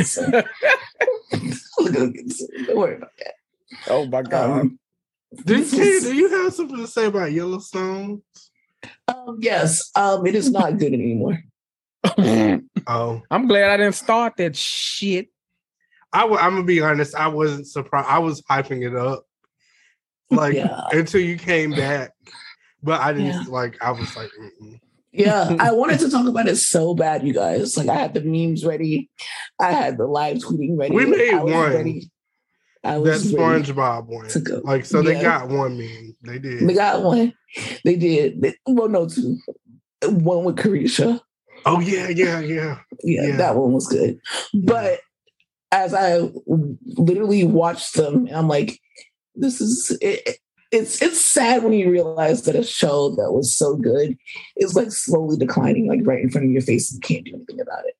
[0.03, 0.23] So,
[1.31, 2.27] we'll look up again.
[2.65, 3.33] Don't worry about that.
[3.89, 4.61] oh my god.
[4.61, 4.79] Um,
[5.45, 8.21] did you, is- do you have something to say about Yellowstone?
[9.07, 11.39] Um, yes, um, it is not good anymore.
[12.85, 15.29] Oh, I'm glad I didn't start that shit.
[16.11, 17.15] I w- I'm gonna be honest.
[17.15, 18.09] I wasn't surprised.
[18.09, 19.23] I was hyping it up,
[20.29, 20.81] like Yeah.
[20.91, 22.11] until you came back.
[22.81, 23.43] But I didn't Yeah.
[23.47, 23.81] like.
[23.81, 24.79] I was like, Mm-mm.
[25.13, 27.77] Yeah, I wanted to talk about it so bad, you guys.
[27.77, 29.09] Like I had the memes ready,
[29.61, 30.93] I had the live tweeting ready.
[30.93, 31.73] We made I was one.
[31.73, 32.11] Ready.
[32.83, 34.27] I that was ready SpongeBob one.
[34.27, 34.59] to go.
[34.65, 36.12] Like, so they got one meme.
[36.23, 36.67] They did.
[36.67, 37.33] They got one.
[37.83, 38.41] They did.
[38.41, 39.37] They, well, no, two.
[40.03, 41.19] One with Carisha.
[41.65, 42.79] oh yeah, yeah, yeah.
[43.03, 43.35] Yeah, Yeah.
[43.37, 44.19] that one was good.
[44.53, 44.99] But
[45.71, 48.79] as I literally watched them, I'm like,
[49.35, 50.37] this is it,
[50.71, 54.17] it's it's sad when you realize that a show that was so good
[54.57, 57.35] is like slowly declining, like right in front of your face, and you can't do
[57.35, 57.95] anything about it.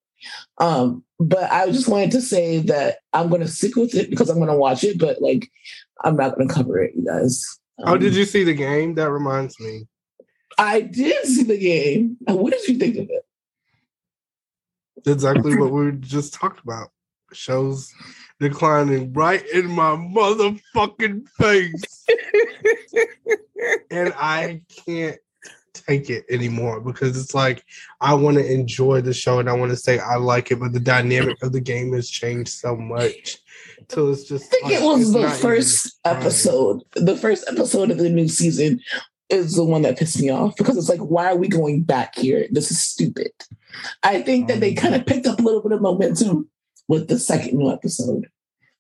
[0.60, 4.40] Um, but I just wanted to say that I'm gonna stick with it because I'm
[4.40, 5.50] gonna watch it, but like
[6.04, 7.44] I'm not gonna cover it, you guys.
[7.80, 8.96] Oh, Um, did you see the game?
[8.96, 9.88] That reminds me.
[10.58, 12.18] I did see the game.
[12.28, 13.26] What did you think of it?
[15.06, 16.90] Exactly what we just talked about.
[17.34, 17.92] Shows
[18.40, 22.06] declining right in my motherfucking face.
[23.90, 25.18] and I can't
[25.74, 27.64] take it anymore because it's like
[28.00, 30.72] I want to enjoy the show and I want to say I like it, but
[30.74, 33.38] the dynamic of the game has changed so much.
[33.90, 36.82] So it's just I think it was the first episode.
[36.94, 38.80] The first episode of the new season
[39.30, 42.16] is the one that pissed me off because it's like, why are we going back
[42.16, 42.48] here?
[42.52, 43.32] This is stupid.
[44.04, 46.50] I think that they um, kind of picked up a little bit of momentum
[46.88, 48.28] with the second new episode.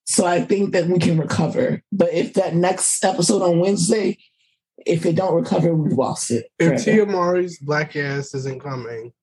[0.05, 1.81] So I think that we can recover.
[1.91, 4.17] But if that next episode on Wednesday,
[4.85, 6.51] if it don't recover, we've lost it.
[6.59, 6.83] If.
[6.83, 9.13] Tia Mowry's black ass isn't coming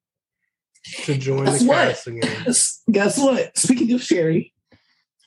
[1.05, 1.89] to join Guess the what?
[1.89, 2.47] cast again.
[2.90, 3.59] Guess what?
[3.59, 4.55] Speaking of Sherri,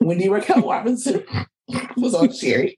[0.05, 1.23] Wendy Raquel Robinson
[1.97, 2.77] was on Sherri.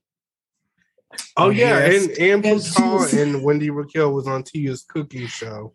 [1.37, 2.03] Oh yeah, Yes.
[2.07, 2.55] and and And
[2.93, 5.73] was- and Wendy Raquel was on Tia's cooking show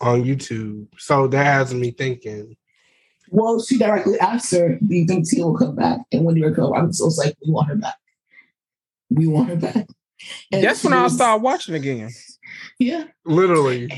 [0.00, 0.86] on YouTube.
[0.98, 2.56] So that has me thinking.
[3.30, 6.72] Well, she directly asked her, "Do you think Tia will come back?" And Wendy Raquel
[6.72, 7.94] Robinson was like, "We want her back.
[9.10, 9.86] We want her back."
[10.52, 12.10] And That's she when I was- started watching again.
[12.80, 13.88] Yeah, Literally.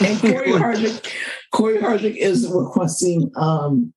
[0.00, 1.12] and Corey Hardwick,
[1.52, 3.92] Cory Hardrict is requesting um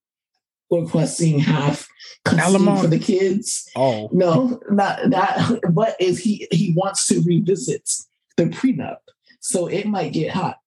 [0.72, 1.88] requesting half
[2.26, 2.82] custody Alimony.
[2.82, 3.70] for the kids.
[3.76, 5.60] Oh, No, not that.
[5.72, 7.90] But is he he wants to revisit
[8.38, 8.98] the prenup,
[9.40, 10.58] so it might get hot.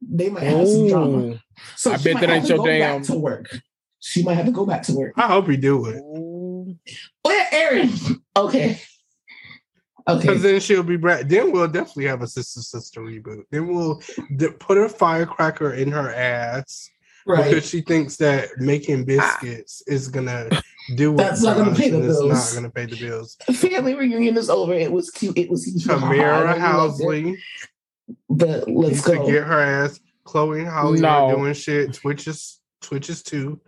[0.00, 1.42] They might have some drama.
[1.76, 3.58] So I she bet might that have ain't to your go damn- back to work.
[4.00, 5.12] She might have to go back to work.
[5.16, 5.96] I hope he do it.
[5.96, 6.76] Ooh.
[7.24, 7.90] Oh yeah, Aaron.
[8.36, 8.80] Okay.
[10.08, 10.20] Okay.
[10.26, 11.26] Because then she'll be back.
[11.28, 13.42] Then we'll definitely have a sister sister reboot.
[13.50, 14.00] Then we'll
[14.36, 16.88] d- put a firecracker in her ass
[17.28, 17.50] Right.
[17.50, 20.48] because she thinks that making biscuits is gonna
[20.96, 21.16] do it.
[21.18, 22.54] That's not gonna pay the and it's bills.
[22.54, 23.36] not gonna pay the bills.
[23.54, 24.72] Family reunion is over.
[24.72, 25.36] It was cute.
[25.36, 25.76] It was cute.
[25.82, 27.00] Tamera I loved.
[27.02, 27.36] Housley
[28.30, 29.26] But let's needs to go.
[29.26, 30.00] get her ass.
[30.24, 31.08] Chloe and Halle No.
[31.08, 31.92] are doing shit.
[31.94, 33.60] Twitches, Twitches two.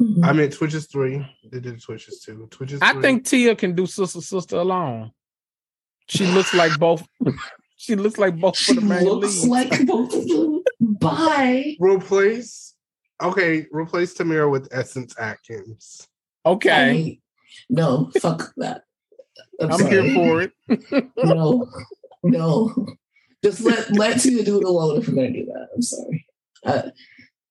[0.00, 0.24] Mhm.
[0.24, 1.24] I meant Twitches three.
[1.50, 2.48] They did Twitches two.
[2.50, 2.80] Twitches.
[2.82, 3.02] I three.
[3.02, 5.12] think Tia can do sister sister alone.
[6.08, 7.06] She looks like both.
[7.76, 9.50] She looks like both she for the looks lead.
[9.50, 10.62] like both of them.
[10.80, 11.76] Bye.
[11.78, 12.73] replace.
[13.22, 16.08] Okay, replace Tamera with Essence Atkins.
[16.44, 17.18] okay, I-
[17.70, 18.82] no, fuck that.
[19.60, 20.52] I'm, I'm here for it.
[21.24, 21.68] No,
[22.22, 22.86] no.
[23.44, 25.68] Just let let Tia do it alone if we're gonna do that.
[25.74, 26.26] I'm sorry.
[26.66, 26.82] I,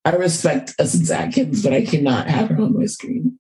[0.06, 3.40] I respect Essence Atkins, but I cannot have her on my screen.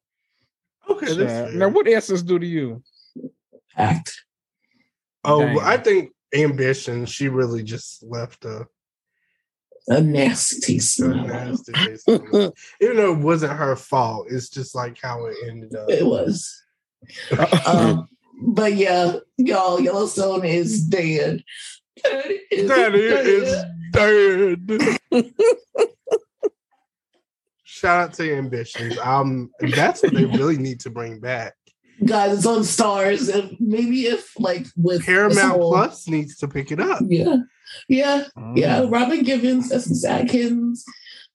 [0.89, 1.49] Okay, that's Child.
[1.49, 1.57] fair.
[1.57, 2.83] Now, what essence do to you?
[3.75, 4.13] Act.
[5.23, 5.59] Oh, Damn.
[5.59, 7.05] I think ambition.
[7.05, 8.67] She really just left a,
[9.87, 10.99] A nasty taste.
[10.99, 11.27] a in my mouth.
[11.27, 12.07] nasty taste.
[12.07, 12.53] in my mouth.
[12.81, 15.89] Even though it wasn't her fault, it's just like how it ended up.
[15.89, 16.63] It was.
[17.67, 18.07] Um,
[18.41, 21.43] but yeah, y'all, Yellowstone is dead.
[22.03, 22.95] Daddy is dead.
[22.95, 23.63] is
[25.11, 25.33] dead.
[27.63, 28.97] Shout out to ambitions.
[28.99, 31.55] Um, that's what they really need to bring back.
[32.05, 36.47] Guys, it's on stars, and maybe if like with this Paramount whole- Plus needs to
[36.47, 37.01] pick it up.
[37.07, 37.37] Yeah,
[37.87, 38.57] yeah, Mm.
[38.57, 38.85] yeah.
[38.87, 40.83] Robin Givens, Essence Atkins,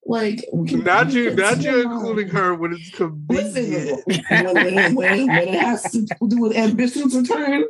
[0.04, 4.02] like we Not you, can not you including her when it's Listen, convenient.
[4.06, 7.64] when, when, when, when it has to do with ambitions return,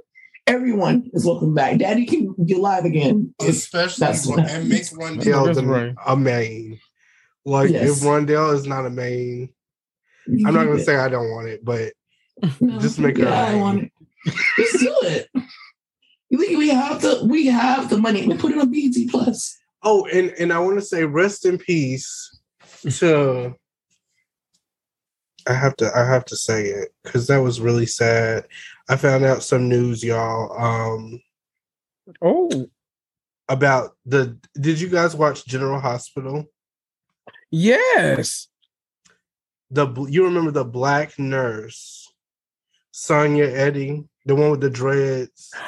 [0.47, 1.79] everyone is welcome back.
[1.79, 3.35] Daddy can get live again.
[3.41, 5.21] Especially That's what and make one Yeah.
[5.23, 5.95] Rondell that's the, right.
[6.07, 6.81] a main.
[7.45, 7.99] Like Yes.
[8.03, 9.51] if Rondell is not a main,
[10.27, 11.91] I'm not gonna say I don't want it, but No,
[12.81, 13.93] just make her Yeah, I a want it.
[14.57, 15.29] Just do it.
[16.31, 18.27] You think we have the we have the money?
[18.27, 19.57] We put it on BET Plus.
[19.83, 22.39] oh, and and I want to say rest in peace
[22.99, 23.55] to.
[25.47, 28.47] I have to I have to say it because that was really sad.
[28.91, 31.21] I found out some news, y'all, um,
[32.21, 32.69] Oh,
[33.49, 34.39] about the.
[34.61, 36.45] Did you guys watch General Hospital?
[37.51, 38.49] yes.
[39.71, 42.08] The you remember the black nurse,
[43.01, 45.51] Sonya Eddy, the one with the dreads.
[45.55, 45.61] She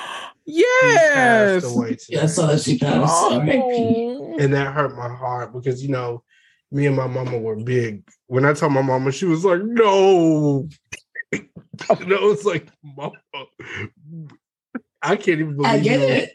[0.47, 1.63] Yes.
[1.63, 2.27] Yeah, I today.
[2.27, 3.33] saw that she passed.
[3.33, 3.53] R.I.P.
[3.57, 4.37] Oh.
[4.41, 6.25] and that hurt my heart because you know
[6.73, 10.69] me and my mama were big when i told my mama she was like no
[11.33, 13.13] and i was like mama
[15.03, 16.07] i can't even believe I get you.
[16.07, 16.31] it.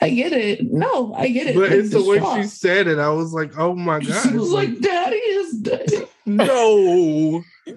[0.00, 0.60] I get it.
[0.64, 1.54] No, I get it.
[1.56, 2.42] but it's the way shock.
[2.42, 6.08] she said it i was like oh my god She was like, "Daddy is dead."
[6.26, 7.42] no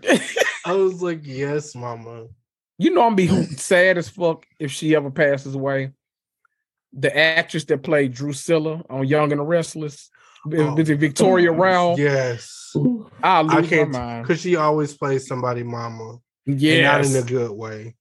[0.66, 2.26] i was like yes mama
[2.78, 5.92] You know, I'm be sad as fuck if she ever passes away.
[6.92, 10.10] The actress that played Drusilla on Young and the Restless,
[10.46, 10.76] Oh.
[10.76, 11.98] was it Victoria Rowell?
[11.98, 12.74] yes
[13.24, 14.24] I i lose my can't mind.
[14.28, 17.96] because she always plays somebody mama and not in a good way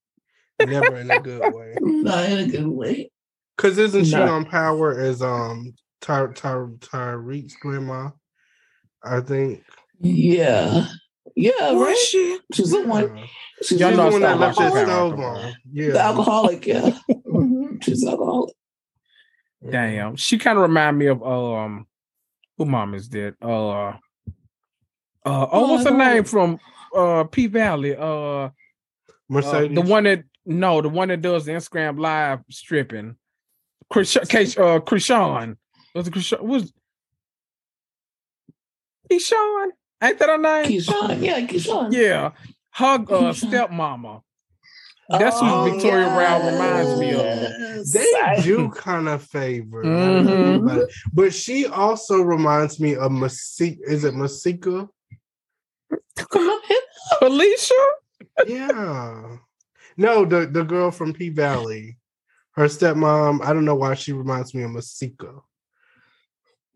[0.67, 3.11] never in a good way Not in a good way.
[3.57, 4.27] Cause isn't she No.
[4.27, 8.11] on Power as um Ty Ty Tyreek's grandma?
[9.03, 9.63] I think.
[10.01, 10.87] Yeah.
[11.37, 11.97] Yeah, Was right.
[11.97, 12.39] she?
[12.53, 13.25] She's the one.
[13.63, 14.85] She's Y'all the the one that left that Power.
[14.85, 15.25] stove Power.
[15.25, 15.55] on.
[15.73, 16.99] The alcoholic, yeah.
[17.27, 17.83] Mhm.
[17.83, 18.55] She's an alcoholic.
[19.69, 20.17] Damn.
[20.17, 21.87] She kind of remind me of um
[22.59, 23.35] who mom is dead.
[23.43, 23.95] Uh uh
[25.25, 26.15] oh, Oh, what's I her know.
[26.15, 26.59] name from
[26.95, 27.97] uh P Valley?
[27.97, 28.51] Uh, uh
[29.29, 29.75] Mercedes.
[29.75, 33.17] the one that no, the one that does the Instagram live stripping.
[33.91, 35.57] Chris Case uh Krishan.
[35.95, 36.73] Was it Krishan was
[39.11, 39.69] Krishan?
[40.03, 40.67] Ain't that her name?
[40.67, 41.93] Keyshawn, yeah, Keyshawn.
[41.93, 42.31] Yeah.
[42.73, 43.69] Her uh, Keyshawn.
[43.69, 44.23] stepmama.
[45.09, 47.85] That's who Victoria Rowell reminds me of.
[47.93, 50.89] They do kind of favor, now that I think Mhm.
[51.13, 53.83] but she also reminds me of Masika.
[53.87, 54.89] Is it Masika?
[56.17, 56.85] Come on, hit
[57.19, 57.75] Felicia?
[58.47, 59.37] yeah.
[59.99, 61.99] No, the the girl from P Valley,
[62.53, 63.45] her stepmom.
[63.45, 65.35] I don't know why she reminds me of Masika.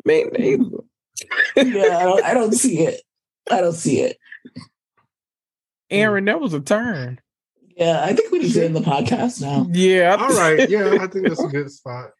[0.04, 0.64] Me neither.
[1.56, 3.00] yeah, I don't, I don't see it.
[3.50, 4.18] I don't see it.
[5.90, 7.20] Aaron, that was a turn.
[7.76, 9.66] Yeah, I think we need to end the podcast now.
[9.70, 10.16] Yeah.
[10.18, 10.68] All right.
[10.68, 12.10] Yeah, I think that's a good spot.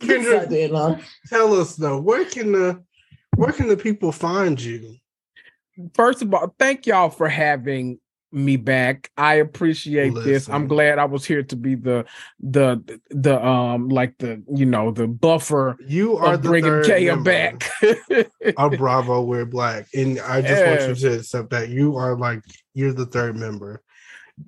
[0.00, 2.82] Kendra, Good tell us though, where can the
[3.36, 4.96] where can the people find you?
[5.94, 7.98] First of all, thank y'all for having
[8.36, 9.10] me back.
[9.16, 10.48] I appreciate this.
[10.48, 12.04] I'm glad I was here to be the
[12.38, 17.68] the the um like the you know the buffer You are bringing Kaya back.
[18.56, 22.42] of Bravo We're Black, and I just want you to accept that you are like
[22.74, 23.82] you're the third member.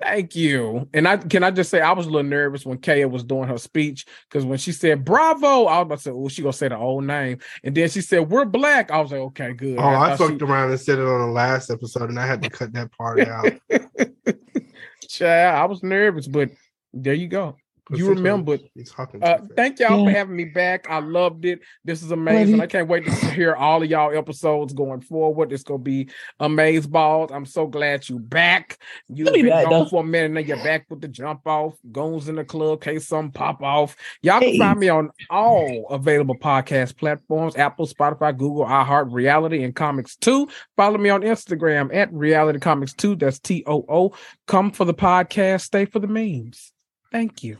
[0.00, 0.86] Thank you.
[0.92, 3.48] And I can I just say I was a little nervous when Kaya was doing
[3.48, 6.52] her speech because when she said "Bravo," I was about to say, "Oh, she gonna
[6.52, 9.78] say the old name," and then she said, "We're black." I was like, "Okay, good."
[9.78, 12.42] Oh, I thought fucked around and said it on the last episode, and I had
[12.42, 13.46] to cut that part out.
[13.70, 14.34] she-
[15.08, 16.50] Child, I was nervous, but
[16.92, 17.56] there you go.
[17.90, 18.60] You remembered.
[18.74, 19.22] He's talking.
[19.22, 20.86] Uh, thank y'all for having me back.
[20.90, 21.60] I loved it.
[21.84, 22.56] This is amazing.
[22.56, 25.52] you- I can't wait to hear all of y'all episodes going forward.
[25.52, 26.10] It's gonna be
[26.40, 27.30] amaze balls.
[27.32, 28.78] I'm so glad you back.
[29.08, 29.88] You've be been back, gone though.
[29.88, 31.76] for a minute, and you're back with the jump off.
[31.90, 33.96] Goons in the club, case some pop off.
[34.22, 34.58] Y'all can Hey.
[34.58, 40.48] find me on all available podcast platforms: Apple, Spotify, Google, iHeart, Reality, and Comics Too.
[40.76, 43.16] Follow me on Instagram at Reality Comics Too.
[43.16, 44.12] That's T O O.
[44.46, 45.62] Come for the podcast.
[45.62, 46.72] Stay for the memes.
[47.10, 47.58] Thank you.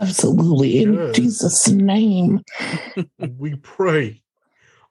[0.00, 0.82] Absolutely.
[0.82, 1.14] In Good.
[1.14, 2.42] Jesus' name.
[3.38, 4.22] we pray.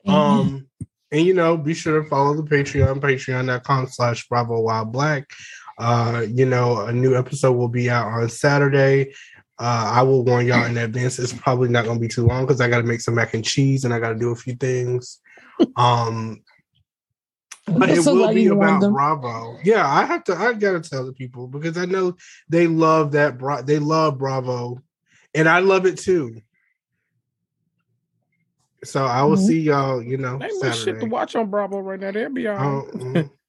[0.07, 0.68] Um,
[1.11, 5.30] and you know, be sure to follow the Patreon, patreon.com slash bravo while black.
[5.77, 9.14] Uh, you know, a new episode will be out on Saturday.
[9.57, 11.18] Uh, I will warn y'all in advance.
[11.18, 13.34] It's probably not going to be too long because I got to make some mac
[13.34, 15.19] and cheese and I got to do a few things.
[15.77, 16.44] Um,
[17.68, 18.82] but it will be about.
[18.91, 19.57] Bravo.
[19.64, 20.36] Yeah, I have to.
[20.36, 22.15] I gotta tell the people because I know
[22.48, 23.40] they love that.
[23.40, 24.82] Bra- they love Bravo,
[25.36, 26.41] and I love it too.
[28.84, 29.48] So I will Mhm.
[29.48, 30.02] see y'all.
[30.02, 32.12] You know, Ain't much shit to watch on Bravo right now.
[32.12, 32.66] They'll be all right.
[32.66, 33.30] Oh, mm.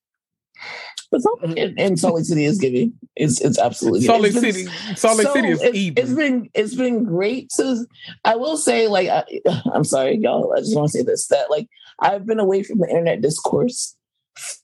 [1.12, 2.92] But something in, in Salt Lake City is giving.
[3.14, 6.02] It's it's absolutely Salt Lake it's been City, Salt Lake so- City is it's, even.
[6.02, 7.86] It's been it's been great to.
[8.24, 9.24] I will say, like, I,
[9.72, 10.52] I'm sorry, y'all.
[10.56, 11.68] I just want to say this that like
[12.00, 13.94] I've been away from the internet discourse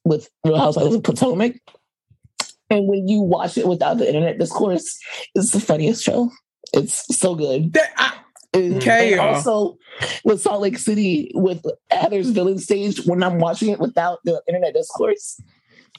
[0.04, 1.60] with Real Housewives of Potomac,
[2.70, 4.98] and when you watch it without the internet discourse,
[5.36, 6.30] it's the funniest show.
[6.72, 7.72] It's so good.
[7.74, 8.18] That- I-
[8.54, 9.78] And, Okay, and also
[10.24, 14.74] with Salt Lake City with Heather's villain stage, when I'm watching it without the internet
[14.74, 15.40] discourse,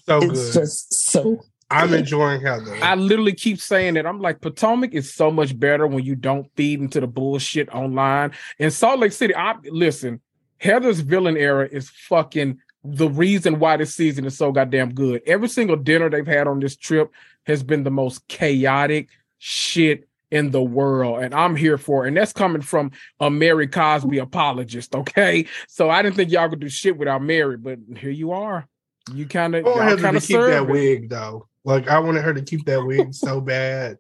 [0.06, 0.62] so it's good.
[0.62, 2.76] just so I'm enjoying Heather.
[2.84, 4.06] I literally keep saying it.
[4.06, 8.34] I'm like, Potomac is so much better when you don't feed into the bullshit online.
[8.60, 10.22] In Salt Lake City, I listen,
[10.60, 15.24] Heather's villain era is fucking the reason why this season is so goddamn good.
[15.26, 17.12] Every single dinner they've had on this trip
[17.48, 19.10] has been the most chaotic
[19.40, 21.22] shit in the world.
[21.22, 22.08] And I'm here for it.
[22.08, 24.96] And that's coming from a Mary Cosby apologist.
[24.96, 25.46] Okay.
[25.68, 28.68] So I didn't think y'all could do shit without Mary, but here you are.
[29.14, 31.48] You kind of I want kind to of keep that wig though.
[31.64, 34.00] Like I wanted her to keep that wig so bad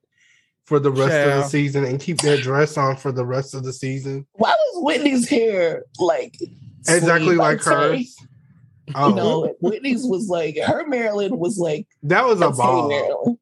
[0.65, 3.63] for the rest of the season and keep that dress on for the rest of
[3.63, 4.25] the season.
[4.33, 6.35] why was Whitney's hair like
[6.87, 8.17] Exactly like I'm hers.
[8.95, 12.63] Oh, You know, Whitney's was like her Maryland was like that was a let's say
[12.63, 12.89] bob.
[12.89, 13.37] Maryland.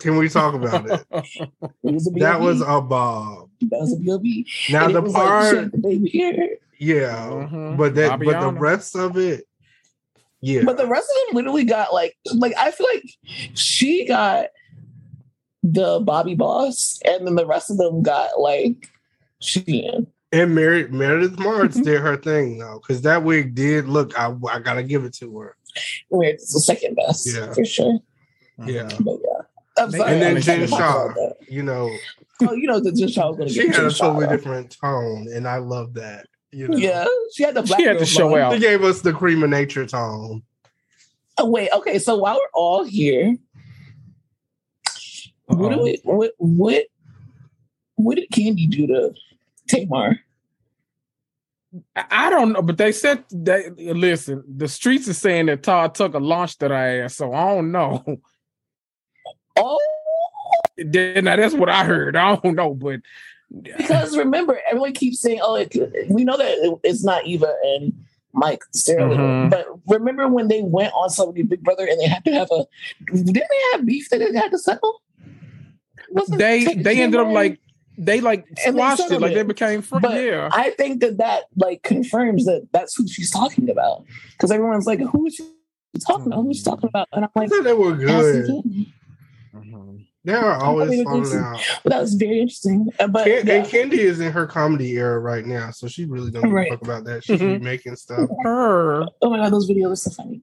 [0.00, 1.06] Can we talk about it?
[1.84, 3.48] It was a That was a bob.
[3.60, 4.46] that was a B.O.B.
[4.70, 6.48] Now And the was like, part, shit, the baby hair.
[6.78, 7.76] yeah, Mhm.
[7.76, 9.44] but that, but the rest of it,
[10.40, 10.62] yeah.
[10.64, 13.04] But the rest of them literally got like like I feel like
[13.54, 14.46] she got
[15.62, 18.88] the Bobby Boss, and then the rest of them got like
[19.40, 20.06] Sheehan.
[20.32, 21.84] and Mary, Meredith Marks Mhm.
[21.84, 24.18] did her thing though, because that wig did look.
[24.18, 25.56] I, I gotta give it to her.
[26.08, 27.52] Where it's the second best, Yeah.
[27.52, 27.98] for sure.
[28.66, 29.29] Yeah, But yeah,
[29.80, 30.12] I'm sorry.
[30.12, 31.12] and then was Jen Shah,
[31.48, 31.90] you know,
[32.42, 34.32] Oh, you know that Jen Shah was going to she had a totally though.
[34.32, 36.26] different tone, and I love that.
[36.52, 37.04] You know, Yeah,
[37.34, 38.42] she had the black She had to show blonde.
[38.42, 38.52] out.
[38.54, 40.42] She gave us the cream of nature tone.
[41.38, 41.98] Oh wait, okay.
[41.98, 43.36] So while we're all here,
[45.46, 46.84] what do we, what what
[47.96, 49.14] what did Kandi do to
[49.68, 50.18] Tamar?
[51.94, 53.76] I I don't know, but they said that.
[53.78, 58.02] Listen, the streets are saying that Todd Tucker launched that ass, so I don't know.
[59.60, 59.78] Oh,
[60.78, 62.16] now that's what I heard.
[62.16, 63.00] I don't know, but
[63.76, 65.74] because remember, everyone keeps saying, "Oh, it,
[66.08, 67.92] we know that it's not Eva and
[68.32, 69.50] Mike Sterling." Mhm.
[69.50, 72.64] But remember when they went on Celebrity Big Brother and they had to have a
[73.12, 75.02] didn't they have beef that they had to settle?
[76.10, 77.58] Wasn't they Ta- they ended up like
[77.98, 80.02] they like And they squashed it, settled like they became friends.
[80.02, 84.50] But Yeah, I think that that like confirms that that's who she's talking about because
[84.50, 85.44] everyone's like, who is she
[86.06, 86.42] talking about?
[86.42, 87.08] Who's she talking about?
[87.12, 88.86] And I'm I like, thought they were Allison good.
[89.54, 89.72] Kandi.
[89.72, 90.06] Mhm.
[90.22, 91.60] They are always falling out.
[91.82, 92.92] But that was very interesting.
[92.98, 93.54] Uh, But Ken- yeah.
[93.54, 96.68] And Kandi is in her comedy era right now, so she really don't give Right.
[96.68, 97.24] a fuck about that.
[97.24, 97.54] She's Mhm.
[97.54, 98.28] remaking stuff.
[98.44, 99.06] Her.
[99.22, 100.42] Oh my god, those videos are so funny.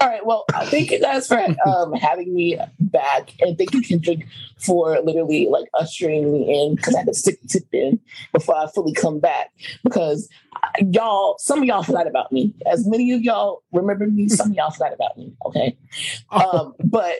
[0.00, 3.82] All right, well, uh, thank you guys for um, having me back, and thank you
[3.82, 4.26] Kendrick
[4.56, 8.00] for literally like ushering me in because I had to stick tip in
[8.32, 9.50] before I fully come back
[9.84, 10.26] because
[10.56, 12.54] uh, y'all, some of y'all forgot about me.
[12.64, 15.34] As many of y'all remember me, some of y'all forgot about me.
[15.46, 15.76] Okay,
[16.30, 17.16] um, but.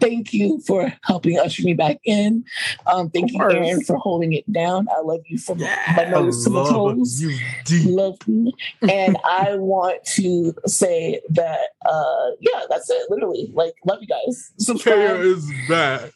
[0.00, 2.44] Thank you for helping usher me back in.
[2.86, 3.40] Um, thank you.
[3.40, 4.86] Aaron, for holding it down.
[4.90, 6.10] I love you from my Yeah.
[6.10, 7.86] nose to my toes you deep.
[7.86, 8.52] love me.
[8.82, 13.10] and I want to say that uh yeah, that's it.
[13.10, 13.50] Literally.
[13.54, 14.50] Like, love you guys.
[14.56, 15.20] Kaya Subscribe.
[15.20, 16.10] is back.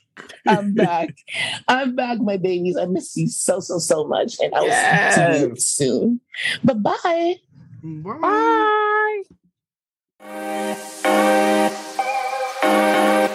[0.46, 1.10] I'm back.
[1.68, 2.76] I'm back, my babies.
[2.76, 4.36] I miss you so, so, so much.
[4.40, 6.20] And I will speak to you soon.
[6.64, 7.34] Bye bye.
[7.82, 9.22] Bye.
[12.60, 13.27] Bye.